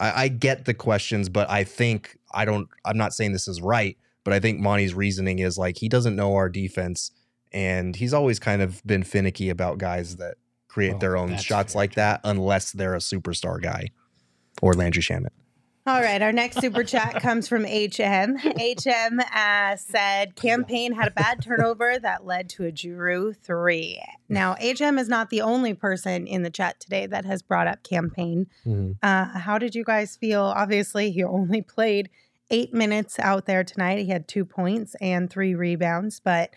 I, 0.00 0.24
I 0.24 0.28
get 0.28 0.64
the 0.64 0.72
questions, 0.72 1.28
but 1.28 1.50
I 1.50 1.64
think 1.64 2.16
I 2.32 2.44
don't 2.44 2.68
I'm 2.84 2.96
not 2.96 3.12
saying 3.12 3.32
this 3.32 3.48
is 3.48 3.60
right, 3.60 3.98
but 4.24 4.32
I 4.32 4.40
think 4.40 4.60
Monty's 4.60 4.94
reasoning 4.94 5.40
is 5.40 5.58
like 5.58 5.78
he 5.78 5.88
doesn't 5.88 6.16
know 6.16 6.34
our 6.34 6.48
defense 6.48 7.10
and 7.52 7.96
he's 7.96 8.14
always 8.14 8.38
kind 8.38 8.62
of 8.62 8.84
been 8.86 9.02
finicky 9.02 9.50
about 9.50 9.78
guys 9.78 10.16
that 10.16 10.36
create 10.76 10.90
Well, 10.90 10.98
their 10.98 11.16
own 11.16 11.38
shots 11.38 11.74
like 11.74 11.92
too. 11.92 11.96
that 11.96 12.20
unless 12.22 12.72
they're 12.72 12.94
a 12.94 12.98
superstar 12.98 13.62
guy 13.62 13.88
or 14.60 14.74
Landry 14.74 15.02
Shamet. 15.02 15.28
All 15.86 16.02
right, 16.02 16.20
our 16.20 16.32
next 16.32 16.60
super 16.60 16.84
chat 16.84 17.22
comes 17.22 17.48
from 17.48 17.62
HM. 17.64 18.36
HM 18.36 19.20
uh, 19.34 19.76
said 19.76 20.36
Cam 20.36 20.64
Payne 20.64 20.92
had 20.92 21.08
a 21.08 21.12
bad 21.12 21.40
turnover 21.42 21.98
that 21.98 22.26
led 22.26 22.50
to 22.50 22.66
a 22.66 22.72
Jrue 22.72 23.34
three. 23.34 24.02
Now, 24.28 24.54
HM 24.60 24.98
is 24.98 25.08
not 25.08 25.30
the 25.30 25.40
only 25.40 25.72
person 25.72 26.26
in 26.26 26.42
the 26.42 26.50
chat 26.50 26.78
today 26.80 27.06
that 27.06 27.24
has 27.24 27.40
brought 27.40 27.68
up 27.68 27.82
Cam 27.84 28.10
Payne. 28.10 28.48
Uh, 29.02 29.24
how 29.38 29.56
did 29.58 29.74
you 29.76 29.84
guys 29.84 30.14
feel? 30.16 30.42
Obviously, 30.42 31.10
he 31.12 31.22
only 31.24 31.62
played 31.62 32.10
eight 32.50 32.74
minutes 32.74 33.18
out 33.20 33.46
there 33.46 33.64
tonight. 33.64 33.98
He 33.98 34.08
had 34.10 34.28
two 34.28 34.44
points 34.44 34.94
and 35.00 35.30
three 35.30 35.54
rebounds, 35.54 36.18
but 36.20 36.50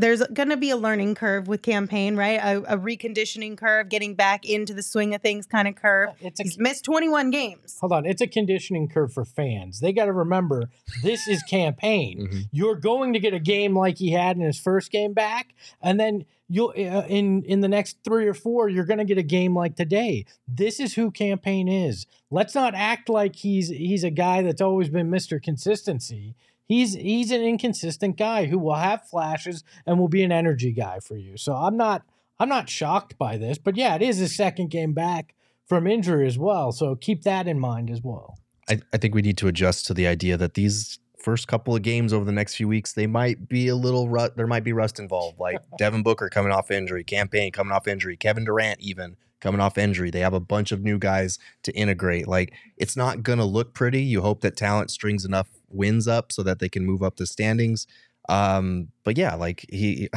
there's 0.00 0.22
going 0.32 0.48
to 0.48 0.56
be 0.56 0.70
a 0.70 0.76
learning 0.76 1.14
curve 1.14 1.46
with 1.48 1.62
Cam 1.62 1.86
Payne, 1.86 2.16
right? 2.16 2.40
A, 2.42 2.74
a 2.74 2.78
reconditioning 2.78 3.56
curve, 3.56 3.88
getting 3.88 4.14
back 4.14 4.44
into 4.48 4.74
the 4.74 4.82
swing 4.82 5.14
of 5.14 5.20
things 5.22 5.46
kind 5.46 5.68
of 5.68 5.76
curve. 5.76 6.10
it's 6.20 6.40
a 6.40 6.42
He's 6.44 6.58
missed 6.58 6.84
21 6.84 7.30
games. 7.30 7.76
hold 7.80 7.92
on. 7.92 8.06
It's 8.06 8.20
a 8.20 8.26
conditioning 8.26 8.88
curve 8.88 9.12
for 9.12 9.24
fans. 9.24 9.80
They 9.80 9.92
got 9.92 10.06
to 10.06 10.12
remember 10.12 10.70
this 11.02 11.28
is 11.28 11.42
Cam 11.44 11.74
Payne. 11.74 12.28
Mhm. 12.30 12.42
You're 12.52 12.76
going 12.76 13.12
to 13.12 13.18
get 13.20 13.34
a 13.34 13.38
game 13.38 13.76
like 13.76 13.98
he 13.98 14.10
had 14.12 14.36
in 14.36 14.42
his 14.42 14.58
first 14.58 14.90
game 14.90 15.12
back, 15.12 15.54
and 15.82 15.98
then 16.00 16.24
you'll 16.48 16.70
uh, 16.70 17.04
in 17.08 17.42
in 17.44 17.60
the 17.60 17.68
next 17.68 17.98
three 18.04 18.26
or 18.26 18.34
four, 18.34 18.68
you're 18.68 18.84
going 18.84 18.98
to 18.98 19.04
get 19.04 19.18
a 19.18 19.22
game 19.22 19.54
like 19.56 19.76
today. 19.76 20.24
This 20.48 20.80
is 20.80 20.94
who 20.94 21.10
Cam 21.10 21.38
Payne 21.38 21.68
is. 21.68 22.06
Let's 22.30 22.54
not 22.54 22.74
act 22.74 23.08
like 23.08 23.36
he's 23.36 23.68
he's 23.68 24.02
a 24.04 24.10
guy 24.10 24.42
that's 24.42 24.60
always 24.60 24.88
been 24.88 25.10
Mr. 25.10 25.40
Consistency. 25.42 26.34
He's 26.70 26.94
he's 26.94 27.32
an 27.32 27.42
inconsistent 27.42 28.16
guy 28.16 28.46
who 28.46 28.56
will 28.56 28.76
have 28.76 29.08
flashes 29.08 29.64
and 29.84 29.98
will 29.98 30.06
be 30.06 30.22
an 30.22 30.30
energy 30.30 30.70
guy 30.70 31.00
for 31.00 31.16
you. 31.16 31.36
So 31.36 31.52
I'm 31.52 31.76
not 31.76 32.02
I'm 32.38 32.48
not 32.48 32.68
shocked 32.68 33.18
by 33.18 33.38
this, 33.38 33.58
but 33.58 33.76
yeah, 33.76 33.96
it 33.96 34.02
is 34.02 34.18
his 34.18 34.36
second 34.36 34.70
game 34.70 34.92
back 34.92 35.34
from 35.66 35.88
injury 35.88 36.28
as 36.28 36.38
well. 36.38 36.70
So 36.70 36.94
keep 36.94 37.24
that 37.24 37.48
in 37.48 37.58
mind 37.58 37.90
as 37.90 38.02
well. 38.02 38.38
I, 38.68 38.78
I 38.92 38.98
think 38.98 39.16
we 39.16 39.20
need 39.20 39.36
to 39.38 39.48
adjust 39.48 39.86
to 39.86 39.94
the 39.94 40.06
idea 40.06 40.36
that 40.36 40.54
these 40.54 41.00
first 41.18 41.48
couple 41.48 41.74
of 41.74 41.82
games 41.82 42.12
over 42.12 42.24
the 42.24 42.30
next 42.30 42.54
few 42.54 42.68
weeks, 42.68 42.92
they 42.92 43.08
might 43.08 43.48
be 43.48 43.66
a 43.66 43.74
little 43.74 44.08
rut. 44.08 44.36
There 44.36 44.46
might 44.46 44.62
be 44.62 44.72
rust 44.72 45.00
involved, 45.00 45.38
like 45.40 45.58
Devin 45.76 46.04
Booker 46.04 46.28
coming 46.28 46.52
off 46.52 46.70
injury, 46.70 47.02
Cam 47.02 47.26
Payne 47.26 47.50
coming 47.50 47.72
off 47.72 47.88
injury, 47.88 48.16
Kevin 48.16 48.44
Durant 48.44 48.78
even 48.78 49.16
coming 49.40 49.60
off 49.60 49.76
injury. 49.76 50.12
They 50.12 50.20
have 50.20 50.34
a 50.34 50.38
bunch 50.40 50.70
of 50.70 50.82
new 50.82 50.98
guys 51.00 51.40
to 51.64 51.72
integrate. 51.72 52.28
Like 52.28 52.52
it's 52.76 52.96
not 52.96 53.24
gonna 53.24 53.44
look 53.44 53.74
pretty. 53.74 54.02
You 54.02 54.22
hope 54.22 54.42
that 54.42 54.56
talent 54.56 54.92
strings 54.92 55.24
enough 55.24 55.48
wins 55.70 56.08
up 56.08 56.32
so 56.32 56.42
that 56.42 56.58
they 56.58 56.68
can 56.68 56.84
move 56.84 57.02
up 57.02 57.16
the 57.16 57.26
standings. 57.26 57.86
Um, 58.28 58.88
but 59.02 59.18
yeah, 59.18 59.34
like 59.34 59.66
he 59.70 60.08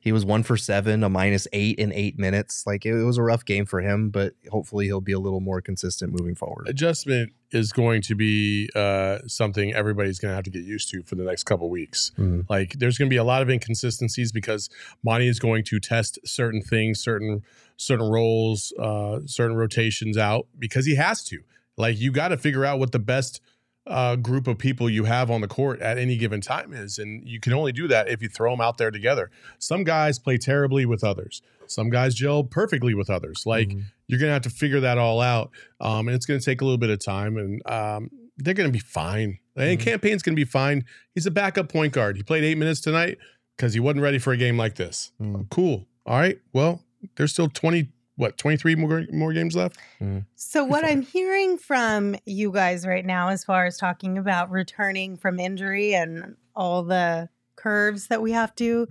he 0.00 0.10
was 0.12 0.24
one 0.24 0.42
for 0.42 0.56
seven, 0.56 1.04
a 1.04 1.08
minus 1.08 1.46
eight 1.52 1.78
in 1.78 1.92
eight 1.92 2.18
minutes. 2.18 2.66
Like 2.66 2.84
it, 2.84 2.94
was 3.04 3.18
a 3.18 3.22
rough 3.22 3.44
game 3.44 3.66
for 3.66 3.80
him, 3.80 4.10
but 4.10 4.34
hopefully 4.50 4.86
he'll 4.86 5.00
be 5.00 5.12
a 5.12 5.20
little 5.20 5.40
more 5.40 5.60
consistent 5.60 6.12
moving 6.18 6.34
forward. 6.34 6.68
Adjustment 6.68 7.32
is 7.52 7.70
going 7.70 8.02
to 8.02 8.14
be 8.14 8.68
uh, 8.74 9.18
something 9.26 9.74
everybody's 9.74 10.18
going 10.18 10.32
to 10.32 10.34
have 10.34 10.44
to 10.44 10.50
get 10.50 10.64
used 10.64 10.90
to 10.90 11.02
for 11.02 11.14
the 11.14 11.22
next 11.22 11.44
couple 11.44 11.68
weeks. 11.68 12.10
Mhm. 12.18 12.46
Like 12.48 12.72
there's 12.78 12.98
going 12.98 13.08
to 13.08 13.14
be 13.14 13.18
a 13.18 13.24
lot 13.24 13.42
of 13.42 13.50
inconsistencies 13.50 14.32
because 14.32 14.70
Monty 15.04 15.28
is 15.28 15.38
going 15.38 15.62
to 15.64 15.78
test 15.78 16.18
certain 16.24 16.62
things, 16.62 17.00
certain 17.00 17.42
certain 17.76 18.08
roles, 18.08 18.72
uh, 18.78 19.20
certain 19.26 19.56
rotations 19.56 20.16
out 20.16 20.46
because 20.58 20.86
he 20.86 20.96
has 20.96 21.22
to. 21.24 21.40
Like 21.76 22.00
you 22.00 22.10
got 22.10 22.28
to 22.28 22.36
figure 22.36 22.64
out 22.64 22.78
what 22.78 22.92
the 22.92 22.98
best 22.98 23.40
uh, 23.86 24.16
group 24.16 24.46
of 24.46 24.58
people 24.58 24.88
you 24.88 25.04
have 25.04 25.30
on 25.30 25.40
the 25.40 25.48
court 25.48 25.80
at 25.80 25.98
any 25.98 26.16
given 26.16 26.40
time 26.40 26.72
is, 26.72 26.98
and 26.98 27.26
you 27.28 27.40
can 27.40 27.52
only 27.52 27.72
do 27.72 27.88
that 27.88 28.08
if 28.08 28.22
you 28.22 28.28
throw 28.28 28.50
them 28.52 28.60
out 28.60 28.78
there 28.78 28.90
together. 28.90 29.30
Some 29.58 29.82
guys 29.84 30.18
play 30.18 30.38
terribly 30.38 30.86
with 30.86 31.02
others. 31.02 31.42
Some 31.66 31.90
guys 31.90 32.14
gel 32.14 32.44
perfectly 32.44 32.94
with 32.94 33.10
others. 33.10 33.42
Like 33.46 33.68
Mhm. 33.70 33.82
you're 34.06 34.20
gonna 34.20 34.32
have 34.32 34.42
to 34.42 34.50
figure 34.50 34.80
that 34.80 34.98
all 34.98 35.20
out, 35.20 35.50
um, 35.80 36.06
and 36.08 36.14
it's 36.14 36.26
gonna 36.26 36.40
take 36.40 36.60
a 36.60 36.64
little 36.64 36.78
bit 36.78 36.90
of 36.90 36.98
time. 37.04 37.36
And 37.36 37.62
um, 37.70 38.10
they're 38.36 38.54
gonna 38.54 38.68
be 38.70 38.78
fine. 38.78 39.38
And 39.56 39.78
Mhm. 39.78 39.82
Cam 39.82 40.00
Payne's 40.00 40.22
gonna 40.22 40.34
be 40.36 40.44
fine. 40.44 40.84
He's 41.14 41.26
a 41.26 41.30
backup 41.30 41.68
point 41.68 41.92
guard. 41.92 42.16
He 42.16 42.22
played 42.22 42.44
eight 42.44 42.58
minutes 42.58 42.80
tonight 42.80 43.18
because 43.56 43.74
he 43.74 43.80
wasn't 43.80 44.02
ready 44.02 44.18
for 44.18 44.32
a 44.32 44.36
game 44.36 44.56
like 44.56 44.76
this. 44.76 45.12
Mm. 45.20 45.48
Cool. 45.50 45.86
All 46.06 46.18
right. 46.18 46.38
Well, 46.52 46.82
there's 47.16 47.32
still 47.32 47.48
twenty 47.48 47.88
what 48.22 48.38
twenty 48.38 48.56
three 48.56 48.74
more 48.74 49.04
more 49.12 49.32
games 49.32 49.54
left. 49.54 49.76
So 50.36 50.64
what 50.64 50.84
I'm 50.84 51.02
hearing 51.02 51.58
from 51.58 52.16
you 52.24 52.52
guys 52.52 52.86
right 52.86 53.04
now, 53.04 53.28
as 53.28 53.44
far 53.44 53.66
as 53.66 53.76
talking 53.76 54.16
about 54.16 54.50
returning 54.50 55.16
from 55.16 55.38
injury 55.38 55.94
and 55.94 56.36
all 56.56 56.82
the 56.84 57.28
curves 57.56 58.06
that 58.06 58.22
we 58.22 58.32
have 58.32 58.54
to 58.54 58.88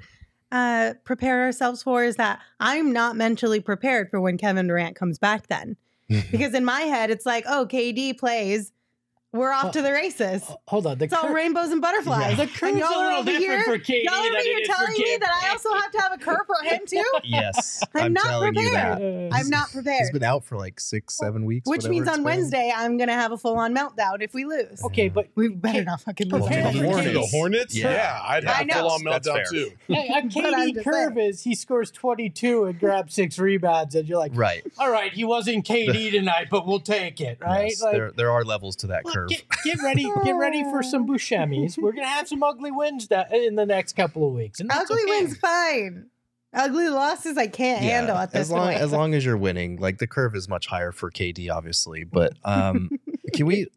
uh, 0.51 0.93
prepare 1.05 1.43
ourselves 1.43 1.81
for, 1.81 2.03
is 2.03 2.17
that 2.17 2.39
I'm 2.59 2.91
not 2.91 3.15
mentally 3.15 3.61
prepared 3.61 4.09
for 4.09 4.19
when 4.19 4.37
Kevin 4.37 4.67
Durant 4.67 4.95
comes 4.95 5.17
back. 5.17 5.47
Then, 5.47 5.77
because 6.31 6.53
in 6.53 6.65
my 6.65 6.81
head, 6.81 7.09
it's 7.09 7.25
like, 7.25 7.45
oh, 7.47 7.65
KD 7.65 8.19
plays, 8.19 8.71
we're 9.33 9.51
off 9.51 9.71
to 9.71 9.81
the 9.81 9.91
races. 9.93 10.43
Hold 10.67 10.85
on. 10.87 10.97
The 10.97 11.05
It's 11.05 11.13
all 11.13 11.23
cur- 11.23 11.33
rainbows 11.33 11.69
and 11.71 11.81
butterflies. 11.81 12.35
The 12.35 12.43
And 12.43 12.51
curve's 12.53 12.77
y'all 12.79 12.89
a 12.89 12.97
are 12.97 13.07
little 13.19 13.29
over 13.29 13.31
here. 13.39 13.63
for 13.63 13.77
KD 13.77 14.03
Y'all 14.03 14.13
are 14.15 14.23
than 14.23 14.31
over 14.31 14.37
it 14.39 14.43
here 14.43 14.57
is 14.59 14.67
for 14.67 14.75
telling 14.75 14.93
me 14.97 15.17
that 15.21 15.41
I 15.43 15.49
also 15.51 15.73
have 15.73 15.91
to 15.91 16.01
have 16.01 16.11
a 16.13 16.17
curve 16.17 16.45
for 16.47 16.63
him 16.67 16.81
too. 16.85 17.03
Yes, 17.23 17.81
I'm 17.95 18.11
not 18.13 18.23
telling 18.25 18.55
you 18.55 18.69
prepared. 18.71 18.97
that. 18.99 19.29
I'm 19.39 19.49
not 19.49 19.71
prepared. 19.71 19.99
He's 19.99 20.11
been 20.11 20.23
out 20.23 20.43
for 20.43 20.57
like 20.57 20.79
six, 20.79 21.17
seven 21.17 21.45
weeks, 21.45 21.67
Which 21.69 21.85
means 21.85 22.07
it's 22.07 22.09
on 22.11 22.17
been. 22.17 22.23
Wednesday 22.25 22.73
I'm 22.75 22.97
gonna 22.97 23.13
have 23.13 23.31
a 23.31 23.37
full 23.37 23.57
on 23.57 23.73
meltdown 23.75 24.21
if 24.21 24.33
we 24.33 24.43
lose. 24.45 24.83
Okay, 24.85 25.07
but 25.07 25.27
We 25.35 25.47
better 25.49 25.83
not 25.83 26.01
fucking 26.01 26.29
lose. 26.29 26.41
Well, 26.41 26.49
to 26.49 26.55
to 26.55 26.63
the 26.63 26.79
the 26.81 26.87
Hornets. 26.89 27.13
The 27.13 27.37
Hornets? 27.37 27.77
Yeah. 27.77 27.91
Yeah, 27.91 28.21
I'd 28.23 28.43
have 28.43 28.67
know. 28.67 28.73
full 28.73 28.91
on 28.91 29.01
meltdown 29.01 29.33
fair. 29.35 29.45
too. 29.45 29.71
a, 29.89 29.93
a 29.93 30.21
But 30.23 30.31
KD 30.31 30.73
just 30.73 30.83
curve 30.85 31.17
is 31.17 31.41
he 31.43 31.55
scores 31.55 31.89
22 31.91 32.65
and 32.65 32.79
grabs 32.79 33.13
six 33.13 33.39
rebounds, 33.39 33.95
and 33.95 34.07
you're 34.09 34.17
like, 34.17 34.31
Right. 34.35 34.65
all 34.77 34.91
right, 34.91 35.13
he 35.13 35.23
wasn't 35.23 35.65
KD 35.65 36.11
tonight, 36.11 36.47
but 36.51 36.67
we'll 36.67 36.79
take 36.79 37.21
it, 37.21 37.37
right? 37.41 37.73
There, 37.91 38.11
there 38.11 38.31
are 38.31 38.43
levels 38.43 38.75
to 38.77 38.87
that 38.87 39.05
Well, 39.05 39.13
curve. 39.21 39.29
Get, 39.29 39.43
get 39.63 39.81
ready, 39.83 40.11
get 40.23 40.35
ready 40.35 40.63
for 40.63 40.83
some 40.83 41.07
Buscemi's. 41.07 41.77
We're 41.77 41.93
gonna 41.93 42.07
have 42.07 42.27
some 42.27 42.43
ugly 42.43 42.71
wins 42.71 43.07
that, 43.07 43.33
in 43.33 43.55
the 43.55 43.65
next 43.65 43.93
couple 43.93 44.27
of 44.27 44.33
weeks. 44.33 44.59
And 44.59 44.69
that's 44.69 44.89
Ugly 44.89 45.03
okay. 45.03 45.21
wins 45.23 45.37
fine. 45.37 46.05
Ugly 46.53 46.89
losses 46.89 47.37
I 47.37 47.47
can't 47.47 47.81
handle 47.81 48.17
at 48.17 48.31
this 48.31 48.41
as 48.41 48.51
long 48.51 48.67
point. 48.67 48.79
as 48.81 48.91
long 48.91 49.13
as 49.13 49.23
you're 49.23 49.37
winning, 49.37 49.77
like 49.77 49.99
the 49.99 50.07
curve 50.07 50.35
is 50.35 50.49
much 50.49 50.67
higher 50.67 50.91
for 50.91 51.09
KD, 51.09 51.49
obviously. 51.49 52.03
But 52.03 52.33
um, 52.43 52.89
can 53.33 53.45
we? 53.45 53.67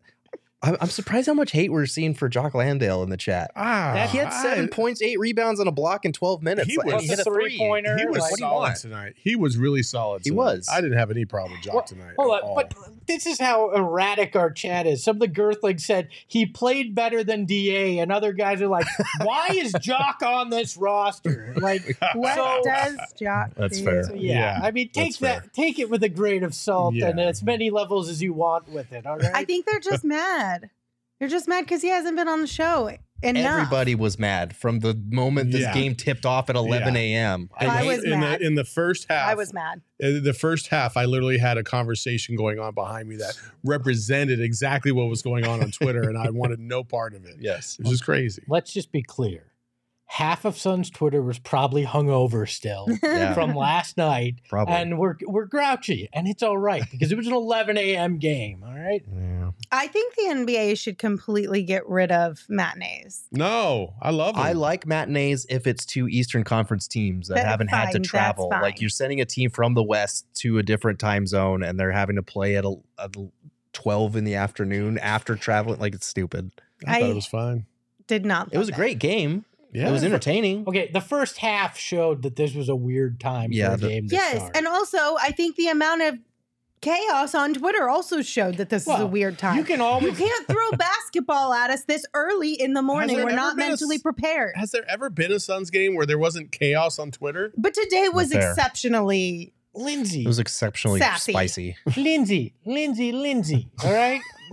I'm, 0.64 0.76
I'm 0.80 0.88
surprised 0.88 1.26
how 1.26 1.34
much 1.34 1.52
hate 1.52 1.70
we're 1.70 1.86
seeing 1.86 2.14
for 2.14 2.28
Jock 2.28 2.54
Landale 2.54 3.02
in 3.02 3.10
the 3.10 3.16
chat. 3.16 3.50
Ah, 3.54 4.08
he 4.10 4.18
had 4.18 4.30
seven 4.32 4.64
I- 4.64 4.68
points, 4.68 5.02
eight 5.02 5.18
rebounds, 5.18 5.60
and 5.60 5.68
a 5.68 5.72
block 5.72 6.04
in 6.04 6.12
12 6.12 6.42
minutes. 6.42 6.68
He 6.68 6.76
Like, 6.78 6.86
was- 6.86 7.02
he 7.02 7.08
hit 7.08 7.18
a 7.20 7.24
three. 7.24 7.50
three-pointer. 7.56 7.98
He 7.98 8.06
was 8.06 8.18
Like, 8.18 8.30
what 8.30 8.38
do 8.38 8.44
you 8.44 8.48
solid 8.50 8.60
want? 8.68 8.76
tonight. 8.78 9.12
He 9.16 9.36
was 9.36 9.56
really 9.56 9.82
solid. 9.82 10.22
He 10.24 10.30
tonight. 10.30 10.36
was. 10.42 10.68
I 10.72 10.80
didn't 10.80 10.96
have 10.98 11.10
any 11.10 11.24
problem 11.24 11.52
with 11.52 11.62
Jock 11.62 11.74
Well, 11.74 11.84
tonight. 11.84 12.14
Hold 12.18 12.34
at 12.36 12.42
on, 12.42 12.48
all. 12.48 12.54
but 12.56 12.74
this 13.06 13.26
is 13.26 13.38
how 13.38 13.70
erratic 13.72 14.34
our 14.34 14.50
chat 14.50 14.86
is. 14.86 15.04
Some 15.04 15.16
of 15.16 15.20
the 15.20 15.28
Girthlings 15.28 15.80
said 15.82 16.08
he 16.26 16.46
played 16.46 16.94
better 16.94 17.22
than 17.22 17.44
Da, 17.44 17.98
and 17.98 18.10
other 18.10 18.32
guys 18.32 18.62
are 18.62 18.68
like, 18.68 18.86
"Why 19.22 19.48
is 19.52 19.72
Jock 19.80 20.22
on 20.24 20.48
this 20.50 20.76
roster?" 20.76 21.52
Like, 21.58 21.98
what 22.14 22.34
so- 22.36 22.60
does 22.64 22.96
Jock 23.20 23.50
That's 23.54 23.78
do? 23.78 23.84
fair. 23.84 24.02
so 24.04 24.14
yeah. 24.14 24.34
Yeah, 24.34 24.60
I 24.62 24.70
mean, 24.70 24.88
take 24.88 25.18
that, 25.18 25.42
fair. 25.42 25.50
take 25.52 25.78
it 25.78 25.90
with 25.90 26.02
a 26.02 26.08
grain 26.08 26.42
of 26.44 26.54
salt, 26.54 26.94
and 26.94 27.20
as 27.20 27.42
many 27.42 27.70
levels 27.70 28.08
as 28.08 28.22
you 28.22 28.32
want 28.32 28.68
with 28.70 28.92
it. 28.92 29.04
All 29.06 29.18
right. 29.18 29.30
I 29.34 29.44
think 29.44 29.66
they're 29.66 29.80
just 29.80 30.04
mad. 30.04 30.53
They're 31.24 31.30
just 31.30 31.48
mad 31.48 31.62
because 31.64 31.80
he 31.80 31.88
hasn't 31.88 32.16
been 32.18 32.28
on 32.28 32.42
the 32.42 32.46
show 32.46 32.90
enough. 33.22 33.46
Everybody 33.46 33.94
was 33.94 34.18
mad 34.18 34.54
from 34.54 34.80
the 34.80 34.94
moment 35.08 35.52
this 35.52 35.62
Yeah. 35.62 35.72
game 35.72 35.94
tipped 35.94 36.26
off 36.26 36.50
at 36.50 36.56
11 36.56 36.94
a.m. 36.96 37.48
I 37.58 37.64
In 37.64 37.80
the- 37.80 37.86
was 37.94 38.04
in 38.04 38.20
mad. 38.20 38.40
the 38.40 38.46
in 38.46 38.54
the 38.56 38.64
first 38.64 39.06
half. 39.08 39.26
I 39.26 39.34
was 39.34 39.54
mad. 39.54 39.80
in 39.98 40.22
the 40.22 40.34
first 40.34 40.66
half, 40.66 40.98
I 40.98 41.06
literally 41.06 41.38
had 41.38 41.56
a 41.56 41.62
conversation 41.62 42.36
going 42.36 42.58
on 42.58 42.74
behind 42.74 43.08
me 43.08 43.16
that 43.16 43.38
represented 43.64 44.38
exactly 44.38 44.92
what 44.92 45.08
was 45.08 45.22
going 45.22 45.46
on 45.46 45.62
on 45.62 45.70
Twitter, 45.70 46.02
and 46.02 46.18
I 46.18 46.28
wanted 46.28 46.60
no 46.60 46.84
part 46.84 47.14
of 47.14 47.24
it. 47.24 47.36
Yes. 47.40 47.78
It 47.78 47.84
was 47.84 47.92
just 47.92 48.04
crazy. 48.04 48.42
Let's 48.46 48.70
just 48.70 48.92
be 48.92 49.02
clear. 49.02 49.44
Half 50.06 50.44
of 50.44 50.56
Sun's 50.56 50.90
Twitter 50.90 51.22
was 51.22 51.38
probably 51.38 51.84
hungover 51.84 52.48
still 52.48 52.86
Yeah. 53.02 53.34
from 53.34 53.54
last 53.56 53.96
night, 53.96 54.36
Probably. 54.48 54.74
and 54.74 54.98
we're 54.98 55.16
we're 55.26 55.46
grouchy, 55.46 56.08
and 56.12 56.28
it's 56.28 56.42
all 56.42 56.58
right 56.58 56.84
because 56.90 57.10
it 57.10 57.16
was 57.16 57.26
an 57.26 57.32
11 57.32 57.76
a.m. 57.78 58.18
game. 58.18 58.62
All 58.64 58.74
right. 58.74 59.02
Yeah. 59.12 59.50
I 59.72 59.86
think 59.88 60.14
the 60.14 60.22
NBA 60.34 60.78
should 60.78 60.98
completely 60.98 61.62
get 61.64 61.88
rid 61.88 62.12
of 62.12 62.38
matinees. 62.48 63.24
No, 63.32 63.94
I 64.00 64.10
love 64.10 64.36
it. 64.36 64.40
I 64.40 64.52
like 64.52 64.86
matinees 64.86 65.46
if 65.48 65.66
it's 65.66 65.84
two 65.84 66.06
Eastern 66.06 66.44
Conference 66.44 66.86
teams 66.86 67.26
that 67.28 67.34
That- 67.36 67.46
haven't 67.46 67.68
had 67.68 67.90
to 67.92 67.98
travel. 67.98 68.50
Like 68.50 68.80
you're 68.80 68.90
sending 68.90 69.20
a 69.20 69.24
team 69.24 69.50
from 69.50 69.74
the 69.74 69.82
West 69.82 70.26
to 70.34 70.58
a 70.58 70.62
different 70.62 70.98
time 71.00 71.26
zone 71.26 71.62
and 71.64 71.80
they're 71.80 71.90
having 71.92 72.16
to 72.16 72.22
play 72.22 72.56
at 72.56 72.64
a, 72.64 72.74
a 72.98 73.10
12 73.72 74.16
in 74.16 74.24
the 74.24 74.34
afternoon 74.36 74.98
after 74.98 75.34
traveling. 75.34 75.80
Like 75.80 75.94
it's 75.94 76.06
stupid. 76.06 76.52
I 76.86 77.00
thought 77.00 77.10
it 77.10 77.14
was 77.14 77.26
fine. 77.26 77.66
Did 78.06 78.24
not. 78.26 78.50
It 78.52 78.58
was 78.58 78.68
a 78.68 78.72
love 78.72 78.78
great 78.78 78.98
game. 78.98 79.44
Yeah, 79.74 79.88
It 79.88 79.92
was 79.92 80.04
entertaining. 80.04 80.64
Okay, 80.68 80.88
the 80.92 81.00
first 81.00 81.38
half 81.38 81.76
showed 81.76 82.22
that 82.22 82.36
this 82.36 82.54
was 82.54 82.68
a 82.68 82.76
weird 82.76 83.18
time 83.20 83.52
Yeah, 83.52 83.70
for 83.70 83.74
a 83.74 83.76
the- 83.78 83.88
game 83.88 84.08
to 84.08 84.14
Yes, 84.14 84.36
start. 84.36 84.56
and 84.56 84.66
also 84.68 85.16
I 85.20 85.32
think 85.32 85.56
the 85.56 85.66
amount 85.68 86.02
of 86.02 86.18
chaos 86.80 87.34
on 87.34 87.54
Twitter 87.54 87.88
also 87.88 88.20
showed 88.20 88.56
that 88.58 88.68
this 88.68 88.82
is 88.86 89.00
a 89.00 89.06
weird 89.06 89.38
time. 89.38 89.56
you 89.56 89.64
can 89.64 89.80
You 90.02 90.12
can't 90.12 90.46
throw 90.46 90.70
basketball 90.78 91.52
at 91.54 91.70
us 91.70 91.84
this 91.84 92.04
early 92.14 92.52
in 92.52 92.74
the 92.74 92.82
morning. 92.82 93.16
We're 93.16 93.30
not 93.34 93.56
been 93.56 93.66
a 93.66 93.68
mentally 93.70 93.98
prepared. 93.98 94.52
Has 94.56 94.70
there 94.70 94.84
ever 94.88 95.08
been 95.10 95.32
a 95.32 95.40
Suns 95.40 95.70
game 95.70 95.96
where 95.96 96.04
there 96.06 96.18
wasn't 96.18 96.52
chaos 96.52 96.98
on 96.98 97.10
Twitter? 97.10 97.52
But 97.56 97.72
today 97.74 98.08
was 98.12 98.32
exceptionally. 98.32 99.52
Lindsay, 99.76 100.20
It 100.20 100.28
was 100.28 100.38
exceptionally 100.38 101.00
Sassy. 101.00 101.32
spicy. 101.32 101.76
Lindsay, 101.96 102.54
Lindsay, 102.64 103.10
Lindsay. 103.10 103.68
All 103.82 103.92
right, 103.92 104.20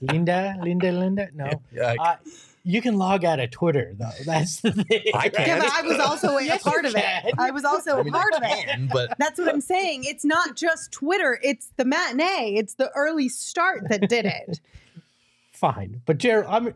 Linda, 0.00 0.56
Linda, 0.62 0.92
Linda. 0.92 1.28
No, 1.34 1.50
Yeah, 1.72 1.94
uh, 1.98 2.16
you 2.64 2.82
can 2.82 2.96
log 2.96 3.24
out 3.24 3.40
of 3.40 3.50
Twitter 3.50 3.94
though. 3.98 4.10
That's 4.26 4.60
the 4.60 4.72
thing. 4.72 5.02
I 5.14 5.28
can. 5.28 5.46
Yeah, 5.46 5.58
but 5.58 5.70
I 5.72 5.82
was 5.82 5.98
also 5.98 6.36
a 6.36 6.44
Yes, 6.44 6.62
part 6.62 6.82
you 6.82 6.88
of 6.90 6.96
it. 6.96 7.34
I 7.38 7.50
was 7.50 7.64
also 7.64 7.98
a 8.00 8.04
part 8.04 8.34
of 8.34 8.42
it. 8.44 8.88
but 8.92 9.14
That's 9.18 9.38
what 9.38 9.48
I'm 9.48 9.60
saying. 9.60 10.04
It's 10.04 10.24
not 10.24 10.56
just 10.56 10.92
Twitter. 10.92 11.38
It's 11.42 11.70
the 11.76 11.84
matinee. 11.84 12.54
It's 12.56 12.74
the 12.74 12.90
early 12.94 13.28
start 13.28 13.84
that 13.88 14.08
did 14.08 14.26
it. 14.26 14.60
Fine, 15.52 16.02
but 16.06 16.18
Jared, 16.18 16.46
I'm. 16.48 16.74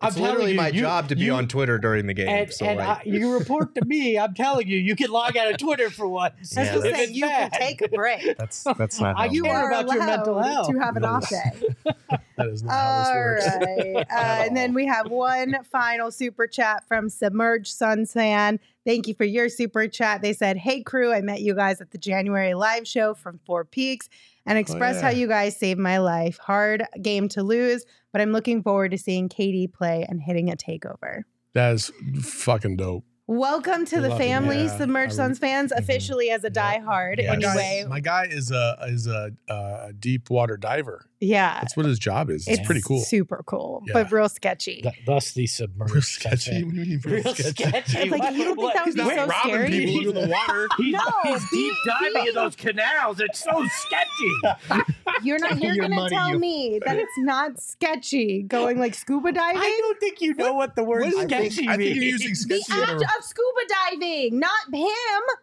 I'm 0.00 0.08
it's 0.08 0.18
literally 0.18 0.50
you, 0.52 0.56
my 0.56 0.68
you- 0.68 0.80
job 0.80 1.08
to 1.10 1.16
be 1.16 1.22
you- 1.26 1.32
on 1.34 1.46
Twitter 1.48 1.78
during 1.78 2.06
the 2.06 2.14
game. 2.14 2.28
And, 2.28 2.52
so 2.52 2.66
and 2.66 2.78
like, 2.78 2.88
I, 2.88 3.02
you 3.04 3.32
report 3.32 3.74
to 3.76 3.84
me. 3.84 4.18
I'm 4.18 4.34
telling 4.34 4.66
you, 4.66 4.78
you 4.78 4.96
can 4.96 5.10
log 5.10 5.36
out 5.36 5.50
of 5.50 5.58
Twitter 5.58 5.90
for 5.90 6.08
once. 6.08 6.50
That's 6.54 6.70
Yeah, 6.70 6.74
what 6.76 6.82
saying. 6.82 6.96
it's 7.10 7.12
You 7.12 7.26
can 7.26 7.50
take 7.52 7.82
a 7.82 7.88
break. 7.88 8.36
that's 8.38 8.64
that's 8.76 9.00
not 9.00 9.16
how 9.16 9.24
You 9.24 9.46
are 9.46 9.68
about 9.70 9.92
your 9.94 10.04
mental 10.04 10.34
allowed 10.34 10.52
health. 10.52 10.70
to 10.72 10.78
have 10.78 10.96
an 10.96 11.04
off 11.04 11.28
day. 11.28 11.74
That 12.38 12.48
is 12.48 12.62
not 12.62 12.72
how 12.72 12.98
this 13.04 13.14
works. 13.14 13.66
right. 13.66 14.06
Uh, 14.10 14.44
and 14.46 14.56
then 14.56 14.72
we 14.72 14.86
have 14.86 15.10
one 15.10 15.54
final 15.70 16.10
super 16.10 16.46
chat 16.46 16.82
from 16.88 17.10
Submerged 17.10 17.68
Suns 17.68 18.14
fan. 18.14 18.58
Thank 18.86 19.06
you 19.06 19.14
for 19.14 19.24
your 19.24 19.50
super 19.50 19.86
chat. 19.86 20.22
They 20.22 20.32
said, 20.32 20.56
Hey, 20.56 20.82
crew, 20.82 21.12
I 21.12 21.20
met 21.20 21.42
you 21.42 21.54
guys 21.54 21.82
at 21.82 21.90
the 21.90 21.98
January 21.98 22.54
live 22.54 22.88
show 22.88 23.12
from 23.12 23.38
Four 23.44 23.64
Peaks 23.66 24.08
and 24.46 24.56
oh, 24.56 24.60
express 24.60 25.00
how 25.00 25.08
yeah. 25.08 25.18
you 25.18 25.28
guys 25.28 25.56
saved 25.56 25.80
my 25.80 25.98
life. 25.98 26.38
Hard 26.38 26.84
game 27.00 27.28
to 27.30 27.42
lose, 27.42 27.84
but 28.12 28.20
I'm 28.20 28.32
looking 28.32 28.62
forward 28.62 28.90
to 28.92 28.98
seeing 28.98 29.28
KD 29.28 29.72
play 29.72 30.06
and 30.08 30.20
hitting 30.20 30.50
a 30.50 30.56
takeover. 30.56 31.22
That 31.54 31.74
is 31.74 31.92
fucking 32.22 32.76
dope. 32.76 33.04
Welcome 33.28 33.84
to 33.86 34.00
the 34.00 34.14
family, 34.16 34.64
Yeah, 34.64 34.76
Submerged 34.76 35.14
Suns 35.14 35.38
fans, 35.38 35.70
mm-hmm. 35.70 35.82
officially 35.82 36.30
as 36.30 36.44
a 36.44 36.50
diehard. 36.50 37.22
Yeah, 37.22 37.30
My 37.30 37.36
guy, 37.36 37.50
Anyway, 37.50 37.86
my 37.88 38.00
guy 38.00 38.26
is 38.28 38.50
a 38.50 38.76
is 38.88 39.06
a, 39.06 39.30
a 39.48 39.92
deep 39.98 40.28
water 40.28 40.56
diver. 40.56 41.06
Yeah. 41.22 41.60
That's 41.60 41.76
what 41.76 41.86
his 41.86 41.98
job 41.98 42.30
is. 42.30 42.48
It's, 42.48 42.64
pretty 42.66 42.80
cool. 42.80 43.00
Super 43.00 43.42
cool, 43.46 43.82
Yeah. 43.86 43.92
but 43.94 44.10
real 44.12 44.28
sketchy. 44.28 44.82
Th- 44.82 44.94
thus 45.06 45.32
the 45.32 45.46
submerged. 45.46 45.92
Real 45.92 46.02
sketchy. 46.02 46.50
cafe. 46.50 46.62
What 46.64 46.74
do 46.74 46.80
you 46.80 46.86
mean 46.86 47.00
real 47.04 47.14
Real 47.22 47.34
sketchy? 47.34 47.62
sketchy. 47.64 48.08
Like, 48.10 48.22
What- 48.22 48.34
you 48.34 48.44
don't 48.44 48.56
think 48.56 48.58
what- 48.58 48.74
that 48.74 48.84
would 48.86 48.86
He's 48.86 48.94
be 48.96 49.02
not 49.02 49.14
so 49.14 49.26
robbing 49.26 49.50
scary? 49.52 49.70
people 49.70 49.98
under 50.08 50.12
the 50.20 50.28
water. 50.32 50.68
He's, 50.78 50.92
No, 50.92 51.00
he's 51.24 51.50
deep 51.50 51.74
diving 51.86 52.26
in 52.28 52.34
those 52.34 52.56
canals. 52.56 53.20
It's 53.20 53.38
so 53.44 53.64
sketchy. 53.86 54.82
You're 55.22 55.38
not 55.38 55.62
you're 55.62 55.74
Your 55.74 55.82
gonna 55.84 55.94
money, 55.94 56.14
tell 56.16 56.30
you- 56.30 56.38
me 56.38 56.80
that 56.84 56.96
it's 56.96 57.18
not 57.18 57.60
sketchy 57.60 58.42
going 58.42 58.78
like 58.80 58.94
scuba 58.94 59.30
diving. 59.32 59.60
I 59.60 59.78
don't 59.82 60.00
think 60.00 60.20
you 60.20 60.34
know 60.34 60.54
what 60.54 60.74
the 60.74 60.82
word 60.82 61.04
What 61.04 61.12
is 61.14 61.20
it? 61.24 61.28
sketchy 61.28 61.68
I 61.68 61.76
think 61.76 61.94
you're 61.94 62.04
means. 62.04 62.24
using 62.24 62.30
the 62.30 62.60
sketchy 62.60 62.82
act 62.82 62.90
in 62.92 62.96
a- 62.96 63.18
of 63.18 63.24
scuba 63.24 63.60
diving, 63.90 64.38
not 64.40 64.50
him. 64.72 64.88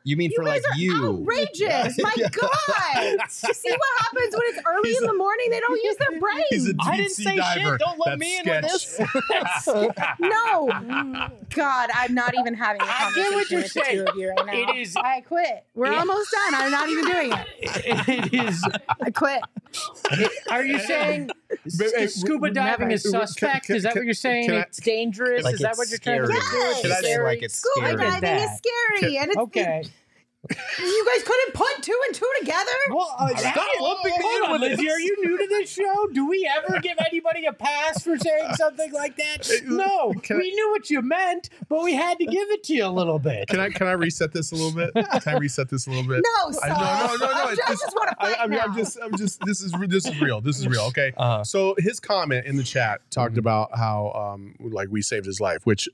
You 0.04 0.18
mean 0.18 0.32
You 0.32 0.38
for 0.38 0.44
like 0.44 0.64
you? 0.76 0.94
outrageous. 1.22 1.98
My 2.02 2.14
God. 2.18 3.18
You 3.48 3.54
see 3.54 3.70
what 3.72 4.02
happens 4.04 4.34
when 4.34 4.42
it's 4.48 4.60
early 4.68 4.96
in 4.98 5.04
the 5.06 5.14
morning? 5.14 5.48
They 5.52 5.60
don't 5.60 5.69
use 5.76 5.96
their 5.98 6.20
brain. 6.20 6.44
He's 6.50 6.68
a 6.68 6.74
I 6.82 6.92
deep 6.92 6.98
didn't 6.98 7.12
sea 7.12 7.24
say 7.24 7.36
diver. 7.38 7.60
shit. 7.72 7.80
Don't 7.80 8.00
let 8.00 8.06
That's 8.06 8.20
me 8.20 8.38
in 8.40 8.46
with 8.46 8.62
this. 8.64 9.00
no. 10.20 11.30
God, 11.56 11.90
I'm 11.94 12.14
not 12.14 12.34
even 12.38 12.54
having 12.54 12.82
a 12.82 12.86
I 12.86 12.88
get 12.88 12.98
conversation 13.00 13.34
what 13.36 13.50
you're 13.52 13.62
with 13.62 13.74
the 13.74 13.80
saying. 13.84 13.98
two 13.98 14.06
of 14.12 14.16
you 14.18 14.30
right 14.30 14.46
now. 14.46 14.54
It 14.74 14.78
is- 14.82 14.96
I 14.96 15.22
quit. 15.22 15.64
We're 15.76 15.92
Yeah. 15.92 16.00
almost 16.00 16.32
done. 16.32 16.56
I'm 16.56 16.72
not 16.72 16.90
even 16.90 17.06
doing 17.06 17.32
it. 17.34 17.48
it 18.32 18.34
is. 18.48 18.64
I 19.02 19.12
quit. 19.12 19.42
Are 20.50 20.64
you 20.64 20.80
saying 20.80 21.30
But, 21.78 21.88
hey, 21.96 22.08
scuba 22.08 22.40
would 22.40 22.54
diving 22.54 22.88
never- 22.88 22.92
is 22.94 23.04
suspect? 23.10 23.70
is 23.70 23.84
that 23.84 23.96
what 23.96 24.06
you're 24.06 24.14
saying? 24.14 24.48
can 24.48 24.56
I- 24.56 24.62
it's 24.62 24.80
dangerous. 24.80 25.44
Like 25.44 25.56
is 25.56 25.60
that 25.62 25.70
it's 25.72 25.78
what 25.78 25.90
you're 25.90 26.00
trying 26.00 26.22
to 26.22 26.28
scary. 26.28 26.40
get 26.40 26.50
to? 26.52 26.58
Yes. 26.58 26.82
Can 26.82 26.92
I 26.92 26.96
say 26.96 27.02
scary? 27.02 27.24
like 27.26 27.44
it's 27.44 27.56
Scuba 27.56 27.88
scary? 27.88 27.98
diving 27.98 28.30
is 28.36 28.50
that. 28.50 28.60
scary, 28.98 29.18
and 29.18 29.28
it's 29.30 29.38
Okay. 29.38 29.84
You 30.50 31.06
guys 31.14 31.24
couldn't 31.24 31.54
put 31.54 31.84
two 31.84 32.00
and 32.08 32.16
two 32.16 32.30
together. 32.40 32.72
Well, 32.92 33.14
uh, 33.20 33.28
Stop 33.36 33.56
hey, 33.56 33.82
lumping 33.82 34.12
me 34.14 34.18
hold 34.22 34.52
on, 34.54 34.62
with 34.62 34.80
Are 34.80 35.00
you 35.00 35.16
new 35.26 35.38
to 35.38 35.48
this 35.48 35.70
show? 35.70 36.08
Do 36.14 36.28
we 36.30 36.50
ever 36.58 36.80
give 36.80 36.98
anybody 37.06 37.46
a 37.46 37.52
pass 37.54 38.04
for 38.04 38.18
saying 38.18 38.54
something 38.56 38.92
like 38.94 39.18
that? 39.18 39.50
No. 39.66 40.14
Can 40.24 40.38
I- 40.38 40.40
we 40.40 40.52
knew 40.54 40.70
what 40.72 40.90
you 40.90 41.02
meant, 41.02 41.50
but 41.68 41.84
we 41.84 41.94
had 41.94 42.18
to 42.20 42.26
give 42.26 42.50
it 42.52 42.64
to 42.64 42.74
you 42.74 42.86
a 42.86 42.88
little 42.88 43.20
bit. 43.20 43.48
Can 43.50 43.60
I 43.60 43.70
can 43.70 43.88
I 43.88 43.92
reset 43.92 44.32
this 44.32 44.52
a 44.52 44.56
little 44.56 44.72
bit? 44.74 44.94
Can 44.94 45.36
I 45.36 45.38
reset 45.38 45.70
this 45.70 45.88
a 45.88 45.90
little 45.92 46.08
bit? 46.08 46.24
No, 46.26 46.60
I, 46.64 46.68
sir. 46.68 46.68
no, 46.70 46.76
no, 46.76 47.26
no, 47.28 47.32
no. 47.34 47.44
I 47.50 47.52
it's 47.52 47.82
just, 47.82 47.96
want 47.96 48.10
to 48.12 48.16
I, 48.20 48.26
fight 48.34 48.38
I'm, 48.40 48.50
now. 48.50 48.60
I'm 48.62 48.76
just, 48.76 48.98
I'm 49.04 49.18
just. 49.18 49.42
This 49.46 49.62
is 49.62 49.74
this 49.88 50.06
is 50.06 50.22
real. 50.22 50.40
This 50.42 50.58
is 50.60 50.68
real. 50.68 50.84
Okay. 50.84 51.14
Uh, 51.18 51.44
So 51.44 51.76
his 51.80 52.00
comment 52.00 52.46
in 52.46 52.56
the 52.56 52.64
chat 52.64 53.02
talked 53.12 53.34
Mm-hmm. 53.34 53.40
about 53.40 53.78
how 53.78 54.12
um 54.14 54.56
like 54.60 54.88
we 54.90 55.02
saved 55.02 55.26
his 55.26 55.40
life, 55.42 55.66
which 55.66 55.88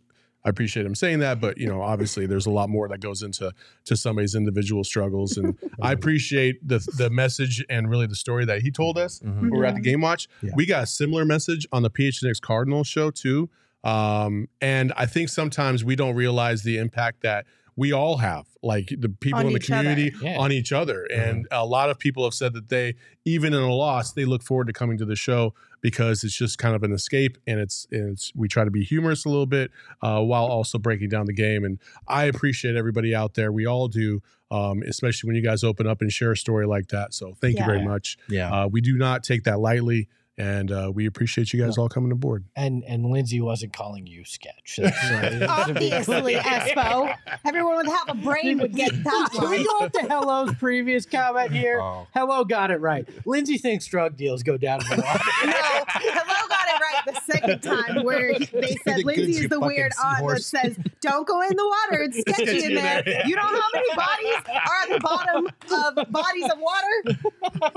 I 0.45 0.49
appreciate 0.49 0.85
him 0.85 0.93
saying 0.95 1.19
that, 1.19 1.41
but 1.41 1.57
you 1.57 1.67
know, 1.67 1.81
obviously 1.81 2.27
there's 2.27 2.45
a 2.45 2.51
lot 2.51 2.69
more 2.69 2.87
that 2.87 2.99
goes 3.01 3.23
into 3.23 3.51
to 3.85 3.97
somebody's 3.97 4.35
individual 4.35 4.83
struggles, 4.83 5.37
and 5.37 5.57
I 5.81 5.91
appreciate 5.91 6.65
the 6.67 6.79
the 6.97 7.09
message 7.09 7.65
and 7.69 7.89
really 7.89 8.05
the 8.07 8.15
story 8.15 8.45
that 8.45 8.61
he 8.61 8.71
told 8.71 8.97
us. 8.97 9.19
mhm. 9.19 9.41
when 9.41 9.49
we 9.51 9.57
were 9.57 9.65
at 9.65 9.75
the 9.75 9.81
game 9.81 10.01
watch. 10.01 10.27
Yeah. 10.43 10.51
We 10.55 10.65
got 10.65 10.83
a 10.83 10.87
similar 10.87 11.25
message 11.25 11.65
on 11.71 11.81
the 11.83 11.89
PHNX 11.89 12.39
Cardinals 12.39 12.87
show 12.87 13.09
too. 13.11 13.49
Um, 13.83 14.47
and 14.61 14.93
I 14.97 15.05
think 15.05 15.29
sometimes 15.29 15.83
we 15.83 15.95
don't 15.95 16.15
realize 16.15 16.63
the 16.63 16.77
impact 16.77 17.21
that 17.21 17.45
we 17.77 17.91
all 17.91 18.17
have, 18.17 18.45
like 18.63 18.87
the 18.97 19.09
people 19.09 19.41
On 19.41 19.47
in 19.47 19.53
the 19.53 19.59
community, 19.59 20.13
Yeah. 20.21 20.37
on 20.37 20.51
each 20.51 20.71
other. 20.71 21.03
And 21.13 21.45
a 21.51 21.65
lot 21.65 21.89
of 21.89 21.99
people 21.99 22.23
have 22.23 22.33
said 22.33 22.53
that 22.53 22.69
they, 22.69 22.95
even 23.25 23.53
in 23.53 23.59
a 23.61 23.73
loss, 23.73 24.13
they 24.13 24.23
look 24.25 24.43
forward 24.43 24.67
to 24.67 24.73
coming 24.73 24.97
to 24.99 25.05
the 25.05 25.15
show 25.17 25.53
because 25.85 26.23
it's 26.23 26.35
just 26.35 26.57
kind 26.57 26.75
of 26.75 26.81
an 26.81 26.91
escape 26.91 27.37
and 27.45 27.59
it's, 27.59 27.85
it's 27.91 28.31
we 28.35 28.47
try 28.47 28.63
to 28.63 28.71
be 28.71 28.83
humorous 28.83 29.23
a 29.25 29.29
little 29.29 29.45
bit 29.45 29.69
uh, 30.01 30.19
while 30.19 30.45
also 30.45 30.79
breaking 30.79 31.09
down 31.09 31.27
the 31.27 31.33
game. 31.33 31.63
And 31.63 31.77
I 32.07 32.23
appreciate 32.25 32.75
everybody 32.75 33.13
out 33.13 33.35
there. 33.35 33.51
We 33.51 33.67
all 33.67 33.87
do, 33.87 34.19
um, 34.49 34.81
especially 34.87 35.27
when 35.27 35.35
you 35.35 35.43
guys 35.43 35.63
open 35.63 35.85
up 35.85 36.01
and 36.01 36.11
share 36.11 36.31
a 36.31 36.37
story 36.37 36.65
like 36.65 36.87
that. 36.87 37.13
So 37.13 37.35
thank 37.39 37.57
Yeah. 37.57 37.61
you 37.67 37.71
very 37.71 37.85
much. 37.85 38.17
Yeah. 38.27 38.51
Uh, 38.63 38.67
we 38.67 38.81
do 38.81 38.97
not 38.97 39.23
take 39.23 39.43
that 39.43 39.59
lightly, 39.59 40.07
and 40.37 40.71
uh, 40.71 40.91
we 40.93 41.05
appreciate 41.05 41.53
you 41.53 41.63
guys 41.63 41.77
all 41.77 41.87
coming 41.89 42.11
aboard. 42.11 42.45
And 42.55 42.83
and 42.85 43.05
Lindsay 43.05 43.39
wasn't 43.41 43.73
calling 43.73 44.05
you 44.07 44.25
sketch. 44.25 44.79
That's, 44.81 45.41
Obviously, 45.49 46.33
Espo. 46.35 47.15
Everyone 47.45 47.77
with 47.77 47.87
half 47.87 48.09
a 48.09 48.15
brain 48.15 48.59
would 48.59 48.75
get 48.75 48.91
that 49.03 49.29
Can 49.33 49.49
we 49.49 49.57
one. 49.57 49.65
go 49.65 49.85
up 49.85 49.91
to 49.93 49.99
Hello's 49.99 50.55
previous 50.55 51.05
comment 51.05 51.51
here? 51.51 51.79
Oh. 51.81 52.07
Hello 52.13 52.43
got 52.43 52.71
it 52.71 52.81
right. 52.81 53.07
Lindsay 53.25 53.57
thinks 53.57 53.85
drug 53.87 54.17
deals 54.17 54.43
go 54.43 54.57
down 54.57 54.81
in 54.91 54.97
the 54.97 55.03
water. 55.03 55.23
No, 55.45 55.53
hello 55.87 56.47
got 56.49 56.67
it 56.67 56.81
right 56.81 57.05
the 57.05 57.31
second 57.31 57.61
time 57.61 58.03
where 58.03 58.33
they 58.39 58.75
said 58.83 58.95
goods, 58.95 59.05
Lindsay 59.05 59.43
is 59.43 59.49
the 59.49 59.59
weird 59.59 59.91
aunt 60.03 60.27
that 60.27 60.41
says, 60.43 60.77
"Don't 61.01 61.27
go 61.27 61.41
in 61.41 61.55
the 61.55 61.65
water; 61.65 62.03
it's 62.03 62.19
sketchy, 62.19 62.45
sketchy 62.45 62.63
in 62.65 62.71
in 62.71 62.75
there." 62.75 63.03
there, 63.03 63.13
yeah. 63.19 63.27
You 63.27 63.35
know 63.35 63.41
how 63.43 63.61
many 63.73 63.95
bodies 63.95 64.35
are 64.47 64.81
at 64.83 64.89
the 64.89 64.99
bottom 64.99 65.45
of 65.45 66.11
bodies 66.11 66.45
of 66.51 66.57
water? 66.59 67.19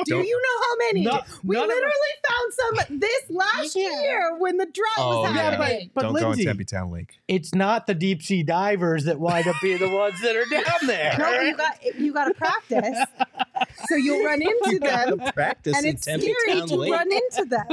Do 0.05 0.15
Don't- 0.15 0.25
you 0.27 0.43
know 0.43 0.63
how 0.63 0.77
many? 0.87 1.05
No- 1.05 1.21
we 1.45 1.57
literally 1.57 2.13
found 2.29 2.48
some 2.51 2.99
this 2.99 3.23
last 3.31 3.77
Yeah. 3.77 4.03
year 4.03 4.37
when 4.39 4.57
the 4.57 4.67
drought 4.67 4.87
Oh, 4.99 5.21
was 5.23 5.35
yeah. 5.35 5.43
happening. 5.51 5.91
But 5.95 6.03
Don't 6.03 6.13
go 6.15 6.19
in 6.19 6.25
Lindsay- 6.31 6.45
Tempe 6.45 6.65
Town 6.65 6.91
Lake. 6.91 7.19
it's 7.29 7.55
not 7.55 7.87
the 7.87 7.95
deep 7.95 8.23
sea 8.23 8.43
divers 8.43 9.05
that 9.05 9.19
wind 9.21 9.47
up 9.47 9.57
being 9.63 9.79
the 9.79 9.89
ones 9.89 10.21
that 10.23 10.37
are 10.37 10.45
down 10.47 10.65
there. 10.87 11.15
No, 11.19 11.25
but 11.25 11.45
you 11.45 11.57
got 11.57 11.95
you 11.99 12.13
got 12.13 12.25
to 12.27 12.35
practice, 12.35 12.99
so 13.89 13.97
you'll 13.97 14.25
run 14.25 14.41
into 14.43 14.79
them. 14.79 15.21
Practice 15.35 15.77
and 15.77 15.87
in 15.87 15.95
it's 15.95 16.05
Tempe 16.07 16.33
scary 16.45 16.59
Town 16.61 16.69
to 16.69 16.77
Lake. 16.77 16.93
run 16.93 17.13
into 17.13 17.45
them. 17.45 17.67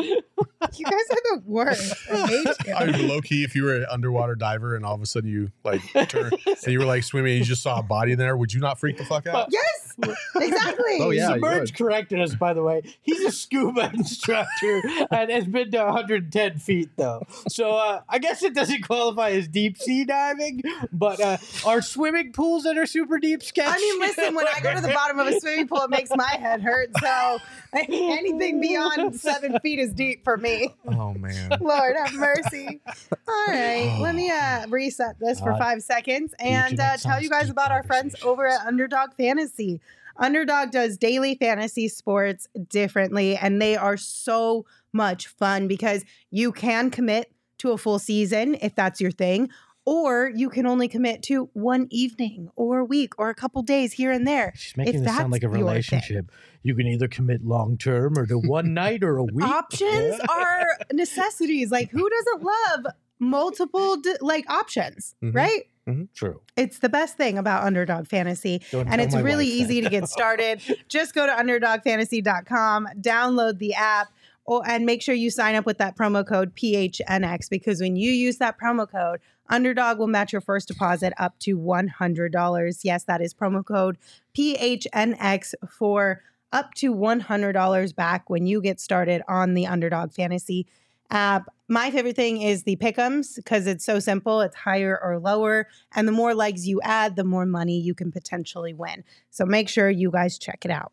You 0.76 0.86
guys 0.86 0.94
are 1.12 1.36
the 1.36 1.42
worst. 1.46 1.94
I 2.12 2.28
hate 2.28 2.48
you. 2.68 2.74
I 2.74 2.86
mean, 2.92 3.08
low 3.08 3.22
key, 3.22 3.44
if 3.44 3.56
you 3.56 3.64
were 3.64 3.76
an 3.76 3.86
underwater 3.92 4.36
diver 4.36 4.76
and 4.76 4.86
all 4.86 4.96
of 4.96 5.02
a 5.02 5.06
sudden 5.06 5.30
you 5.30 5.52
like 5.64 5.82
turn 6.10 6.32
and 6.46 6.68
you 6.68 6.80
were 6.80 6.86
like 6.86 7.04
swimming 7.04 7.34
and 7.34 7.40
you 7.40 7.46
just 7.46 7.62
saw 7.62 7.80
a 7.80 7.84
body 7.84 8.14
in 8.14 8.18
there, 8.20 8.36
would 8.36 8.52
you 8.54 8.60
not 8.60 8.80
freak 8.80 8.98
the 8.98 9.06
fuck 9.06 9.28
out? 9.28 9.50
Yes, 9.52 9.64
exactly. 10.36 10.98
Oh, 11.00 11.10
yeah. 11.12 11.30
you 11.30 11.34
Submerge 11.36 11.74
corrected 11.76 12.22
us, 12.22 12.36
by 12.36 12.54
the 12.54 12.64
way. 12.64 12.82
He's 13.02 13.22
a 13.22 13.32
scuba 13.32 13.92
instructor 13.94 14.82
and 15.12 15.32
has 15.32 15.46
been 15.46 15.72
to 15.72 15.84
110 15.86 16.60
feet, 16.60 16.90
though. 16.98 17.24
So 17.48 17.76
uh, 17.76 18.02
I 18.08 18.20
guess 18.20 18.44
it 18.44 18.54
doesn't 18.54 18.84
qualify 18.84 19.32
as 19.32 19.48
deep 19.48 19.78
sea 19.78 20.06
diving, 20.06 20.62
but 20.92 21.20
uh, 21.20 21.38
are 21.66 21.82
swimming 21.82 22.32
pools 22.32 22.64
that 22.64 22.78
are 22.78 22.86
super 22.86 23.20
deep 23.20 23.44
sketch? 23.44 23.68
I 23.70 23.78
mean, 23.78 24.00
listen, 24.00 24.36
when 24.36 24.48
I 24.48 24.60
go 24.60 24.74
to 24.74 24.82
the 24.82 24.94
bottom 24.94 25.20
of 25.20 25.28
a 25.28 25.40
swimming 25.40 25.68
pool, 25.68 25.82
it 25.82 25.90
makes 25.90 26.12
my 26.16 26.36
head 26.40 26.62
hurt. 26.62 26.90
So 27.00 27.40
anything 27.74 28.62
beyond 28.62 29.16
seven 29.20 29.60
feet 29.60 29.80
is 29.80 29.94
deep 29.94 30.24
for 30.24 30.38
me. 30.38 30.74
Oh 30.88 31.14
man. 31.14 31.58
Lord 31.60 31.96
have 31.98 32.14
mercy. 32.14 32.80
All 33.28 33.46
right, 33.48 33.98
let 34.02 34.16
me 34.16 34.30
uh, 34.30 34.68
reset 34.68 35.20
this 35.20 35.40
for 35.40 35.56
five 35.58 35.82
seconds 35.82 36.34
and 36.40 36.80
uh, 36.80 36.98
tell 36.98 37.22
you 37.22 37.30
guys 37.30 37.50
about 37.50 37.72
our 37.72 37.84
friends 37.84 38.16
over 38.24 38.48
at 38.48 38.66
Underdog 38.66 39.14
Fantasy. 39.14 39.82
Underdog 40.18 40.72
does 40.72 40.98
daily 40.98 41.36
fantasy 41.36 41.88
sports 41.88 42.48
differently, 42.70 43.36
and 43.36 43.62
they 43.62 43.76
are 43.76 43.98
so 43.98 44.66
much 44.94 45.28
fun 45.28 45.68
because 45.68 46.04
you 46.32 46.52
can 46.52 46.90
commit 46.90 47.32
to 47.60 47.72
a 47.72 47.78
full 47.78 48.00
season 48.00 48.56
if 48.62 48.76
that's 48.76 49.00
your 49.02 49.12
thing. 49.12 49.50
Or 49.88 50.32
you 50.34 50.50
can 50.50 50.66
only 50.66 50.88
commit 50.88 51.22
to 51.24 51.48
one 51.54 51.88
evening 51.92 52.50
or 52.56 52.80
a 52.80 52.86
week 52.86 53.14
or 53.20 53.30
a 53.30 53.36
couple 53.36 53.62
days 53.62 53.94
here 53.94 54.12
and 54.12 54.26
there. 54.28 54.52
She's 54.56 54.76
making 54.76 55.04
this 55.04 55.16
sound 55.16 55.32
like 55.32 55.44
a 55.44 55.48
relationship. 55.50 56.32
You 56.64 56.74
can 56.74 56.88
either 56.88 57.08
commit 57.08 57.46
long 57.46 57.78
term 57.78 58.18
or 58.18 58.26
to 58.26 58.40
one 58.40 58.74
night 58.74 59.04
or 59.04 59.18
a 59.18 59.24
week. 59.24 59.46
options 59.46 60.20
are 60.28 60.66
necessities. 60.92 61.70
Like 61.70 61.92
who 61.92 62.10
doesn't 62.10 62.42
love 62.42 62.94
multiple 63.20 63.98
d- 63.98 64.16
like 64.22 64.50
options, 64.50 65.16
Mhm. 65.24 65.36
right? 65.36 65.64
Mm-hmm, 65.88 66.06
true. 66.16 66.42
It's 66.56 66.80
the 66.80 66.90
best 66.90 67.16
thing 67.16 67.38
about 67.38 67.64
Underdog 67.64 68.08
Fantasy. 68.08 68.62
Don't 68.72 68.88
and 68.88 69.00
it's 69.00 69.16
really 69.16 69.50
that. 69.50 69.56
easy 69.56 69.82
to 69.82 69.90
get 69.90 70.10
started. 70.10 70.62
Just 70.88 71.14
go 71.14 71.26
to 71.28 71.32
underdogfantasy.com, 71.32 72.88
download 73.02 73.60
the 73.60 73.76
app, 73.76 74.08
or, 74.46 74.64
and 74.68 74.86
make 74.86 75.02
sure 75.02 75.14
you 75.14 75.30
sign 75.30 75.56
up 75.56 75.66
with 75.66 75.78
that 75.78 75.96
promo 75.96 76.26
code 76.26 76.56
PHNX 76.56 77.50
because 77.50 77.82
when 77.82 77.96
you 77.96 78.12
use 78.12 78.38
that 78.38 78.58
promo 78.60 78.90
code, 78.90 79.20
Underdog 79.48 80.00
will 80.00 80.08
match 80.08 80.32
your 80.32 80.42
first 80.42 80.68
deposit 80.68 81.14
up 81.18 81.38
to 81.40 81.58
$100. 81.58 82.80
Yes, 82.84 83.04
that 83.04 83.22
is 83.22 83.34
promo 83.34 83.64
code 83.64 83.98
PHNX 84.36 85.54
for 85.70 86.24
up 86.52 86.74
to 86.76 86.96
$100 86.96 87.96
back 87.96 88.30
when 88.30 88.48
you 88.48 88.62
get 88.62 88.80
started 88.80 89.22
on 89.28 89.54
the 89.54 89.68
Underdog 89.68 90.14
Fantasy 90.14 90.66
My 91.12 91.90
favorite 91.90 92.16
thing 92.16 92.42
is 92.42 92.64
the 92.64 92.76
pickums 92.76 93.36
because 93.38 93.66
it's 93.66 93.84
so 93.84 94.00
simple. 94.00 94.42
It's 94.42 94.56
higher 94.56 95.00
or 95.02 95.20
lower, 95.20 95.68
and 95.96 96.08
the 96.08 96.12
more 96.12 96.36
legs 96.36 96.68
you 96.68 96.80
add, 96.84 97.16
the 97.16 97.24
more 97.24 97.46
money 97.46 97.80
you 97.80 97.96
can 97.96 98.12
potentially 98.12 98.74
win. 98.74 99.04
So 99.32 99.46
make 99.46 99.68
sure 99.68 99.90
you 99.90 100.12
guys 100.12 100.38
check 100.38 100.64
it 100.64 100.72
out. 100.72 100.92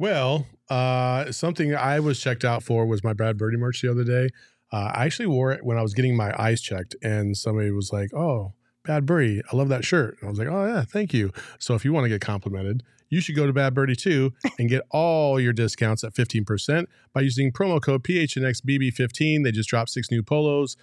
Well, 0.00 0.46
uh, 0.68 1.30
something 1.30 1.74
I 1.74 2.00
was 2.00 2.18
checked 2.18 2.44
out 2.44 2.62
for 2.62 2.86
was 2.86 3.04
my 3.04 3.12
Bad 3.12 3.36
Birdie 3.36 3.58
merch 3.58 3.82
the 3.82 3.90
other 3.90 4.02
day. 4.02 4.30
Uh, 4.72 4.90
I 4.94 5.04
actually 5.04 5.26
wore 5.26 5.52
it 5.52 5.64
when 5.64 5.76
I 5.76 5.82
was 5.82 5.94
getting 5.94 6.16
my 6.16 6.32
eyes 6.40 6.60
checked, 6.60 6.96
and 7.02 7.36
somebody 7.36 7.70
was 7.70 7.92
like, 7.92 8.12
"Oh, 8.14 8.54
Bad 8.84 9.06
Birdie, 9.06 9.42
I 9.52 9.56
love 9.56 9.68
that 9.68 9.84
shirt." 9.84 10.16
And 10.20 10.28
I 10.28 10.30
was 10.30 10.38
like, 10.38 10.48
"Oh 10.48 10.66
yeah, 10.66 10.82
thank 10.82 11.12
you." 11.12 11.32
So 11.58 11.74
if 11.74 11.84
you 11.84 11.92
want 11.92 12.04
to 12.04 12.08
get 12.08 12.20
complimented, 12.20 12.82
you 13.10 13.20
should 13.20 13.36
go 13.36 13.46
to 13.46 13.52
Bad 13.52 13.74
Birdie 13.74 13.96
too 13.96 14.32
and 14.58 14.68
get 14.68 14.82
all 14.90 15.38
your 15.38 15.52
discounts 15.52 16.02
at 16.02 16.14
fifteen 16.14 16.44
percent 16.44 16.88
by 17.12 17.20
using 17.20 17.52
promo 17.52 17.82
code 17.82 18.02
PHNXBB15. 18.04 19.44
They 19.44 19.52
just 19.52 19.68
dropped 19.68 19.90
six 19.90 20.10
new 20.10 20.22
polos. 20.22 20.76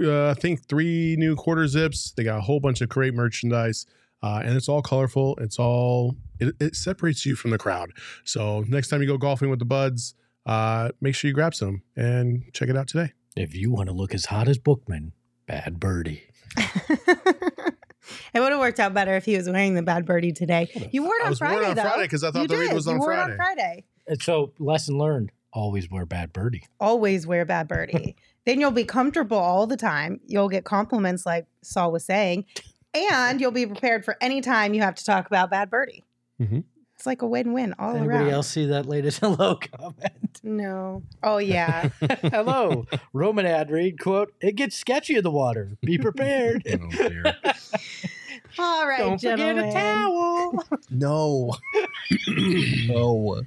Uh, 0.00 0.28
I 0.28 0.34
think 0.34 0.68
three 0.68 1.16
new 1.18 1.34
quarter 1.34 1.66
zips. 1.66 2.12
They 2.12 2.24
got 2.24 2.38
a 2.38 2.42
whole 2.42 2.60
bunch 2.60 2.82
of 2.82 2.88
great 2.88 3.14
merchandise. 3.14 3.86
Uh, 4.22 4.42
and 4.44 4.56
it's 4.56 4.68
all 4.68 4.82
colorful. 4.82 5.36
It's 5.40 5.58
all 5.58 6.16
it, 6.40 6.54
it 6.60 6.76
separates 6.76 7.24
you 7.24 7.36
from 7.36 7.52
the 7.52 7.58
crowd. 7.58 7.92
So 8.24 8.64
next 8.68 8.88
time 8.88 9.00
you 9.00 9.06
go 9.06 9.16
golfing 9.16 9.50
with 9.50 9.60
the 9.60 9.64
buds, 9.64 10.14
uh, 10.46 10.90
make 11.00 11.14
sure 11.14 11.28
you 11.28 11.34
grab 11.34 11.54
some 11.54 11.82
and 11.96 12.42
check 12.52 12.68
it 12.68 12.76
out 12.76 12.88
today. 12.88 13.12
If 13.36 13.54
you 13.54 13.70
want 13.70 13.88
to 13.88 13.94
look 13.94 14.14
as 14.14 14.26
hot 14.26 14.48
as 14.48 14.58
Bookman, 14.58 15.12
Bad 15.46 15.78
Birdie. 15.78 16.24
it 18.34 18.40
would 18.40 18.50
have 18.52 18.60
worked 18.60 18.80
out 18.80 18.94
better 18.94 19.16
if 19.16 19.24
he 19.24 19.36
was 19.36 19.48
wearing 19.48 19.74
the 19.74 19.82
bad 19.82 20.04
birdie 20.06 20.32
today. 20.32 20.68
You 20.92 21.02
wore 21.04 21.14
it 21.16 21.20
on 21.20 21.22
I 21.22 21.24
on 21.26 21.30
was 21.30 21.40
wearing 21.40 21.56
Friday, 21.58 21.66
it 21.66 21.70
on 21.70 21.76
though. 21.76 21.82
Friday 21.90 22.08
'cause 22.08 22.24
I 22.24 22.30
thought 22.30 22.42
You 22.42 22.48
the 22.48 22.56
read 22.58 22.66
did. 22.68 22.74
was 22.74 22.86
You 22.86 22.92
on 22.92 22.98
wore 22.98 23.12
it 23.12 23.16
Friday. 23.16 23.32
on 23.32 23.36
Friday. 23.36 23.84
And 24.06 24.22
so, 24.22 24.52
lesson 24.58 24.98
learned: 24.98 25.32
always 25.52 25.90
wear 25.90 26.06
Bad 26.06 26.32
Birdie. 26.32 26.64
Always 26.80 27.26
wear 27.26 27.44
bad 27.44 27.68
birdie. 27.68 28.16
then 28.46 28.60
you'll 28.60 28.70
be 28.70 28.84
comfortable 28.84 29.36
all 29.38 29.66
the 29.66 29.76
time. 29.76 30.20
You'll 30.26 30.48
get 30.48 30.64
compliments, 30.64 31.26
like 31.26 31.46
Saul 31.62 31.92
was 31.92 32.04
saying, 32.04 32.44
and 32.94 33.40
you'll 33.40 33.50
be 33.50 33.66
prepared 33.66 34.04
for 34.04 34.16
any 34.20 34.40
time 34.40 34.72
you 34.74 34.80
have 34.82 34.94
to 34.94 35.04
talk 35.04 35.26
about 35.26 35.50
bad 35.50 35.68
birdie. 35.70 36.04
Mhm. 36.40 36.64
It's 36.96 37.06
like 37.06 37.22
a 37.22 37.26
win-win 37.28 37.74
all 37.78 37.94
Anybody 37.94 38.18
around. 38.24 38.30
else 38.30 38.48
see 38.48 38.66
that 38.66 38.86
latest 38.86 39.20
hello 39.20 39.56
comment? 39.56 40.40
No. 40.42 41.02
Oh 41.22 41.38
yeah. 41.38 41.90
hello, 42.22 42.86
Roman 43.12 43.46
ad 43.46 43.70
read 43.70 44.00
quote: 44.00 44.32
"It 44.40 44.56
gets 44.56 44.74
sketchy 44.76 45.16
in 45.16 45.22
the 45.22 45.30
water. 45.30 45.76
Be 45.82 45.96
prepared." 45.98 46.62
Oh, 46.66 47.08
dear. 47.08 47.36
All 48.58 48.86
right, 48.86 48.98
Don't 48.98 49.20
gentlemen. 49.20 49.56
forget 49.56 49.70
a 49.70 49.72
towel. 49.72 50.64
no. 50.90 51.54
no. 52.88 53.42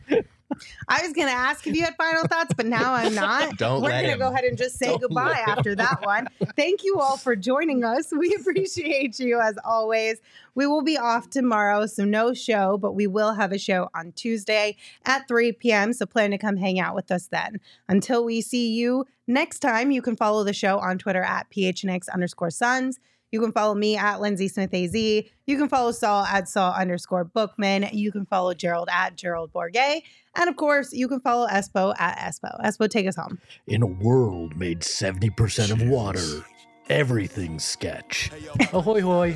I 0.90 1.02
was 1.02 1.14
gonna 1.14 1.32
ask 1.32 1.66
if 1.66 1.76
you 1.76 1.84
had 1.84 1.96
final 1.96 2.28
thoughts, 2.28 2.54
but 2.56 2.66
now 2.66 2.94
I'm 2.94 3.16
not. 3.16 3.58
Don't 3.58 3.82
We're 3.82 3.90
let 3.90 4.02
gonna 4.02 4.14
him. 4.14 4.20
go 4.20 4.28
ahead 4.28 4.44
and 4.44 4.58
just 4.58 4.78
say 4.78 4.88
Don't 4.88 5.02
goodbye 5.02 5.42
after 5.48 5.76
that 5.76 6.06
one. 6.06 6.28
Thank 6.58 6.84
you 6.84 7.00
all 7.00 7.16
for 7.18 7.36
joining 7.38 7.84
us. 7.86 8.12
We 8.12 8.36
appreciate 8.40 9.18
you 9.20 9.40
as 9.40 9.58
always. 9.64 10.20
We 10.54 10.68
will 10.68 10.84
be 10.84 10.98
off 10.98 11.30
tomorrow, 11.30 11.86
so 11.86 12.04
no 12.04 12.34
show, 12.34 12.78
but 12.78 12.94
we 12.94 13.08
will 13.08 13.34
have 13.34 13.54
a 13.54 13.58
show 13.58 13.90
on 13.96 14.12
Tuesday 14.12 14.76
at 15.06 15.28
3 15.28 15.54
p.m. 15.54 15.94
So 15.94 16.06
plan 16.06 16.32
to 16.32 16.38
come 16.38 16.58
hang 16.58 16.80
out 16.80 16.96
with 16.96 17.12
us 17.12 17.28
then. 17.28 17.60
Until 17.88 18.26
we 18.26 18.42
see 18.42 18.70
you 18.74 19.06
next 19.28 19.60
time, 19.60 19.92
you 19.92 20.02
can 20.02 20.18
follow 20.18 20.44
the 20.44 20.54
show 20.54 20.80
on 20.80 20.98
Twitter 20.98 21.24
at 21.24 21.50
PHNX 21.50 22.10
underscore 22.10 22.50
Suns. 22.52 23.00
You 23.32 23.40
can 23.40 23.52
follow 23.52 23.74
me 23.74 23.98
at 23.98 24.20
Lindsay 24.20 24.48
Smith 24.48 24.74
AZ. 24.74 24.94
You 24.94 25.24
can 25.58 25.70
follow 25.70 25.92
Saul 25.92 26.26
at 26.26 26.48
Saul 26.50 26.74
underscore 26.74 27.24
Bookman. 27.24 27.90
You 27.94 28.12
can 28.12 28.26
follow 28.26 28.54
Gerald 28.54 28.90
at 28.92 29.16
Gerald 29.16 29.52
Bourguet. 29.54 30.04
And 30.36 30.50
of 30.50 30.56
course, 30.56 30.94
you 30.94 31.08
can 31.08 31.20
follow 31.22 31.48
Espo 31.48 31.94
at 32.00 32.18
Espo. 32.18 32.62
Espo, 32.64 32.90
take 32.90 33.08
us 33.08 33.16
home. 33.16 33.40
In 33.68 33.82
a 33.82 33.88
world 33.88 34.56
made 34.58 34.84
seventy 34.84 35.30
percent 35.30 35.72
of 35.72 35.82
water, 35.90 36.46
everything's 36.90 37.64
sketch. 37.64 38.32
Ahoy 38.74 39.02
hoy. 39.02 39.36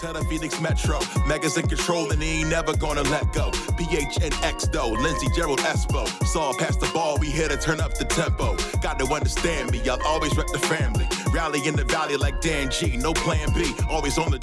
Tell 0.00 0.14
the 0.14 0.24
Phoenix 0.24 0.58
Metro. 0.62 0.98
Megas 1.26 1.58
in 1.58 1.68
control 1.68 2.10
and 2.10 2.22
he 2.22 2.40
ain't 2.40 2.48
never 2.48 2.74
gonna 2.74 3.02
let 3.02 3.34
go. 3.34 3.50
PHNX 3.50 4.72
though, 4.72 4.88
Lindsey 4.88 5.26
Gerald 5.36 5.58
Espo. 5.58 6.08
Saw 6.24 6.54
past 6.54 6.80
the 6.80 6.88
ball, 6.94 7.18
we 7.18 7.28
here 7.28 7.48
to 7.48 7.58
turn 7.58 7.82
up 7.82 7.92
the 7.92 8.06
tempo. 8.06 8.56
Got 8.80 8.98
to 9.00 9.04
understand 9.12 9.72
me, 9.72 9.86
I'll 9.86 10.00
always 10.06 10.34
rep 10.38 10.46
the 10.54 10.58
family. 10.58 11.06
Rally 11.34 11.60
in 11.68 11.76
the 11.76 11.84
valley 11.84 12.16
like 12.16 12.40
Dan 12.40 12.70
G, 12.70 12.96
no 12.96 13.12
plan 13.12 13.52
B, 13.52 13.74
always 13.90 14.16
on 14.16 14.30
the 14.30 14.38